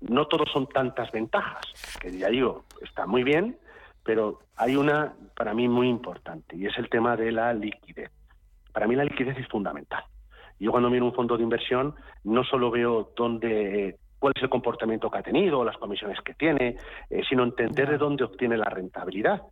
no 0.00 0.26
todos 0.26 0.50
son 0.52 0.66
tantas 0.66 1.10
ventajas, 1.12 1.64
que 2.00 2.16
ya 2.16 2.28
digo, 2.28 2.64
está 2.82 3.06
muy 3.06 3.22
bien, 3.22 3.56
pero 4.02 4.40
hay 4.56 4.76
una 4.76 5.14
para 5.36 5.54
mí 5.54 5.68
muy 5.68 5.88
importante 5.88 6.56
y 6.56 6.66
es 6.66 6.76
el 6.78 6.88
tema 6.88 7.16
de 7.16 7.32
la 7.32 7.52
liquidez. 7.52 8.10
Para 8.72 8.86
mí 8.86 8.94
la 8.94 9.04
liquidez 9.04 9.38
es 9.38 9.48
fundamental. 9.48 10.04
Yo 10.58 10.70
cuando 10.70 10.90
miro 10.90 11.04
un 11.04 11.14
fondo 11.14 11.36
de 11.36 11.42
inversión 11.42 11.94
no 12.24 12.44
solo 12.44 12.70
veo 12.70 13.12
dónde 13.16 13.98
cuál 14.18 14.32
es 14.34 14.42
el 14.42 14.48
comportamiento 14.48 15.10
que 15.10 15.18
ha 15.18 15.22
tenido, 15.22 15.64
las 15.64 15.76
comisiones 15.76 16.18
que 16.22 16.34
tiene, 16.34 16.76
eh, 17.10 17.22
sino 17.28 17.44
entender 17.44 17.90
de 17.90 17.98
dónde 17.98 18.24
obtiene 18.24 18.56
la 18.56 18.70
rentabilidad. 18.70 19.42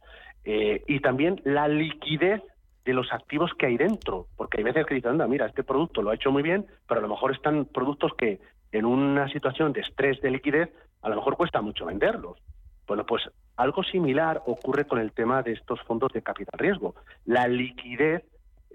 Eh, 0.45 0.83
y 0.87 1.01
también 1.01 1.41
la 1.45 1.69
liquidez 1.69 2.43
de 2.85 2.93
los 2.93 3.13
activos 3.13 3.51
que 3.59 3.67
hay 3.67 3.77
dentro, 3.77 4.27
porque 4.37 4.59
hay 4.59 4.65
veces 4.65 4.87
que 4.87 4.95
dicen, 4.95 5.13
anda, 5.13 5.27
mira, 5.27 5.47
este 5.47 5.65
producto 5.65 6.03
lo 6.03 6.11
ha 6.11 6.15
hecho 6.15 6.31
muy 6.31 6.43
bien, 6.43 6.67
pero 6.87 7.01
a 7.01 7.03
lo 7.03 7.09
mejor 7.09 7.33
están 7.33 7.65
productos 7.67 8.13
que 8.17 8.41
en 8.75 8.85
una 8.85 9.29
situación 9.29 9.73
de 9.73 9.83
estrés 9.83 10.21
de 10.21 10.33
liquidez, 10.33 10.69
a 11.03 11.09
lo 11.09 11.17
mejor 11.17 11.37
cuesta 11.37 11.63
mucho 11.63 11.87
venderlos. 11.87 12.39
Bueno, 12.87 13.07
pues 13.07 13.23
algo 13.57 13.85
similar 13.85 14.43
ocurre 14.47 14.85
con 14.87 14.99
el 14.99 15.13
tema 15.13 15.43
de 15.43 15.53
estos 15.53 15.81
fondos 15.83 16.13
de 16.13 16.23
capital 16.23 16.59
riesgo. 16.59 16.97
La 17.25 17.47
liquidez 17.47 18.25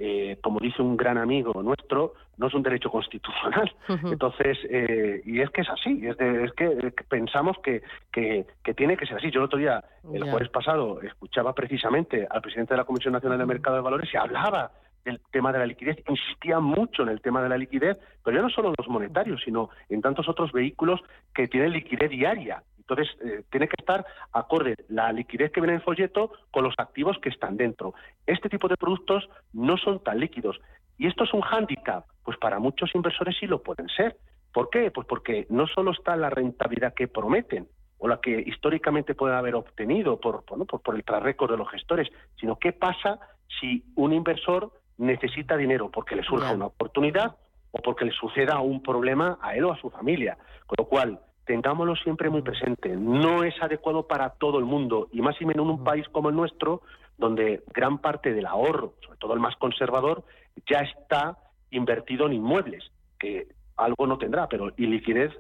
eh, 0.02 0.38
como 0.42 0.62
dice 0.62 0.82
un 0.82 0.96
gran 0.96 1.18
amigo 1.18 1.62
nuestro, 1.62 2.14
no 2.38 2.48
es 2.48 2.54
un 2.54 2.64
derecho 2.64 2.90
constitucional. 2.90 3.70
Entonces, 4.06 4.58
eh, 4.70 5.22
y 5.26 5.42
es 5.42 5.50
que 5.50 5.60
es 5.60 5.70
así, 5.70 6.02
es, 6.08 6.16
que, 6.54 6.94
pensamos 7.10 7.58
que, 7.62 7.84
que, 8.10 8.46
tiene 8.76 8.96
que 8.96 9.06
ser 9.06 9.18
así. 9.18 9.30
Yo 9.30 9.42
el 9.42 9.48
otro 9.48 9.60
día, 9.60 9.84
el 10.14 10.24
jueves 10.24 10.48
pasado, 10.48 11.02
escuchaba 11.02 11.54
precisamente 11.54 12.26
al 12.30 12.42
presidente 12.42 12.76
de 12.76 12.78
la 12.78 12.86
Comisión 12.86 13.12
Nacional 13.12 13.40
del 13.40 13.48
Mercado 13.48 13.76
de 13.76 13.82
Valores 13.82 14.10
y 14.14 14.16
hablaba 14.16 14.72
del 15.10 15.22
tema 15.32 15.52
de 15.52 15.60
la 15.60 15.66
liquidez, 15.66 15.98
insistía 16.08 16.60
mucho 16.60 17.04
en 17.04 17.10
el 17.10 17.22
tema 17.22 17.42
de 17.42 17.50
la 17.50 17.58
liquidez, 17.58 17.98
pero 18.24 18.38
ya 18.38 18.44
no 18.44 18.50
solo 18.50 18.70
en 18.70 18.76
los 18.78 18.88
monetarios, 18.88 19.42
sino 19.44 19.70
en 19.90 20.02
tantos 20.02 20.28
otros 20.30 20.52
vehículos 20.52 21.02
que 21.34 21.48
tienen 21.48 21.74
liquidez 21.74 22.10
diaria. 22.10 22.64
Entonces, 22.80 23.16
eh, 23.24 23.44
tiene 23.52 23.68
que 23.68 23.76
estar 23.78 24.04
acorde 24.34 24.76
la 24.88 25.12
liquidez 25.12 25.52
que 25.52 25.62
viene 25.62 25.74
en 25.74 25.80
el 25.80 25.86
folleto 25.86 26.32
con 26.52 26.64
los 26.64 26.74
activos 26.78 27.18
que 27.20 27.30
están 27.30 27.56
dentro. 27.56 27.94
Este 28.26 28.50
tipo 28.50 28.68
de 28.68 28.78
productos 28.78 29.30
no 29.54 29.78
son 29.78 30.04
tan 30.04 30.20
líquidos. 30.20 30.60
¿Y 30.98 31.08
esto 31.08 31.24
es 31.24 31.34
un 31.34 31.42
hándicap? 31.42 32.06
Pues 32.24 32.38
para 32.38 32.60
muchos 32.60 32.94
inversores 32.96 33.38
sí 33.40 33.46
lo 33.46 33.62
pueden 33.62 33.88
ser. 33.90 34.18
¿Por 34.52 34.70
qué? 34.70 34.90
Pues 34.90 35.08
porque 35.08 35.46
no 35.50 35.68
solo 35.68 35.92
está 35.92 36.16
la 36.16 36.30
rentabilidad 36.30 36.94
que 36.96 37.08
prometen 37.08 37.68
o 38.00 38.08
la 38.08 38.20
que 38.20 38.44
históricamente 38.46 39.14
pueden 39.14 39.38
haber 39.38 39.56
obtenido 39.56 40.20
por, 40.20 40.44
por, 40.44 40.96
el 40.96 41.04
tras 41.04 41.24
de 41.24 41.58
los 41.58 41.70
gestores, 41.70 42.08
sino 42.40 42.58
qué 42.58 42.72
pasa 42.72 43.20
si 43.60 43.84
un 43.96 44.14
inversor 44.14 44.72
necesita 45.00 45.58
dinero 45.58 45.90
porque 45.90 46.16
le 46.16 46.24
surja 46.24 46.54
una 46.54 46.68
oportunidad 46.68 47.38
o 47.72 47.80
porque 47.80 48.06
le 48.06 48.12
suceda 48.12 48.60
un 48.60 48.84
problema 48.84 49.40
a 49.42 49.56
él 49.56 49.64
o 49.66 49.72
a 49.72 49.80
su 49.80 49.90
familia. 49.90 50.38
Con 50.68 50.76
lo 50.78 50.86
cual, 50.86 51.20
tengámoslo 51.46 51.96
siempre 51.96 52.30
muy 52.30 52.42
presente. 52.42 52.96
No 52.96 53.44
es 53.44 53.56
adecuado 53.62 54.08
para 54.08 54.32
todo 54.32 54.60
el 54.60 54.66
mundo, 54.66 55.08
y 55.12 55.22
más 55.22 55.40
y 55.42 55.46
menos 55.46 55.66
en 55.66 55.72
un 55.72 55.84
país 55.84 56.08
como 56.10 56.30
el 56.30 56.36
nuestro, 56.36 56.82
donde 57.18 57.64
gran 57.74 58.00
parte 58.00 58.34
del 58.34 58.46
ahorro, 58.46 58.94
sobre 59.04 59.18
todo 59.18 59.34
el 59.34 59.40
más 59.40 59.56
conservador, 59.56 60.24
ya 60.70 60.80
está 60.80 61.38
invertido 61.72 62.28
en 62.28 62.34
inmuebles, 62.34 62.92
que 63.18 63.48
algo 63.78 64.06
no 64.06 64.18
tendrá, 64.18 64.48
pero 64.48 64.72
y 64.78 64.86
liquidez 64.86 65.32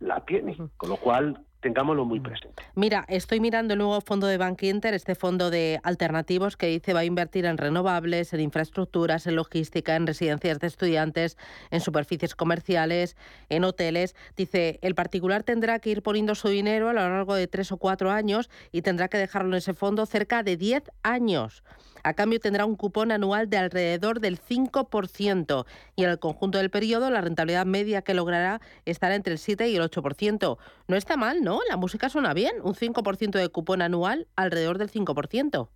la 0.00 0.24
tiene. 0.24 0.56
Con 0.76 0.90
lo 0.90 0.96
cual, 0.96 1.44
tengámoslo 1.62 2.04
muy 2.04 2.20
presente. 2.20 2.62
Mira, 2.74 3.04
estoy 3.08 3.40
mirando 3.40 3.72
el 3.72 3.78
nuevo 3.78 4.00
fondo 4.02 4.26
de 4.26 4.36
Bank 4.36 4.62
Inter, 4.64 4.92
este 4.92 5.14
fondo 5.14 5.48
de 5.48 5.80
alternativos 5.84 6.56
que 6.56 6.66
dice 6.66 6.92
va 6.92 7.00
a 7.00 7.04
invertir 7.04 7.46
en 7.46 7.56
renovables, 7.56 8.34
en 8.34 8.40
infraestructuras, 8.40 9.26
en 9.26 9.36
logística, 9.36 9.96
en 9.96 10.06
residencias 10.06 10.58
de 10.58 10.66
estudiantes, 10.66 11.38
en 11.70 11.80
superficies 11.80 12.34
comerciales, 12.34 13.16
en 13.48 13.64
hoteles. 13.64 14.14
Dice, 14.36 14.78
el 14.82 14.94
particular 14.94 15.44
tendrá 15.44 15.78
que 15.78 15.90
ir 15.90 16.02
poniendo 16.02 16.34
su 16.34 16.48
dinero 16.48 16.88
a 16.88 16.92
lo 16.92 17.00
largo 17.00 17.34
de 17.34 17.46
tres 17.46 17.72
o 17.72 17.76
cuatro 17.78 18.10
años 18.10 18.50
y 18.72 18.82
tendrá 18.82 19.08
que 19.08 19.18
dejarlo 19.18 19.52
en 19.52 19.58
ese 19.58 19.72
fondo 19.72 20.04
cerca 20.04 20.42
de 20.42 20.56
diez 20.56 20.82
años. 21.02 21.62
A 22.02 22.14
cambio 22.14 22.40
tendrá 22.40 22.64
un 22.64 22.76
cupón 22.76 23.12
anual 23.12 23.48
de 23.48 23.58
alrededor 23.58 24.20
del 24.20 24.40
5% 24.40 25.66
y 25.96 26.04
en 26.04 26.10
el 26.10 26.18
conjunto 26.18 26.58
del 26.58 26.70
periodo 26.70 27.10
la 27.10 27.20
rentabilidad 27.20 27.66
media 27.66 28.02
que 28.02 28.14
logrará 28.14 28.60
estará 28.84 29.14
entre 29.14 29.34
el 29.34 29.38
7 29.38 29.68
y 29.68 29.76
el 29.76 29.82
8%. 29.82 30.58
No 30.88 30.96
está 30.96 31.16
mal, 31.16 31.42
¿no? 31.42 31.60
La 31.68 31.76
música 31.76 32.08
suena 32.08 32.34
bien, 32.34 32.56
un 32.62 32.74
5% 32.74 33.30
de 33.30 33.48
cupón 33.48 33.82
anual 33.82 34.26
alrededor 34.36 34.78
del 34.78 34.90
5%. 34.90 35.68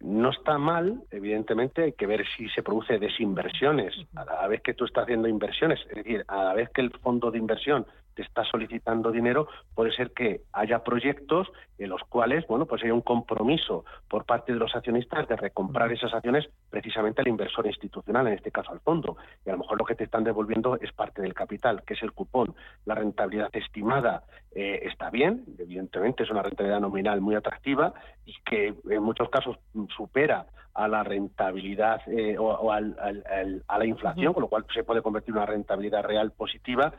No 0.00 0.30
está 0.30 0.58
mal, 0.58 1.02
evidentemente, 1.10 1.82
hay 1.82 1.92
que 1.92 2.06
ver 2.06 2.26
si 2.36 2.48
se 2.50 2.62
produce 2.62 2.98
desinversiones. 2.98 3.94
A 4.14 4.26
la 4.26 4.46
vez 4.48 4.60
que 4.60 4.74
tú 4.74 4.84
estás 4.84 5.04
haciendo 5.04 5.28
inversiones, 5.28 5.80
es 5.88 5.96
decir, 5.96 6.24
a 6.28 6.44
la 6.44 6.52
vez 6.52 6.68
que 6.74 6.82
el 6.82 6.90
fondo 6.90 7.30
de 7.30 7.38
inversión 7.38 7.86
te 8.14 8.22
está 8.22 8.44
solicitando 8.44 9.10
dinero, 9.10 9.48
puede 9.74 9.92
ser 9.92 10.12
que 10.12 10.42
haya 10.52 10.82
proyectos 10.82 11.48
en 11.78 11.90
los 11.90 12.02
cuales, 12.04 12.46
bueno, 12.46 12.66
pues 12.66 12.82
haya 12.82 12.94
un 12.94 13.00
compromiso 13.00 13.84
por 14.08 14.24
parte 14.24 14.52
de 14.52 14.58
los 14.58 14.74
accionistas 14.74 15.26
de 15.28 15.36
recomprar 15.36 15.92
esas 15.92 16.14
acciones 16.14 16.48
precisamente 16.70 17.20
al 17.20 17.28
inversor 17.28 17.66
institucional, 17.66 18.26
en 18.26 18.34
este 18.34 18.50
caso 18.50 18.72
al 18.72 18.80
fondo. 18.80 19.16
Y 19.44 19.50
a 19.50 19.52
lo 19.52 19.58
mejor 19.58 19.78
lo 19.78 19.84
que 19.84 19.94
te 19.94 20.04
están 20.04 20.24
devolviendo 20.24 20.78
es 20.80 20.92
parte 20.92 21.22
del 21.22 21.34
capital, 21.34 21.82
que 21.84 21.94
es 21.94 22.02
el 22.02 22.12
cupón. 22.12 22.54
La 22.84 22.94
rentabilidad 22.94 23.50
estimada 23.52 24.24
eh, 24.52 24.80
está 24.84 25.10
bien, 25.10 25.44
evidentemente 25.58 26.22
es 26.22 26.30
una 26.30 26.42
rentabilidad 26.42 26.80
nominal 26.80 27.20
muy 27.20 27.34
atractiva 27.34 27.94
y 28.24 28.34
que 28.44 28.74
en 28.88 29.02
muchos 29.02 29.28
casos 29.30 29.58
supera 29.96 30.46
a 30.74 30.88
la 30.88 31.04
rentabilidad 31.04 32.00
eh, 32.08 32.36
o, 32.36 32.70
a 32.72 32.80
la 32.80 33.86
inflación, 33.86 34.32
con 34.32 34.42
lo 34.42 34.48
cual 34.48 34.66
se 34.74 34.82
puede 34.82 35.02
convertir 35.02 35.30
en 35.30 35.36
una 35.36 35.46
rentabilidad 35.46 36.02
real 36.02 36.32
positiva, 36.32 36.92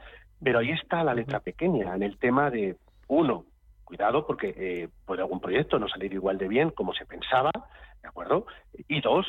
pero 0.43 0.59
ahí 0.59 0.71
está 0.71 1.03
la 1.03 1.13
letra 1.13 1.39
pequeña, 1.39 1.95
en 1.95 2.03
el 2.03 2.17
tema 2.17 2.49
de, 2.49 2.77
uno, 3.07 3.45
cuidado 3.83 4.25
porque 4.25 4.53
eh, 4.57 4.89
puede 5.05 5.21
algún 5.21 5.39
proyecto 5.39 5.79
no 5.79 5.87
salir 5.87 6.13
igual 6.13 6.37
de 6.37 6.47
bien 6.47 6.71
como 6.71 6.93
se 6.93 7.05
pensaba, 7.05 7.51
¿de 8.01 8.09
acuerdo? 8.09 8.45
Y 8.87 9.01
dos, 9.01 9.25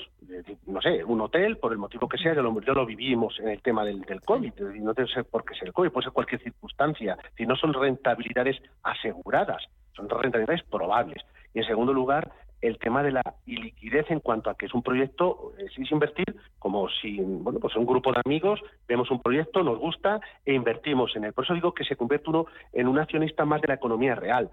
no 0.67 0.81
sé, 0.81 1.05
un 1.05 1.21
hotel, 1.21 1.59
por 1.59 1.73
el 1.73 1.79
motivo 1.79 2.09
que 2.09 2.19
sea, 2.19 2.35
ya 2.35 2.43
lo, 2.43 2.53
lo 2.53 2.87
vivimos 2.87 3.39
en 3.41 3.49
el 3.49 3.63
tema 3.63 3.85
del, 3.85 4.03
del 4.03 4.21
COVID, 4.21 4.53
y 4.75 4.81
no 4.81 4.93
debe 4.93 5.09
ser 5.09 5.25
porque 5.31 5.55
sea 5.55 5.69
el 5.69 5.73
COVID, 5.73 5.91
puede 5.91 6.05
ser 6.05 6.13
cualquier 6.13 6.43
circunstancia, 6.43 7.17
si 7.37 7.47
no 7.47 7.57
son 7.57 7.73
rentabilidades 7.73 8.57
aseguradas, 8.83 9.63
son 9.95 10.09
rentabilidades 10.09 10.63
probables. 10.65 11.23
Y 11.55 11.61
en 11.61 11.67
segundo 11.67 11.93
lugar, 11.95 12.31
el 12.67 12.79
tema 12.79 13.03
de 13.03 13.13
la 13.13 13.23
iliquidez 13.47 14.11
en 14.11 14.21
cuanto 14.21 14.51
a 14.51 14.57
que 14.57 14.67
es 14.67 14.75
un 14.75 14.83
proyecto, 14.83 15.53
es 15.59 15.91
invertir 15.91 16.37
como 16.59 16.89
si, 16.89 17.19
bueno, 17.21 17.61
pues 17.61 17.77
un 17.77 17.87
grupo 17.87 18.13
de 18.13 18.21
amigos 18.25 18.61
vemos 18.89 19.11
un 19.11 19.21
proyecto, 19.21 19.63
nos 19.63 19.79
gusta 19.79 20.21
e 20.45 20.55
invertimos 20.55 21.15
en 21.17 21.25
él. 21.25 21.33
Por 21.33 21.45
eso 21.45 21.55
digo 21.55 21.73
que 21.73 21.85
se 21.85 21.97
convierte 21.97 22.31
uno 22.31 22.47
en 22.73 22.89
un 22.89 22.99
accionista 22.99 23.45
más 23.45 23.61
de 23.61 23.69
la 23.69 23.75
economía 23.75 24.15
real. 24.15 24.51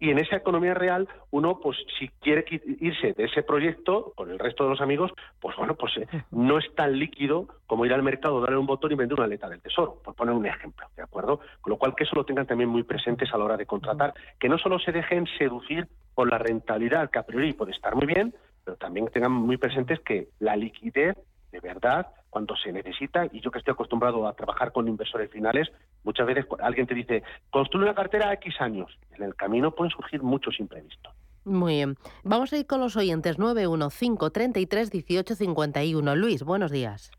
Y 0.00 0.10
en 0.10 0.18
esa 0.18 0.36
economía 0.36 0.74
real, 0.74 1.08
uno, 1.30 1.58
pues 1.60 1.76
si 1.98 2.08
quiere 2.20 2.44
irse 2.80 3.14
de 3.14 3.24
ese 3.24 3.42
proyecto 3.42 4.12
con 4.14 4.30
el 4.30 4.38
resto 4.38 4.64
de 4.64 4.70
los 4.70 4.80
amigos, 4.80 5.12
pues 5.40 5.56
bueno, 5.56 5.74
pues 5.74 5.96
eh, 5.96 6.06
no 6.30 6.58
es 6.58 6.72
tan 6.74 6.98
líquido 6.98 7.48
como 7.66 7.84
ir 7.84 7.92
al 7.92 8.02
mercado, 8.02 8.40
darle 8.40 8.58
un 8.58 8.66
botón 8.66 8.92
y 8.92 8.94
vender 8.94 9.16
una 9.18 9.24
aleta 9.24 9.48
del 9.48 9.60
tesoro, 9.60 10.00
por 10.04 10.14
poner 10.14 10.34
un 10.34 10.46
ejemplo, 10.46 10.86
¿de 10.96 11.02
acuerdo? 11.02 11.40
Con 11.60 11.72
lo 11.72 11.78
cual 11.78 11.94
que 11.96 12.04
eso 12.04 12.14
lo 12.14 12.24
tengan 12.24 12.46
también 12.46 12.70
muy 12.70 12.84
presentes 12.84 13.32
a 13.32 13.38
la 13.38 13.44
hora 13.44 13.56
de 13.56 13.66
contratar, 13.66 14.14
que 14.38 14.48
no 14.48 14.58
solo 14.58 14.78
se 14.78 14.92
dejen 14.92 15.26
seducir 15.36 15.88
por 16.14 16.30
la 16.30 16.38
rentabilidad, 16.38 17.10
que 17.10 17.18
a 17.18 17.26
priori 17.26 17.52
puede 17.52 17.72
estar 17.72 17.94
muy 17.94 18.06
bien, 18.06 18.34
pero 18.64 18.76
también 18.76 19.08
tengan 19.08 19.32
muy 19.32 19.56
presentes 19.56 20.00
que 20.00 20.28
la 20.38 20.56
liquidez 20.56 21.16
de 21.50 21.60
verdad 21.60 22.06
cuando 22.30 22.56
se 22.56 22.72
necesita, 22.72 23.26
y 23.32 23.40
yo 23.40 23.50
que 23.50 23.58
estoy 23.58 23.72
acostumbrado 23.72 24.26
a 24.26 24.32
trabajar 24.34 24.72
con 24.72 24.88
inversores 24.88 25.30
finales, 25.30 25.68
muchas 26.04 26.26
veces 26.26 26.46
alguien 26.60 26.86
te 26.86 26.94
dice, 26.94 27.22
construye 27.50 27.84
una 27.84 27.94
cartera 27.94 28.30
a 28.30 28.32
X 28.34 28.54
años. 28.60 28.98
En 29.16 29.24
el 29.24 29.34
camino 29.34 29.74
pueden 29.74 29.90
surgir 29.90 30.22
muchos 30.22 30.60
imprevistos. 30.60 31.12
Muy 31.44 31.74
bien. 31.74 31.96
Vamos 32.24 32.52
a 32.52 32.58
ir 32.58 32.66
con 32.66 32.80
los 32.80 32.96
oyentes 32.96 33.38
915331851. 33.38 36.16
Luis, 36.16 36.42
buenos 36.42 36.70
días. 36.70 37.10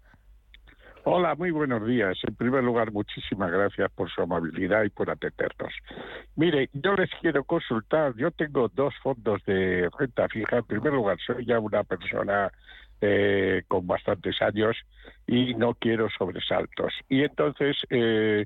Hola, 1.05 1.33
muy 1.35 1.49
buenos 1.49 1.87
días. 1.87 2.17
En 2.27 2.35
primer 2.35 2.63
lugar, 2.63 2.91
muchísimas 2.91 3.51
gracias 3.51 3.89
por 3.93 4.11
su 4.11 4.21
amabilidad 4.21 4.83
y 4.83 4.89
por 4.89 5.09
atendernos. 5.09 5.73
Mire, 6.35 6.69
yo 6.73 6.93
les 6.93 7.09
quiero 7.21 7.43
consultar, 7.45 8.13
yo 8.15 8.31
tengo 8.31 8.67
dos 8.67 8.93
fondos 9.01 9.43
de 9.45 9.89
renta 9.97 10.27
fija. 10.27 10.57
En 10.57 10.65
primer 10.65 10.93
lugar, 10.93 11.17
soy 11.25 11.45
ya 11.45 11.59
una 11.59 11.83
persona 11.83 12.51
eh, 13.01 13.63
con 13.67 13.87
bastantes 13.87 14.41
años 14.41 14.77
y 15.27 15.53
no 15.55 15.73
quiero 15.75 16.09
sobresaltos. 16.17 16.93
Y 17.07 17.23
entonces 17.23 17.77
eh, 17.89 18.45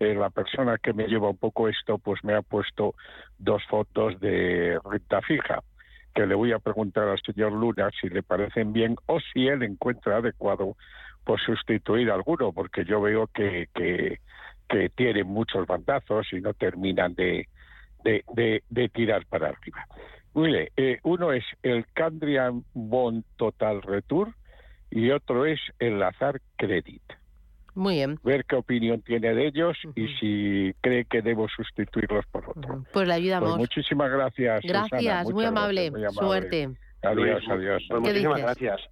la 0.00 0.30
persona 0.30 0.78
que 0.78 0.92
me 0.92 1.06
lleva 1.06 1.30
un 1.30 1.38
poco 1.38 1.68
esto, 1.68 1.98
pues 1.98 2.22
me 2.24 2.34
ha 2.34 2.42
puesto 2.42 2.94
dos 3.38 3.62
fotos 3.68 4.20
de 4.20 4.78
renta 4.84 5.22
fija 5.22 5.62
que 6.14 6.26
le 6.26 6.34
voy 6.34 6.52
a 6.52 6.58
preguntar 6.58 7.08
al 7.08 7.20
señor 7.20 7.52
Luna 7.52 7.90
si 8.00 8.08
le 8.08 8.22
parecen 8.22 8.72
bien 8.72 8.96
o 9.06 9.18
si 9.20 9.48
él 9.48 9.62
encuentra 9.62 10.18
adecuado 10.18 10.76
por 11.24 11.40
sustituir 11.40 12.10
alguno, 12.10 12.52
porque 12.52 12.84
yo 12.84 13.00
veo 13.00 13.26
que, 13.26 13.68
que, 13.74 14.20
que 14.68 14.90
tienen 14.90 15.26
muchos 15.26 15.66
bandazos 15.66 16.32
y 16.32 16.40
no 16.40 16.54
terminan 16.54 17.14
de, 17.14 17.48
de, 18.04 18.62
de 18.68 18.88
tirar 18.90 19.26
para 19.26 19.48
arriba. 19.48 19.86
Mire, 20.34 20.72
eh, 20.76 20.98
uno 21.04 21.32
es 21.32 21.44
el 21.62 21.86
Candrian 21.92 22.64
Bond 22.74 23.24
Total 23.36 23.80
Return 23.82 24.34
y 24.90 25.10
otro 25.10 25.46
es 25.46 25.60
el 25.78 25.98
Lazar 25.98 26.40
Credit. 26.56 27.02
Muy 27.74 27.94
bien. 27.94 28.18
Ver 28.22 28.44
qué 28.44 28.56
opinión 28.56 29.02
tiene 29.02 29.34
de 29.34 29.48
ellos 29.48 29.76
y 29.96 30.06
si 30.18 30.74
cree 30.80 31.04
que 31.06 31.22
debo 31.22 31.48
sustituirlos 31.48 32.24
por 32.26 32.48
otro. 32.48 32.84
Pues 32.92 33.08
le 33.08 33.14
ayudamos. 33.14 33.50
Pues 33.50 33.58
muchísimas 33.58 34.10
gracias. 34.10 34.60
Gracias, 34.62 35.30
muy, 35.30 35.44
amable. 35.44 35.90
gracias, 35.90 35.92
muy 35.92 36.04
amable. 36.04 36.12
Suerte. 36.12 36.68
Adiós, 37.02 37.16
Luis, 37.16 37.50
adiós. 37.50 37.82
pues 37.88 38.02
¿Qué 38.02 38.08
muchísimas 38.08 38.36
dices? 38.36 38.44
gracias. 38.44 38.90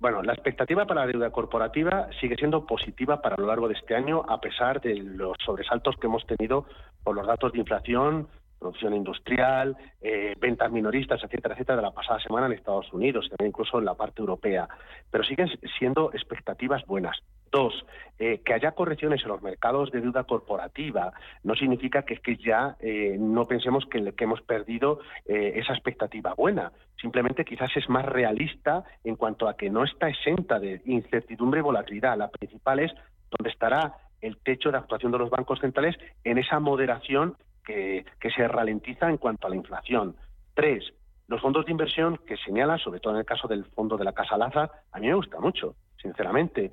Bueno, 0.00 0.22
la 0.22 0.32
expectativa 0.32 0.86
para 0.86 1.02
la 1.02 1.12
deuda 1.12 1.30
corporativa 1.30 2.08
sigue 2.20 2.34
siendo 2.36 2.64
positiva 2.64 3.20
para 3.20 3.36
lo 3.36 3.46
largo 3.46 3.68
de 3.68 3.74
este 3.74 3.94
año, 3.94 4.24
a 4.28 4.40
pesar 4.40 4.80
de 4.80 4.94
los 4.96 5.36
sobresaltos 5.44 5.94
que 5.96 6.06
hemos 6.06 6.26
tenido 6.26 6.66
por 7.04 7.14
los 7.14 7.26
datos 7.26 7.52
de 7.52 7.58
inflación, 7.58 8.26
producción 8.60 8.94
industrial, 8.94 9.76
eh, 10.00 10.34
ventas 10.38 10.70
minoristas, 10.70 11.20
etcétera, 11.24 11.54
etcétera, 11.54 11.76
de 11.76 11.82
la 11.82 11.90
pasada 11.90 12.20
semana 12.20 12.46
en 12.46 12.52
Estados 12.52 12.92
Unidos, 12.92 13.28
también 13.30 13.48
incluso 13.48 13.78
en 13.78 13.86
la 13.86 13.94
parte 13.94 14.20
europea. 14.20 14.68
Pero 15.10 15.24
siguen 15.24 15.48
siendo 15.78 16.12
expectativas 16.12 16.84
buenas. 16.86 17.16
Dos, 17.50 17.84
eh, 18.20 18.42
que 18.44 18.54
haya 18.54 18.72
correcciones 18.72 19.22
en 19.22 19.28
los 19.28 19.42
mercados 19.42 19.90
de 19.90 20.00
deuda 20.00 20.22
corporativa 20.22 21.12
no 21.42 21.56
significa 21.56 22.02
que, 22.02 22.18
que 22.18 22.36
ya 22.36 22.76
eh, 22.78 23.16
no 23.18 23.46
pensemos 23.46 23.86
que, 23.86 24.12
que 24.12 24.24
hemos 24.24 24.40
perdido 24.42 25.00
esa 25.24 25.72
expectativa 25.72 26.34
buena. 26.34 26.70
Simplemente 27.00 27.44
quizás 27.44 27.70
es 27.76 27.88
más 27.88 28.04
realista 28.04 28.84
en 29.02 29.16
cuanto 29.16 29.48
a 29.48 29.56
que 29.56 29.70
no 29.70 29.84
está 29.84 30.08
exenta 30.08 30.60
de 30.60 30.80
incertidumbre 30.84 31.60
y 31.60 31.62
volatilidad. 31.62 32.16
La 32.16 32.28
principal 32.28 32.80
es 32.80 32.92
dónde 33.30 33.50
estará 33.50 33.94
el 34.20 34.36
techo 34.38 34.70
de 34.70 34.78
actuación 34.78 35.12
de 35.12 35.18
los 35.18 35.30
bancos 35.30 35.60
centrales 35.60 35.96
en 36.24 36.38
esa 36.38 36.60
moderación 36.60 37.36
que, 37.64 38.04
se 38.34 38.48
ralentiza 38.48 39.08
en 39.08 39.16
cuanto 39.16 39.46
a 39.46 39.50
la 39.50 39.56
inflación. 39.56 40.16
Tres, 40.54 40.92
los 41.28 41.40
fondos 41.40 41.64
de 41.64 41.72
inversión 41.72 42.18
que 42.26 42.36
señala, 42.36 42.78
sobre 42.78 43.00
todo 43.00 43.14
en 43.14 43.20
el 43.20 43.26
caso 43.26 43.48
del 43.48 43.64
fondo 43.66 43.96
de 43.96 44.04
la 44.04 44.12
Casa 44.12 44.36
Laza, 44.36 44.70
a 44.92 44.98
mí 44.98 45.06
me 45.06 45.14
gusta 45.14 45.40
mucho, 45.40 45.76
sinceramente. 46.00 46.70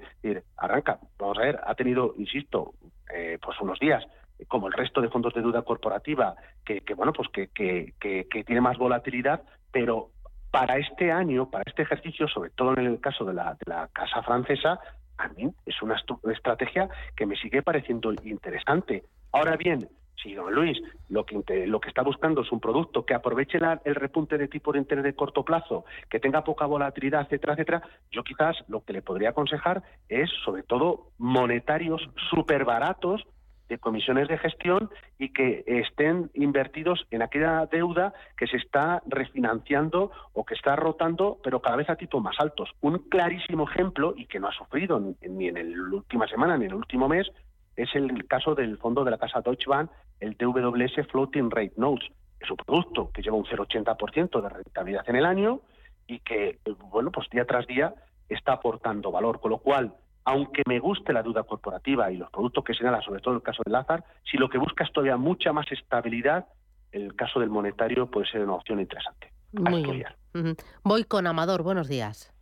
Arranca, 0.58 1.00
vamos 1.18 1.38
a 1.38 1.42
ver, 1.42 1.60
ha 1.64 1.76
tenido, 1.76 2.14
insisto, 2.18 2.74
eh, 3.14 3.38
pues 3.42 3.60
unos 3.62 3.80
días, 3.80 4.06
eh, 4.40 4.46
como 4.48 4.68
el 4.68 4.74
resto 4.74 5.02
de 5.02 5.10
fondos 5.10 5.34
de 5.34 5.42
deuda 5.42 5.62
corporativa, 5.62 6.36
que, 6.66 6.82
bueno, 6.96 7.14
pues 7.14 7.30
que, 7.30 7.50
que, 7.50 8.44
tiene 8.44 8.62
más 8.62 8.78
volatilidad, 8.78 9.44
pero 9.72 10.12
para 10.52 10.78
este 10.78 11.12
año, 11.12 11.50
para 11.50 11.64
este 11.66 11.84
ejercicio, 11.84 12.28
sobre 12.28 12.50
todo 12.52 12.74
en 12.78 12.86
el 12.86 13.00
caso 13.00 13.26
de 13.26 13.34
la, 13.34 13.54
de 13.54 13.66
la 13.66 13.88
Casa 13.90 14.24
Francesa, 14.24 14.80
a 15.18 15.28
mí 15.30 15.52
es 15.66 15.82
una 15.82 16.02
estrategia 16.32 16.90
que 17.16 17.26
me 17.26 17.36
sigue 17.36 17.62
pareciendo 17.62 18.14
interesante. 18.24 19.04
Ahora 19.32 19.56
bien, 19.58 19.90
si 20.22 20.34
don 20.34 20.54
Luis 20.54 20.78
lo 21.10 21.26
que, 21.26 21.68
lo 21.68 21.80
que 21.80 21.90
está 21.90 22.02
buscando 22.02 22.42
es 22.42 22.52
un 22.52 22.60
producto 22.60 23.06
que 23.06 23.14
aproveche 23.14 23.60
el 23.86 23.96
repunte 23.96 24.38
de 24.38 24.48
tipo 24.48 24.72
de 24.72 24.80
interés 24.80 25.04
de 25.04 25.16
corto 25.16 25.44
plazo, 25.44 25.86
que 26.10 26.20
tenga 26.20 26.44
poca 26.44 26.66
volatilidad, 26.66 27.22
etcétera, 27.22 27.54
etcétera, 27.54 27.82
yo 28.12 28.24
quizás 28.24 28.58
lo 28.68 28.84
que 28.84 28.94
le 28.94 29.02
podría 29.02 29.30
aconsejar 29.30 29.84
es 30.10 30.30
sobre 30.44 30.64
todo 30.64 31.12
monetarios 31.18 32.02
súper 32.30 32.66
baratos 32.66 33.24
de 33.70 33.78
comisiones 33.80 34.30
de 34.30 34.38
gestión 34.38 34.90
y 35.20 35.34
que 35.34 35.64
estén 35.68 36.32
invertidos 36.34 37.06
en 37.12 37.22
aquella 37.22 37.66
deuda 37.66 38.14
que 38.38 38.48
se 38.48 38.58
está 38.58 39.02
refinanciando 39.08 40.12
o 40.34 40.46
que 40.46 40.54
está 40.54 40.76
rotando, 40.78 41.40
pero 41.44 41.62
cada 41.62 41.76
vez 41.76 41.90
a 41.90 41.98
tipos 41.98 42.24
más 42.24 42.40
altos. 42.40 42.72
Un 42.80 43.00
clarísimo 43.10 43.70
ejemplo, 43.70 44.14
y 44.16 44.26
que 44.26 44.40
no 44.40 44.48
ha 44.48 44.54
sufrido 44.54 45.00
ni 45.00 45.48
en 45.50 45.90
la 45.90 45.96
última 45.98 46.28
semana 46.28 46.58
ni 46.58 46.66
en 46.66 46.72
el 46.72 46.78
último 46.78 47.10
mes, 47.10 47.28
es 47.76 47.94
el 47.94 48.28
caso 48.28 48.56
del 48.56 48.78
fondo 48.78 49.04
de 49.04 49.12
la 49.12 49.18
casa 49.18 49.42
Deutsche 49.42 49.70
Bank, 49.70 49.92
el 50.20 50.36
DWS 50.38 51.08
Floating 51.12 51.52
Rate 51.52 51.74
Notes. 51.78 52.10
Es 52.40 52.50
un 52.52 52.58
producto 52.58 53.10
que 53.12 53.22
lleva 53.22 53.38
un 53.38 53.46
0,80% 53.46 54.42
de 54.42 54.50
rentabilidad 54.50 55.10
en 55.10 55.16
el 55.16 55.26
año 55.26 55.62
y 56.06 56.20
que, 56.20 56.60
bueno, 56.92 57.12
pues 57.12 57.30
día 57.30 57.46
tras 57.46 57.66
día 57.68 57.94
está 58.30 58.54
aportando 58.54 59.12
valor. 59.12 59.40
Con 59.40 59.52
lo 59.52 59.58
cual, 59.60 59.94
aunque 60.26 60.64
me 60.68 60.80
guste 60.80 61.14
la 61.14 61.24
deuda 61.24 61.44
corporativa 61.44 62.12
y 62.12 62.18
los 62.18 62.30
productos 62.30 62.64
que 62.64 62.74
señala, 62.74 63.02
sobre 63.02 63.22
todo 63.22 63.36
el 63.36 63.42
caso 63.42 63.64
del 63.66 63.74
Lazar, 63.74 64.04
si 64.30 64.38
lo 64.38 64.50
que 64.50 64.58
busca 64.58 64.84
es 64.84 64.92
todavía 64.92 65.18
mucha 65.18 65.52
más 65.54 65.72
estabilidad, 65.72 66.46
el 66.92 67.16
caso 67.16 67.40
del 67.40 67.50
monetario 67.50 68.10
puede 68.10 68.28
ser 68.28 68.42
una 68.42 68.54
opción 68.56 68.80
interesante. 68.80 69.32
Muy 69.54 69.84
bien. 69.84 70.08
Ujú. 70.34 70.56
Voy 70.84 71.04
con 71.06 71.28
Amador. 71.28 71.64
Buenos 71.64 71.88
días. 71.88 72.34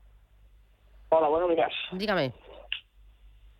Hola, 1.09 1.27
buenos 1.29 1.49
días. 1.49 1.71
Dígame. 1.93 2.33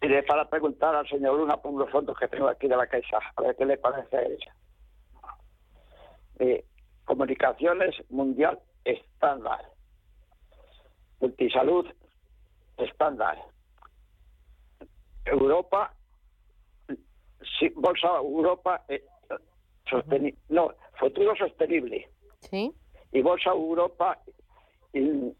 Mire, 0.06 0.22
para 0.22 0.47
preguntar 0.47 0.95
al 0.95 1.08
señor 1.10 1.36
Luna 1.36 1.58
por 1.58 1.74
unos 1.74 1.89
fondos 1.89 2.16
que 2.20 2.28
tengo 2.28 2.47
aquí 2.47 2.68
de 2.68 2.78
la 2.78 2.86
Caixa, 2.86 3.18
a 3.36 3.41
ver 3.41 3.56
qué 3.56 3.66
le 3.66 3.76
parece 3.80 4.16
a 4.16 4.22
ella. 4.22 4.56
Eh, 6.38 6.64
Comunicaciones 7.06 7.95
Mundial 8.12 8.60
Estándar. 8.84 9.66
Multisalud 11.20 11.88
Estándar. 12.78 13.39
Europa, 15.26 15.91
sí, 17.60 17.70
Bolsa 17.76 18.10
Europa, 18.18 18.86
eh, 18.88 19.03
sosteni- 19.89 20.38
no, 20.49 20.72
Futuro 20.99 21.36
Sostenible. 21.36 22.12
Sí. 22.41 22.72
Y 23.12 23.22
Bolsa 23.24 23.49
Europa, 23.49 24.20
y- 24.93 25.34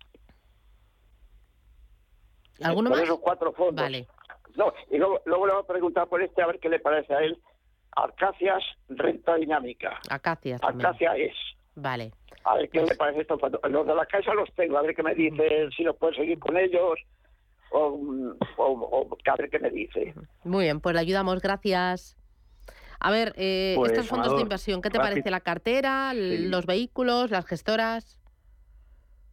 ¿Alguno 2.63 2.89
por 2.89 2.97
más? 2.97 3.01
esos 3.05 3.20
cuatro 3.20 3.53
fondos. 3.53 3.84
Vale. 3.86 4.07
No, 4.55 4.73
y 4.91 4.97
luego, 4.97 5.21
luego 5.25 5.47
le 5.47 5.53
voy 5.53 5.61
a 5.63 5.67
preguntar 5.67 6.07
por 6.07 6.21
este 6.21 6.41
a 6.41 6.47
ver 6.47 6.59
qué 6.59 6.69
le 6.69 6.79
parece 6.79 7.13
a 7.13 7.19
él. 7.19 7.37
Arcacias 7.95 8.63
Renta 8.89 9.35
Dinámica. 9.35 9.99
Acacias. 10.09 10.61
Arcacia 10.63 11.15
es. 11.15 11.33
Vale. 11.75 12.11
A 12.43 12.55
ver 12.55 12.69
qué 12.69 12.83
le 12.83 12.95
parece 12.95 13.21
esto. 13.21 13.37
Los 13.69 13.87
de 13.87 13.95
la 13.95 14.05
Caixa 14.05 14.33
los 14.33 14.53
tengo, 14.55 14.77
a 14.77 14.81
ver 14.81 14.95
qué 14.95 15.03
me 15.03 15.15
dice, 15.15 15.69
si 15.75 15.83
los 15.83 15.95
puedo 15.97 16.13
seguir 16.13 16.37
con 16.39 16.55
ellos, 16.57 16.99
o, 17.71 17.99
o, 18.57 18.63
o 18.65 19.17
a 19.31 19.35
ver 19.35 19.49
qué 19.49 19.59
me 19.59 19.69
dice. 19.69 20.13
Muy 20.43 20.65
bien, 20.65 20.79
pues 20.79 20.93
le 20.95 21.01
ayudamos. 21.01 21.41
Gracias. 21.41 22.17
A 22.99 23.11
ver, 23.11 23.33
eh, 23.35 23.73
Pues, 23.75 23.91
estos 23.91 24.07
fondos 24.07 24.35
de 24.35 24.41
inversión, 24.41 24.81
¿qué 24.81 24.89
te 24.89 24.99
parece? 24.99 25.29
¿La 25.29 25.41
cartera, 25.41 26.11
Sí. 26.13 26.47
los 26.47 26.65
vehículos, 26.65 27.29
las 27.31 27.45
gestoras? 27.45 28.19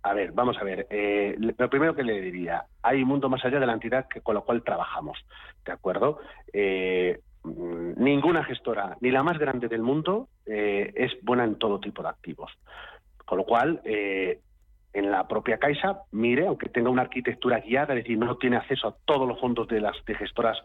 A 0.05 0.15
ver, 0.15 0.33
vamos 0.33 0.57
a 0.59 0.65
ver. 0.65 0.87
eh, 0.91 1.37
lo 1.39 1.71
primero 1.71 1.95
que 1.95 2.03
le 2.03 2.21
diría, 2.21 2.65
hay 2.83 3.03
un 3.03 3.09
mundo 3.09 3.29
más 3.29 3.45
allá 3.45 3.61
de 3.61 3.67
la 3.67 3.75
entidad 3.75 4.09
que, 4.09 4.21
con 4.21 4.35
la 4.35 4.41
cual 4.41 4.63
trabajamos, 4.65 5.19
¿de 5.65 5.73
acuerdo? 5.73 6.19
Eh, 6.53 7.21
mm, 7.45 8.03
ninguna 8.03 8.43
gestora, 8.43 8.97
ni 9.01 9.13
la 9.13 9.23
más 9.23 9.39
grande 9.39 9.69
del 9.69 9.83
mundo, 9.83 10.29
eh, 10.45 10.93
es 10.97 11.13
buena 11.23 11.45
en 11.45 11.55
todo 11.55 11.79
tipo 11.79 12.03
de 12.03 12.09
activos. 12.09 12.51
Con 13.25 13.39
lo 13.39 13.45
cual, 13.45 13.81
en 13.85 15.11
la 15.11 15.27
propia 15.27 15.57
Caixa, 15.57 16.03
mire, 16.11 16.47
aunque 16.49 16.69
tenga 16.69 16.91
una 16.91 17.03
arquitectura 17.03 17.61
guiada, 17.61 17.95
es 17.95 18.03
decir, 18.03 18.19
no 18.19 18.37
tiene 18.37 18.57
acceso 18.57 18.89
a 18.89 18.97
todos 19.07 19.27
los 19.27 19.41
fondos 19.41 19.69
de 19.69 19.81
las 19.81 19.97
de 20.05 20.15
gestoras 20.17 20.59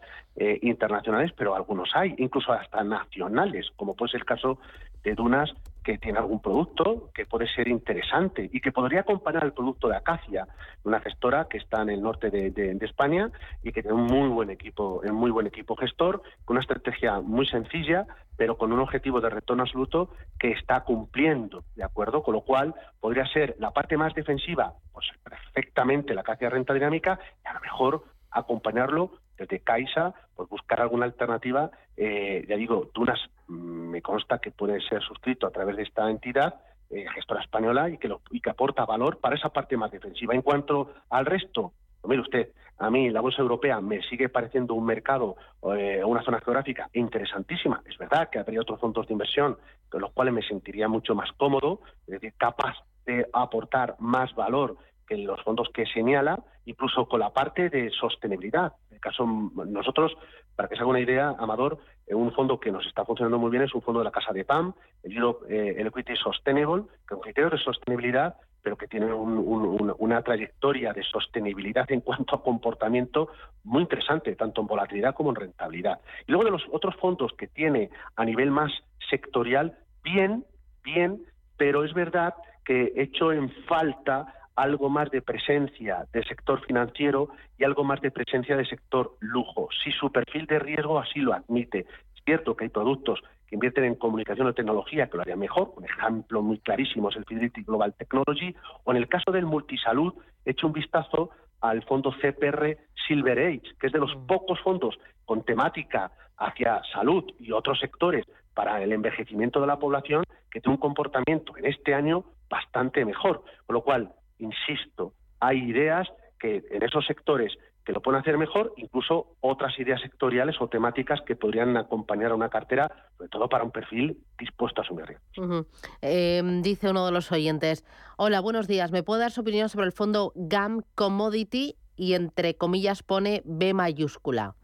internacionales, 0.60 1.32
pero 1.34 1.54
algunos 1.54 1.88
hay, 1.94 2.14
incluso 2.18 2.52
hasta 2.52 2.84
nacionales, 2.84 3.70
como 3.76 3.94
puede 3.94 4.10
ser 4.10 4.20
el 4.20 4.26
caso 4.26 4.58
de 5.02 5.14
Dunas, 5.14 5.54
que 5.82 5.98
tiene 5.98 6.18
algún 6.18 6.40
producto 6.40 7.10
que 7.14 7.24
puede 7.26 7.46
ser 7.48 7.68
interesante 7.68 8.48
y 8.52 8.60
que 8.60 8.72
podría 8.72 9.00
acompañar 9.00 9.44
al 9.44 9.52
producto 9.54 9.88
de 9.88 9.96
Acacia, 9.96 10.46
una 10.84 11.00
gestora 11.00 11.46
que 11.48 11.58
está 11.58 11.82
en 11.82 11.90
el 11.90 12.02
norte 12.02 12.30
de, 12.30 12.50
de- 12.50 12.74
de 12.74 12.86
España 12.86 13.30
y 13.62 13.72
que 13.72 13.82
tiene 13.82 13.96
un 13.96 14.04
muy 14.06 14.28
buen 14.28 14.50
equipo, 14.50 15.00
un 15.04 15.14
muy 15.14 15.30
buen 15.30 15.46
equipo 15.46 15.76
gestor, 15.76 16.22
con 16.44 16.56
una 16.56 16.60
estrategia 16.62 17.20
muy 17.20 17.46
sencilla, 17.46 18.06
pero 18.36 18.56
con 18.56 18.72
un 18.72 18.80
objetivo 18.80 19.20
de 19.20 19.30
retorno 19.30 19.62
absoluto 19.64 20.10
que 20.38 20.52
está 20.52 20.84
cumpliendo, 20.84 21.64
¿de 21.74 21.84
acuerdo? 21.84 22.22
Con 22.22 22.34
lo 22.34 22.42
cual 22.42 22.74
podría 23.00 23.26
ser 23.26 23.56
la 23.58 23.70
parte 23.72 23.96
más 23.96 24.14
defensiva, 24.14 24.74
pues 24.92 25.06
perfectamente 25.24 26.14
la 26.14 26.20
Acacia 26.20 26.50
Renta 26.50 26.74
Dinámica, 26.74 27.18
y 27.44 27.48
a 27.48 27.54
lo 27.54 27.60
mejor 27.60 28.04
acompañarlo 28.30 29.12
desde 29.38 29.60
Caixa, 29.60 30.12
pues 30.34 30.48
buscar 30.48 30.80
alguna 30.80 31.04
alternativa. 31.06 31.70
Eh, 31.96 32.44
ya 32.48 32.56
digo, 32.56 32.90
Dunas 32.94 33.18
mm, 33.46 33.54
me 33.90 34.02
consta 34.02 34.38
que 34.38 34.50
puede 34.50 34.80
ser 34.82 35.02
suscrito 35.02 35.46
a 35.46 35.50
través 35.50 35.76
de 35.76 35.82
esta 35.84 36.10
entidad 36.10 36.56
eh, 36.90 37.04
gestora 37.14 37.42
española 37.42 37.90
y 37.90 37.98
que, 37.98 38.08
lo- 38.08 38.22
y 38.30 38.40
que 38.40 38.50
aporta 38.50 38.84
valor 38.86 39.18
para 39.18 39.36
esa 39.36 39.50
parte 39.50 39.76
más 39.76 39.90
defensiva. 39.90 40.34
En 40.34 40.42
cuanto 40.42 40.92
al 41.10 41.26
resto, 41.26 41.72
mire 42.04 42.22
usted, 42.22 42.48
a 42.78 42.90
mí 42.90 43.10
la 43.10 43.20
bolsa 43.20 43.42
europea 43.42 43.80
me 43.80 44.00
sigue 44.04 44.28
pareciendo 44.28 44.74
un 44.74 44.86
mercado, 44.86 45.36
eh, 45.76 46.02
una 46.04 46.22
zona 46.22 46.40
geográfica 46.40 46.88
interesantísima. 46.94 47.82
Es 47.84 47.98
verdad 47.98 48.30
que 48.30 48.38
habría 48.38 48.60
otros 48.60 48.80
fondos 48.80 49.06
de 49.06 49.12
inversión 49.14 49.58
con 49.90 50.00
los 50.00 50.12
cuales 50.12 50.32
me 50.32 50.42
sentiría 50.42 50.88
mucho 50.88 51.14
más 51.14 51.30
cómodo, 51.32 51.80
es 52.06 52.14
decir, 52.20 52.32
capaz 52.38 52.76
de 53.04 53.26
aportar 53.32 53.96
más 53.98 54.34
valor 54.34 54.76
que 55.08 55.16
los 55.16 55.42
fondos 55.42 55.68
que 55.72 55.86
señala, 55.86 56.38
incluso 56.66 57.06
con 57.08 57.20
la 57.20 57.30
parte 57.30 57.70
de 57.70 57.90
sostenibilidad. 57.90 58.72
En 58.90 58.96
el 58.96 59.00
caso, 59.00 59.24
nosotros, 59.26 60.12
para 60.54 60.68
que 60.68 60.74
se 60.76 60.82
haga 60.82 60.90
una 60.90 61.00
idea, 61.00 61.34
Amador, 61.38 61.78
eh, 62.06 62.14
un 62.14 62.32
fondo 62.32 62.60
que 62.60 62.70
nos 62.70 62.86
está 62.86 63.04
funcionando 63.04 63.38
muy 63.38 63.50
bien 63.50 63.62
es 63.64 63.74
un 63.74 63.82
fondo 63.82 64.00
de 64.00 64.04
la 64.04 64.10
casa 64.10 64.32
de 64.32 64.44
PAM, 64.44 64.74
el 65.02 65.12
Europe 65.16 65.46
eh, 65.48 65.80
Equity 65.80 66.14
Sustainable, 66.16 66.84
con 67.08 67.20
criterios 67.20 67.52
de 67.52 67.58
sostenibilidad, 67.58 68.34
pero 68.62 68.76
que 68.76 68.86
tiene 68.88 69.06
un- 69.14 69.38
un- 69.38 69.64
un- 69.80 69.94
una 69.98 70.20
trayectoria 70.22 70.92
de 70.92 71.02
sostenibilidad 71.04 71.90
en 71.90 72.00
cuanto 72.00 72.34
a 72.36 72.42
comportamiento 72.42 73.28
muy 73.64 73.82
interesante, 73.82 74.34
tanto 74.36 74.60
en 74.60 74.66
volatilidad 74.66 75.14
como 75.14 75.30
en 75.30 75.36
rentabilidad. 75.36 76.00
Y 76.26 76.32
luego 76.32 76.44
de 76.44 76.50
los 76.50 76.64
otros 76.70 76.94
fondos 76.96 77.32
que 77.38 77.46
tiene 77.46 77.88
a 78.16 78.24
nivel 78.24 78.50
más 78.50 78.70
sectorial, 79.08 79.78
bien, 80.02 80.44
bien, 80.84 81.22
pero 81.56 81.84
es 81.84 81.94
verdad 81.94 82.34
que 82.64 82.92
echó 82.96 83.32
en 83.32 83.50
falta 83.66 84.34
algo 84.58 84.90
más 84.90 85.08
de 85.10 85.22
presencia 85.22 86.04
del 86.12 86.24
sector 86.24 86.60
financiero 86.66 87.28
y 87.56 87.64
algo 87.64 87.84
más 87.84 88.00
de 88.00 88.10
presencia 88.10 88.56
del 88.56 88.68
sector 88.68 89.16
lujo, 89.20 89.68
si 89.84 89.92
su 89.92 90.10
perfil 90.10 90.46
de 90.46 90.58
riesgo 90.58 90.98
así 90.98 91.20
lo 91.20 91.32
admite. 91.32 91.86
Es 92.16 92.24
cierto 92.24 92.56
que 92.56 92.64
hay 92.64 92.70
productos 92.70 93.20
que 93.46 93.54
invierten 93.54 93.84
en 93.84 93.94
comunicación 93.94 94.48
o 94.48 94.52
tecnología 94.52 95.06
que 95.06 95.16
lo 95.16 95.22
harían 95.22 95.38
mejor, 95.38 95.72
un 95.76 95.84
ejemplo 95.84 96.42
muy 96.42 96.58
clarísimo 96.58 97.08
es 97.08 97.16
el 97.16 97.24
Fidelity 97.24 97.62
Global 97.62 97.94
Technology, 97.94 98.52
o 98.82 98.90
en 98.90 98.96
el 98.96 99.08
caso 99.08 99.30
del 99.30 99.46
multisalud, 99.46 100.12
he 100.44 100.50
hecho 100.50 100.66
un 100.66 100.72
vistazo 100.72 101.30
al 101.60 101.84
fondo 101.84 102.10
CPR 102.10 102.76
Silver 103.06 103.38
Age, 103.38 103.76
que 103.78 103.86
es 103.86 103.92
de 103.92 104.00
los 104.00 104.12
pocos 104.26 104.60
fondos 104.60 104.98
con 105.24 105.44
temática 105.44 106.10
hacia 106.36 106.82
salud 106.92 107.24
y 107.38 107.52
otros 107.52 107.78
sectores 107.78 108.24
para 108.54 108.82
el 108.82 108.90
envejecimiento 108.90 109.60
de 109.60 109.68
la 109.68 109.78
población 109.78 110.24
que 110.50 110.60
tiene 110.60 110.74
un 110.74 110.80
comportamiento 110.80 111.56
en 111.56 111.66
este 111.66 111.94
año 111.94 112.24
bastante 112.50 113.04
mejor. 113.04 113.44
Con 113.66 113.74
lo 113.74 113.82
cual, 113.82 114.12
insisto, 114.38 115.12
hay 115.40 115.58
ideas 115.58 116.08
que 116.38 116.64
en 116.70 116.82
esos 116.82 117.04
sectores 117.06 117.52
que 117.84 117.94
lo 117.94 118.02
pueden 118.02 118.20
hacer 118.20 118.36
mejor, 118.36 118.74
incluso 118.76 119.36
otras 119.40 119.78
ideas 119.78 120.00
sectoriales 120.02 120.56
o 120.60 120.68
temáticas 120.68 121.22
que 121.22 121.36
podrían 121.36 121.74
acompañar 121.78 122.32
a 122.32 122.34
una 122.34 122.50
cartera, 122.50 122.90
sobre 123.16 123.30
todo 123.30 123.48
para 123.48 123.64
un 123.64 123.70
perfil 123.70 124.18
dispuesto 124.38 124.82
a 124.82 124.84
asumir 124.84 125.06
riesgos. 125.06 125.66
Eh, 126.02 126.42
dice 126.62 126.90
uno 126.90 127.06
de 127.06 127.12
los 127.12 127.32
oyentes, 127.32 127.86
hola, 128.18 128.40
buenos 128.40 128.68
días, 128.68 128.92
¿me 128.92 129.02
puede 129.02 129.22
dar 129.22 129.30
su 129.30 129.40
opinión 129.40 129.70
sobre 129.70 129.86
el 129.86 129.92
fondo 129.92 130.32
GAM 130.34 130.82
Commodity 130.94 131.76
y 131.96 132.12
entre 132.12 132.56
comillas 132.56 133.02
pone 133.02 133.40
B 133.46 133.72
mayúscula? 133.72 134.54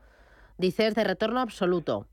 Dice, 0.59 0.87
es 0.87 0.95
de 0.95 1.05
retorno 1.05 1.41
absoluto. 1.41 2.07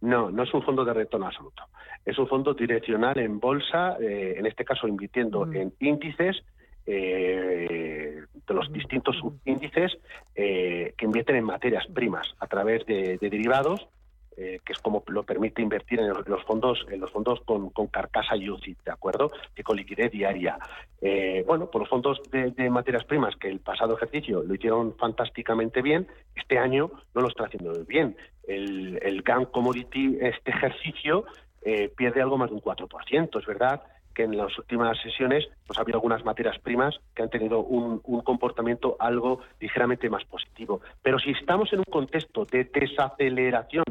No, 0.00 0.30
no 0.30 0.42
es 0.44 0.54
un 0.54 0.62
fondo 0.62 0.84
de 0.84 0.94
retorno 0.94 1.26
absoluto. 1.26 1.64
Es 2.04 2.18
un 2.18 2.28
fondo 2.28 2.54
direccional 2.54 3.18
en 3.18 3.40
bolsa, 3.40 3.96
eh, 4.00 4.34
en 4.36 4.46
este 4.46 4.64
caso 4.64 4.86
invirtiendo 4.86 5.50
en 5.52 5.72
índices 5.80 6.44
eh, 6.86 8.22
de 8.46 8.54
los 8.54 8.72
distintos 8.72 9.16
subíndices 9.16 9.98
eh, 10.34 10.94
que 10.96 11.04
invierten 11.04 11.36
en 11.36 11.44
materias 11.44 11.86
primas 11.92 12.26
a 12.38 12.46
través 12.46 12.86
de, 12.86 13.18
derivados, 13.20 13.86
eh, 14.38 14.60
que 14.64 14.72
es 14.72 14.78
como 14.78 15.02
lo 15.08 15.24
permite 15.24 15.62
invertir 15.62 16.00
en 16.00 16.08
los, 16.08 16.44
fondos 16.44 16.86
en 16.88 17.00
los 17.00 17.10
fondos 17.10 17.40
con, 17.40 17.70
carcasa 17.88 18.36
UCIT, 18.36 18.84
¿de 18.84 18.92
acuerdo? 18.92 19.30
Y 19.56 19.62
con 19.62 19.76
liquidez 19.76 20.12
diaria. 20.12 20.58
bueno, 21.46 21.70
por 21.70 21.82
los 21.82 21.88
fondos 21.88 22.20
de, 22.30 22.70
materias 22.70 23.04
primas 23.04 23.34
que 23.36 23.48
el 23.48 23.60
pasado 23.60 23.96
ejercicio 23.96 24.42
lo 24.42 24.54
hicieron 24.54 24.94
fantásticamente 24.96 25.82
bien, 25.82 26.06
este 26.36 26.58
año 26.58 26.90
no 27.14 27.20
lo 27.20 27.28
está 27.28 27.44
haciendo 27.44 27.72
bien. 27.84 28.16
El, 28.46 28.98
el 29.02 29.22
GAN 29.22 29.46
Commodity 29.46 30.18
este 30.20 30.50
ejercicio 30.50 31.24
pierde 31.96 32.22
algo 32.22 32.38
más 32.38 32.50
de 32.50 32.54
un 32.54 32.62
4%, 32.62 33.38
es 33.38 33.46
verdad 33.46 33.82
que 34.18 34.24
en 34.24 34.36
las 34.36 34.58
últimas 34.58 35.00
sesiones 35.00 35.48
pues 35.64 35.78
ha 35.78 35.82
habido 35.82 35.98
algunas 35.98 36.24
materias 36.24 36.58
primas 36.58 36.98
que 37.14 37.22
han 37.22 37.30
tenido 37.30 37.60
un, 37.60 38.00
comportamiento 38.24 38.96
algo 38.98 39.38
ligeramente 39.60 40.10
más 40.10 40.24
positivo. 40.24 40.80
Pero 41.02 41.20
si 41.20 41.30
estamos 41.30 41.72
en 41.72 41.78
un 41.78 41.84
contexto 41.84 42.44
de 42.44 42.64
desaceleración 42.64 43.84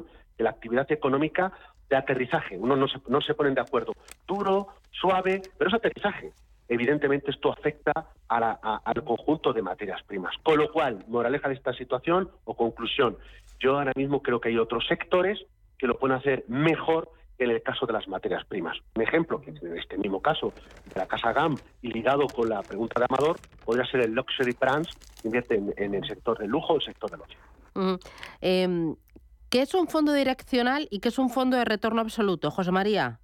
la 0.43 0.51
actividad 0.51 0.91
económica, 0.91 1.51
de 1.89 1.95
aterrizaje, 1.95 2.57
uno 2.57 2.75
no 2.75 2.87
se, 2.87 2.99
no 3.07 3.21
se 3.21 3.33
ponen 3.33 3.53
de 3.53 3.61
acuerdo, 3.61 3.93
duro, 4.27 4.67
suave, 4.91 5.41
pero 5.57 5.69
es 5.69 5.73
aterrizaje. 5.73 6.33
Evidentemente 6.67 7.31
esto 7.31 7.51
afecta 7.51 7.93
al 8.27 9.03
conjunto 9.05 9.53
de 9.53 9.61
materias 9.61 10.03
primas. 10.03 10.35
Con 10.43 10.57
lo 10.57 10.69
cual, 10.69 11.05
moraleja 11.07 11.47
de 11.47 11.55
esta 11.55 11.71
situación 11.73 12.29
o 12.43 12.55
conclusión, 12.55 13.17
yo 13.59 13.77
ahora 13.77 13.93
mismo 13.95 14.21
creo 14.21 14.41
que 14.41 14.49
hay 14.49 14.57
otros 14.57 14.85
sectores 14.85 15.39
que 15.77 15.87
lo 15.87 15.97
pueden 15.97 16.17
hacer 16.17 16.43
mejor 16.47 17.09
en 17.37 17.51
el 17.51 17.61
caso 17.61 17.85
de 17.85 17.93
las 17.93 18.07
materias 18.07 18.43
primas. 18.45 18.77
Un 18.95 19.03
ejemplo, 19.03 19.39
que 19.39 19.51
en 19.51 19.77
este 19.77 19.97
mismo 19.97 20.21
caso 20.21 20.51
de 20.93 20.99
la 20.99 21.05
casa 21.05 21.33
GAM 21.33 21.55
y 21.81 21.91
ligado 21.91 22.27
con 22.27 22.49
la 22.49 22.61
pregunta 22.63 22.99
de 22.99 23.05
Amador, 23.09 23.37
podría 23.63 23.85
ser 23.85 24.01
el 24.01 24.11
Luxury 24.11 24.55
Brands, 24.59 24.89
que 25.21 25.27
invierte 25.27 25.55
en, 25.77 25.93
el 25.93 26.05
sector 26.05 26.37
del 26.37 26.49
lujo, 26.49 26.75
el 26.75 26.81
sector 26.81 27.11
del 27.11 27.21
ocio. 27.21 27.99
Em, 28.41 28.95
¿Qué 29.49 29.61
es 29.61 29.73
un 29.73 29.87
fondo 29.87 30.11
direccional 30.11 30.89
y 30.91 30.99
qué 30.99 31.07
es 31.07 31.17
un 31.17 31.29
fondo 31.29 31.55
de 31.55 31.63
retorno 31.63 32.01
absoluto, 32.01 32.51
José 32.51 32.71
María? 32.73 33.19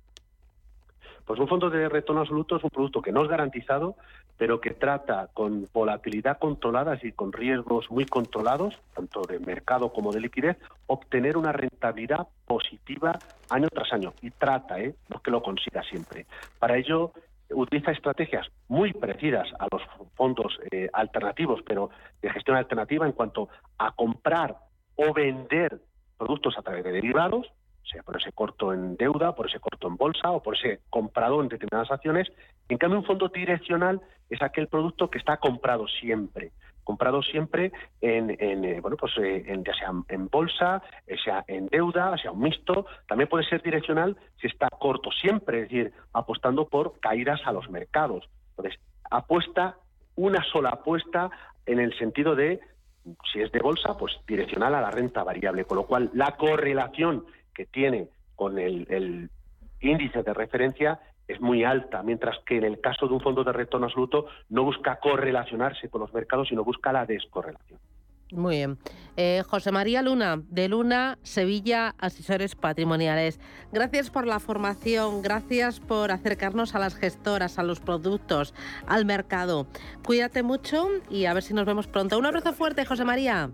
Pues 1.26 1.38
un 1.38 1.50
fondo 1.50 1.70
de 1.70 1.90
retorno 1.90 2.22
absoluto 2.22 2.56
es 2.56 2.64
un 2.64 2.70
producto 2.70 3.02
que 3.02 3.12
no 3.12 3.24
es 3.24 3.30
garantizado, 3.30 3.98
pero 4.38 4.62
que 4.62 4.72
trata 4.72 5.28
con 5.34 5.68
volatilidad 5.74 6.40
controlada, 6.40 6.92
decir, 6.92 7.14
con 7.14 7.34
riesgos 7.34 7.92
muy 7.92 8.06
controlados, 8.06 8.80
tanto 8.96 9.24
de 9.24 9.40
mercado 9.40 9.92
como 9.92 10.14
de 10.14 10.22
liquidez, 10.22 10.58
obtener 10.88 11.36
una 11.36 11.52
rentabilidad 11.52 12.28
positiva 12.46 13.20
año 13.50 13.68
tras 13.68 13.92
año. 13.92 14.14
Y 14.22 14.32
trata, 14.32 14.80
¿eh? 14.80 14.96
no 15.10 15.22
que 15.22 15.32
lo 15.32 15.42
consiga 15.42 15.84
siempre. 15.84 16.26
Para 16.58 16.78
ello, 16.78 17.12
utiliza 17.50 17.92
estrategias 17.92 18.48
muy 18.70 18.94
parecidas 18.94 19.50
a 19.60 19.68
los 19.70 19.82
fondos 20.16 20.58
eh, 20.72 20.90
alternativos, 20.94 21.60
pero 21.66 21.90
de 22.22 22.30
gestión 22.30 22.56
alternativa 22.56 23.06
en 23.06 23.12
cuanto 23.12 23.50
a 23.78 23.92
comprar 23.92 24.56
o 24.96 25.14
vender 25.14 25.82
productos 26.18 26.58
a 26.58 26.62
través 26.62 26.84
de 26.84 26.92
derivados, 26.92 27.52
sea 27.84 28.04
por 28.04 28.18
ese 28.18 28.32
corto 28.32 28.74
en 28.74 28.96
deuda, 28.96 29.36
por 29.36 29.48
ese 29.48 29.60
corto 29.60 29.88
en 29.88 29.98
bolsa 29.98 30.32
o 30.32 30.42
por 30.42 30.56
ese 30.56 30.80
comprado 30.90 31.42
en 31.42 31.50
determinadas 31.50 31.92
acciones. 31.92 32.32
En 32.70 32.78
cambio, 32.78 33.00
un 33.00 33.06
fondo 33.06 33.28
direccional 33.30 34.02
es 34.30 34.42
aquel 34.42 34.68
producto 34.68 35.10
que 35.10 35.18
está 35.18 35.38
comprado 35.38 35.88
siempre, 35.88 36.52
comprado 36.84 37.22
siempre 37.22 37.72
en, 38.02 38.30
eh, 38.40 38.80
bueno, 38.82 38.98
pues 38.98 39.14
eh, 39.18 39.44
en, 39.48 39.64
ya 39.64 39.74
sea 39.74 39.92
en 40.10 40.28
bolsa, 40.28 40.82
eh, 41.08 41.16
sea 41.24 41.44
en 41.48 41.68
deuda, 41.68 42.18
sea 42.18 42.32
un 42.32 42.42
mixto. 42.42 42.86
También 43.08 43.30
puede 43.30 43.46
ser 43.46 43.62
direccional 43.62 44.18
si 44.40 44.48
está 44.48 44.70
corto 44.70 45.12
siempre, 45.12 45.64
es 45.64 45.70
decir, 45.70 45.94
apostando 46.14 46.68
por 46.68 47.00
caídas 47.00 47.42
a 47.46 47.52
los 47.52 47.70
mercados. 47.70 48.30
Entonces, 48.52 48.80
apuesta 49.10 49.78
una 50.16 50.44
sola 50.44 50.70
apuesta 50.70 51.30
en 51.66 51.80
el 51.80 51.98
sentido 51.98 52.36
de 52.36 52.60
si 53.32 53.42
es 53.42 53.52
de 53.52 53.60
bolsa, 53.60 53.98
pues 53.98 54.14
direccional 54.28 54.76
a 54.76 54.82
la 54.82 54.92
renta 54.92 55.24
variable, 55.24 55.66
con 55.66 55.78
lo 55.78 55.86
cual 55.86 56.10
la 56.14 56.36
correlación 56.38 57.26
que 57.54 57.66
tiene 57.66 58.08
con 58.36 58.60
el, 58.60 59.30
índice 59.80 60.24
de 60.24 60.34
referencia 60.34 61.00
es 61.28 61.42
muy 61.42 61.66
alta, 61.66 62.04
mientras 62.04 62.40
que 62.46 62.58
en 62.58 62.64
el 62.64 62.80
caso 62.80 63.08
de 63.08 63.14
un 63.14 63.20
fondo 63.20 63.44
de 63.44 63.52
retorno 63.52 63.88
absoluto 63.88 64.28
no 64.50 64.64
busca 64.64 64.98
correlacionarse 64.98 65.90
con 65.90 66.02
los 66.02 66.14
mercados, 66.14 66.48
sino 66.48 66.64
busca 66.64 66.94
la 66.94 67.06
descorrelación. 67.06 67.80
Muy 68.34 68.58
bien. 68.58 68.78
Eh, 69.16 69.44
José 69.48 69.72
María 69.72 70.02
Luna, 70.02 70.42
de 70.50 70.68
Luna, 70.68 71.20
Sevilla, 71.22 71.96
Asesores 72.00 72.56
Patrimoniales. 72.56 73.40
Gracias 73.72 74.10
por 74.10 74.26
la 74.26 74.40
formación, 74.40 75.22
gracias 75.22 75.80
por 75.80 76.12
acercarnos 76.12 76.74
a 76.74 76.80
las 76.80 76.96
gestoras, 76.96 77.60
a 77.60 77.64
los 77.64 77.80
productos, 77.80 78.56
al 78.88 79.06
mercado. 79.06 79.68
Cuídate 80.04 80.42
mucho 80.42 80.90
y 81.12 81.26
a 81.26 81.34
ver 81.34 81.44
si 81.44 81.54
nos 81.54 81.66
vemos 81.66 81.86
pronto. 81.88 82.18
Un 82.18 82.26
abrazo 82.26 82.54
fuerte, 82.54 82.86
José 82.86 83.06
María. 83.06 83.52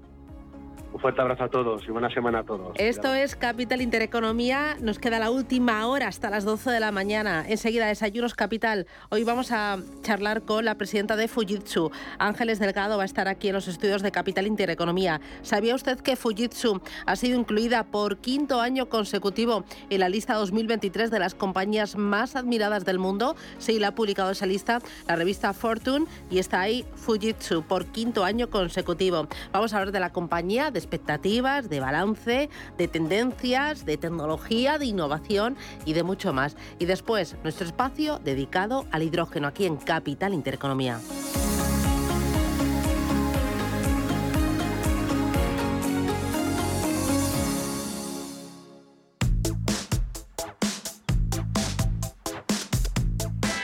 Un 0.92 1.00
fuerte 1.00 1.22
abrazo 1.22 1.44
a 1.44 1.50
todos 1.50 1.84
y 1.88 1.92
buena 1.92 2.10
semana 2.10 2.40
a 2.40 2.44
todos. 2.44 2.74
Esto 2.76 3.14
es 3.14 3.36
Capital 3.36 3.82
Intereconomía. 3.82 4.76
Nos 4.82 4.98
queda 4.98 5.20
la 5.20 5.30
última 5.30 5.86
hora 5.88 6.08
hasta 6.08 6.30
las 6.30 6.46
12 6.46 6.72
de 6.72 6.80
la 6.80 6.92
mañana. 6.92 7.46
Enseguida, 7.48 7.86
Desayunos 7.86 8.34
Capital. 8.34 8.88
Hoy 9.10 9.24
vamos 9.24 9.52
a 9.52 9.78
charlar 10.02 10.42
con 10.42 10.66
la 10.66 10.76
presidenta 10.76 11.16
de 11.16 11.28
Fujitsu. 11.28 11.92
Ángeles 12.18 12.60
Delgado 12.60 12.98
va 12.98 13.04
a 13.04 13.06
estar 13.06 13.28
aquí 13.28 13.50
en 13.50 13.54
los 13.54 13.68
estudios 13.68 14.02
de 14.02 14.12
Capital 14.12 14.48
Intereconomía. 14.48 15.22
¿Sabía 15.44 15.76
usted 15.76 16.00
que 16.00 16.16
Fujitsu 16.16 16.82
ha 17.06 17.16
sido 17.16 17.40
incluida 17.40 17.84
por 17.84 18.18
quinto 18.18 18.60
año 18.60 18.90
consecutivo 18.90 19.66
en 19.90 20.00
la 20.00 20.10
lista 20.10 20.34
2023 20.34 21.12
de 21.12 21.20
las 21.20 21.36
compañías 21.36 21.96
más 21.98 22.36
admiradas 22.36 22.84
del 22.84 22.98
mundo? 22.98 23.36
Sí, 23.60 23.78
la 23.78 23.90
ha 23.90 23.96
publicado 23.96 24.32
esa 24.32 24.48
lista 24.48 24.80
la 25.08 25.16
revista 25.16 25.54
Fortune 25.54 26.06
y 26.30 26.40
está 26.40 26.62
ahí 26.62 26.86
Fujitsu 26.96 27.64
por 27.64 27.86
quinto 27.86 28.24
año 28.24 28.50
consecutivo. 28.50 29.28
Vamos 29.52 29.74
a 29.74 29.78
hablar 29.78 29.92
de 29.92 30.00
la 30.00 30.12
compañía, 30.12 30.72
de 30.72 30.79
expectativas, 30.80 31.70
de 31.70 31.80
balance, 31.80 32.50
de 32.78 32.88
tendencias, 32.88 33.86
de 33.86 33.98
tecnología, 33.98 34.78
de 34.78 34.86
innovación 34.86 35.58
y 35.86 35.94
de 35.94 36.04
mucho 36.04 36.34
más. 36.34 36.56
Y 36.80 36.86
después, 36.86 37.36
nuestro 37.44 37.68
espacio 37.68 38.20
dedicado 38.20 38.86
al 38.92 39.04
hidrógeno 39.04 39.48
aquí 39.48 39.66
en 39.66 39.78
Capital 39.78 40.34
Intereconomía. 40.34 41.00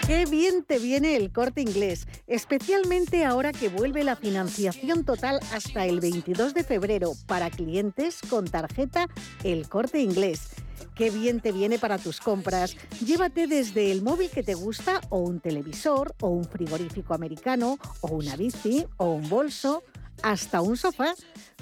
Qué 0.08 0.26
bien 0.26 0.64
te 0.64 0.78
viene 0.78 1.16
el 1.16 1.32
corte 1.32 1.62
inglés, 1.62 2.08
especialmente 2.28 3.26
ahora 3.26 3.52
que 3.52 3.70
vuelve 3.70 4.04
la 4.04 4.16
financiación 4.16 5.04
total 5.04 5.40
hasta 5.52 5.88
el 5.88 6.00
22 6.00 6.54
de 6.54 6.64
febrero 6.64 7.14
para 7.26 7.50
clientes 7.50 8.20
con 8.30 8.46
tarjeta 8.46 9.08
El 9.44 9.68
corte 9.68 10.02
inglés. 10.02 10.50
Qué 10.94 11.10
bien 11.10 11.40
te 11.42 11.52
viene 11.52 11.80
para 11.80 11.98
tus 11.98 12.20
compras. 12.20 12.78
Llévate 13.04 13.48
desde 13.48 13.92
el 13.92 14.04
móvil 14.04 14.30
que 14.30 14.44
te 14.44 14.54
gusta 14.54 15.02
o 15.10 15.18
un 15.18 15.40
televisor 15.40 16.14
o 16.22 16.28
un 16.28 16.46
frigorífico 16.46 17.16
americano 17.16 17.80
o 18.02 18.10
una 18.10 18.36
bici 18.36 18.86
o 18.98 19.06
un 19.06 19.28
bolso 19.28 19.82
hasta 20.22 20.62
un 20.62 20.78
sofá 20.78 21.14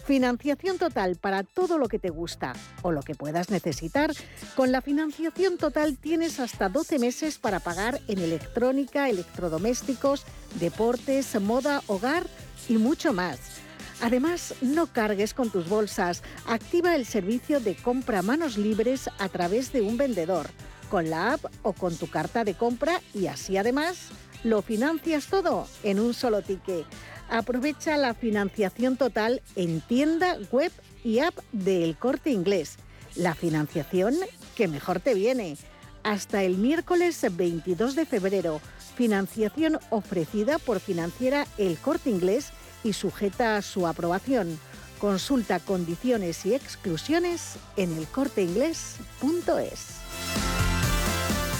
Financiación 0.05 0.77
total 0.77 1.15
para 1.15 1.43
todo 1.43 1.77
lo 1.77 1.87
que 1.87 1.97
te 1.97 2.09
gusta 2.09 2.53
o 2.81 2.91
lo 2.91 3.01
que 3.03 3.15
puedas 3.15 3.49
necesitar. 3.49 4.11
Con 4.53 4.73
la 4.73 4.81
financiación 4.81 5.57
total 5.57 5.97
tienes 5.97 6.41
hasta 6.41 6.67
12 6.67 6.99
meses 6.99 7.39
para 7.39 7.61
pagar 7.61 8.01
en 8.09 8.19
electrónica, 8.19 9.09
electrodomésticos, 9.09 10.25
deportes, 10.59 11.39
moda, 11.39 11.81
hogar 11.87 12.27
y 12.67 12.73
mucho 12.77 13.13
más. 13.13 13.39
Además, 14.01 14.55
no 14.61 14.87
cargues 14.87 15.33
con 15.33 15.49
tus 15.49 15.69
bolsas. 15.69 16.21
Activa 16.47 16.95
el 16.95 17.05
servicio 17.05 17.61
de 17.61 17.75
compra 17.75 18.21
manos 18.21 18.57
libres 18.57 19.09
a 19.19 19.29
través 19.29 19.71
de 19.71 19.81
un 19.81 19.95
vendedor, 19.95 20.47
con 20.89 21.09
la 21.09 21.33
app 21.33 21.45
o 21.61 21.71
con 21.71 21.95
tu 21.95 22.09
carta 22.09 22.43
de 22.43 22.55
compra 22.55 22.99
y 23.13 23.27
así 23.27 23.55
además 23.55 24.09
lo 24.43 24.61
financias 24.61 25.27
todo 25.27 25.65
en 25.83 26.01
un 26.01 26.13
solo 26.13 26.41
ticket. 26.41 26.85
Aprovecha 27.29 27.97
la 27.97 28.13
financiación 28.13 28.97
total 28.97 29.41
en 29.55 29.81
tienda, 29.81 30.37
web 30.51 30.71
y 31.03 31.19
app 31.19 31.37
del 31.51 31.97
Corte 31.97 32.31
Inglés. 32.31 32.77
La 33.15 33.35
financiación 33.35 34.15
que 34.55 34.67
mejor 34.67 34.99
te 34.99 35.13
viene. 35.13 35.57
Hasta 36.03 36.43
el 36.43 36.57
miércoles 36.57 37.25
22 37.31 37.95
de 37.95 38.05
febrero. 38.05 38.59
Financiación 38.95 39.79
ofrecida 39.89 40.59
por 40.59 40.79
financiera 40.79 41.47
El 41.57 41.77
Corte 41.77 42.09
Inglés 42.09 42.51
y 42.83 42.93
sujeta 42.93 43.57
a 43.57 43.61
su 43.61 43.87
aprobación. 43.87 44.59
Consulta 44.99 45.59
condiciones 45.59 46.45
y 46.45 46.53
exclusiones 46.53 47.55
en 47.77 47.97
elcorteinglés.es. 47.97 50.72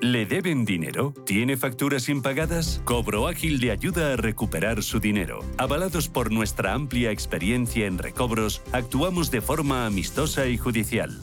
¿Le 0.00 0.26
deben 0.26 0.64
dinero? 0.64 1.12
¿Tiene 1.26 1.56
facturas 1.56 2.08
impagadas? 2.08 2.80
Cobro 2.84 3.26
Ágil 3.26 3.58
le 3.58 3.72
ayuda 3.72 4.12
a 4.12 4.16
recuperar 4.16 4.84
su 4.84 5.00
dinero. 5.00 5.40
Avalados 5.56 6.08
por 6.08 6.30
nuestra 6.30 6.72
amplia 6.72 7.10
experiencia 7.10 7.86
en 7.86 7.98
recobros, 7.98 8.62
actuamos 8.70 9.32
de 9.32 9.40
forma 9.40 9.86
amistosa 9.86 10.46
y 10.46 10.56
judicial. 10.56 11.18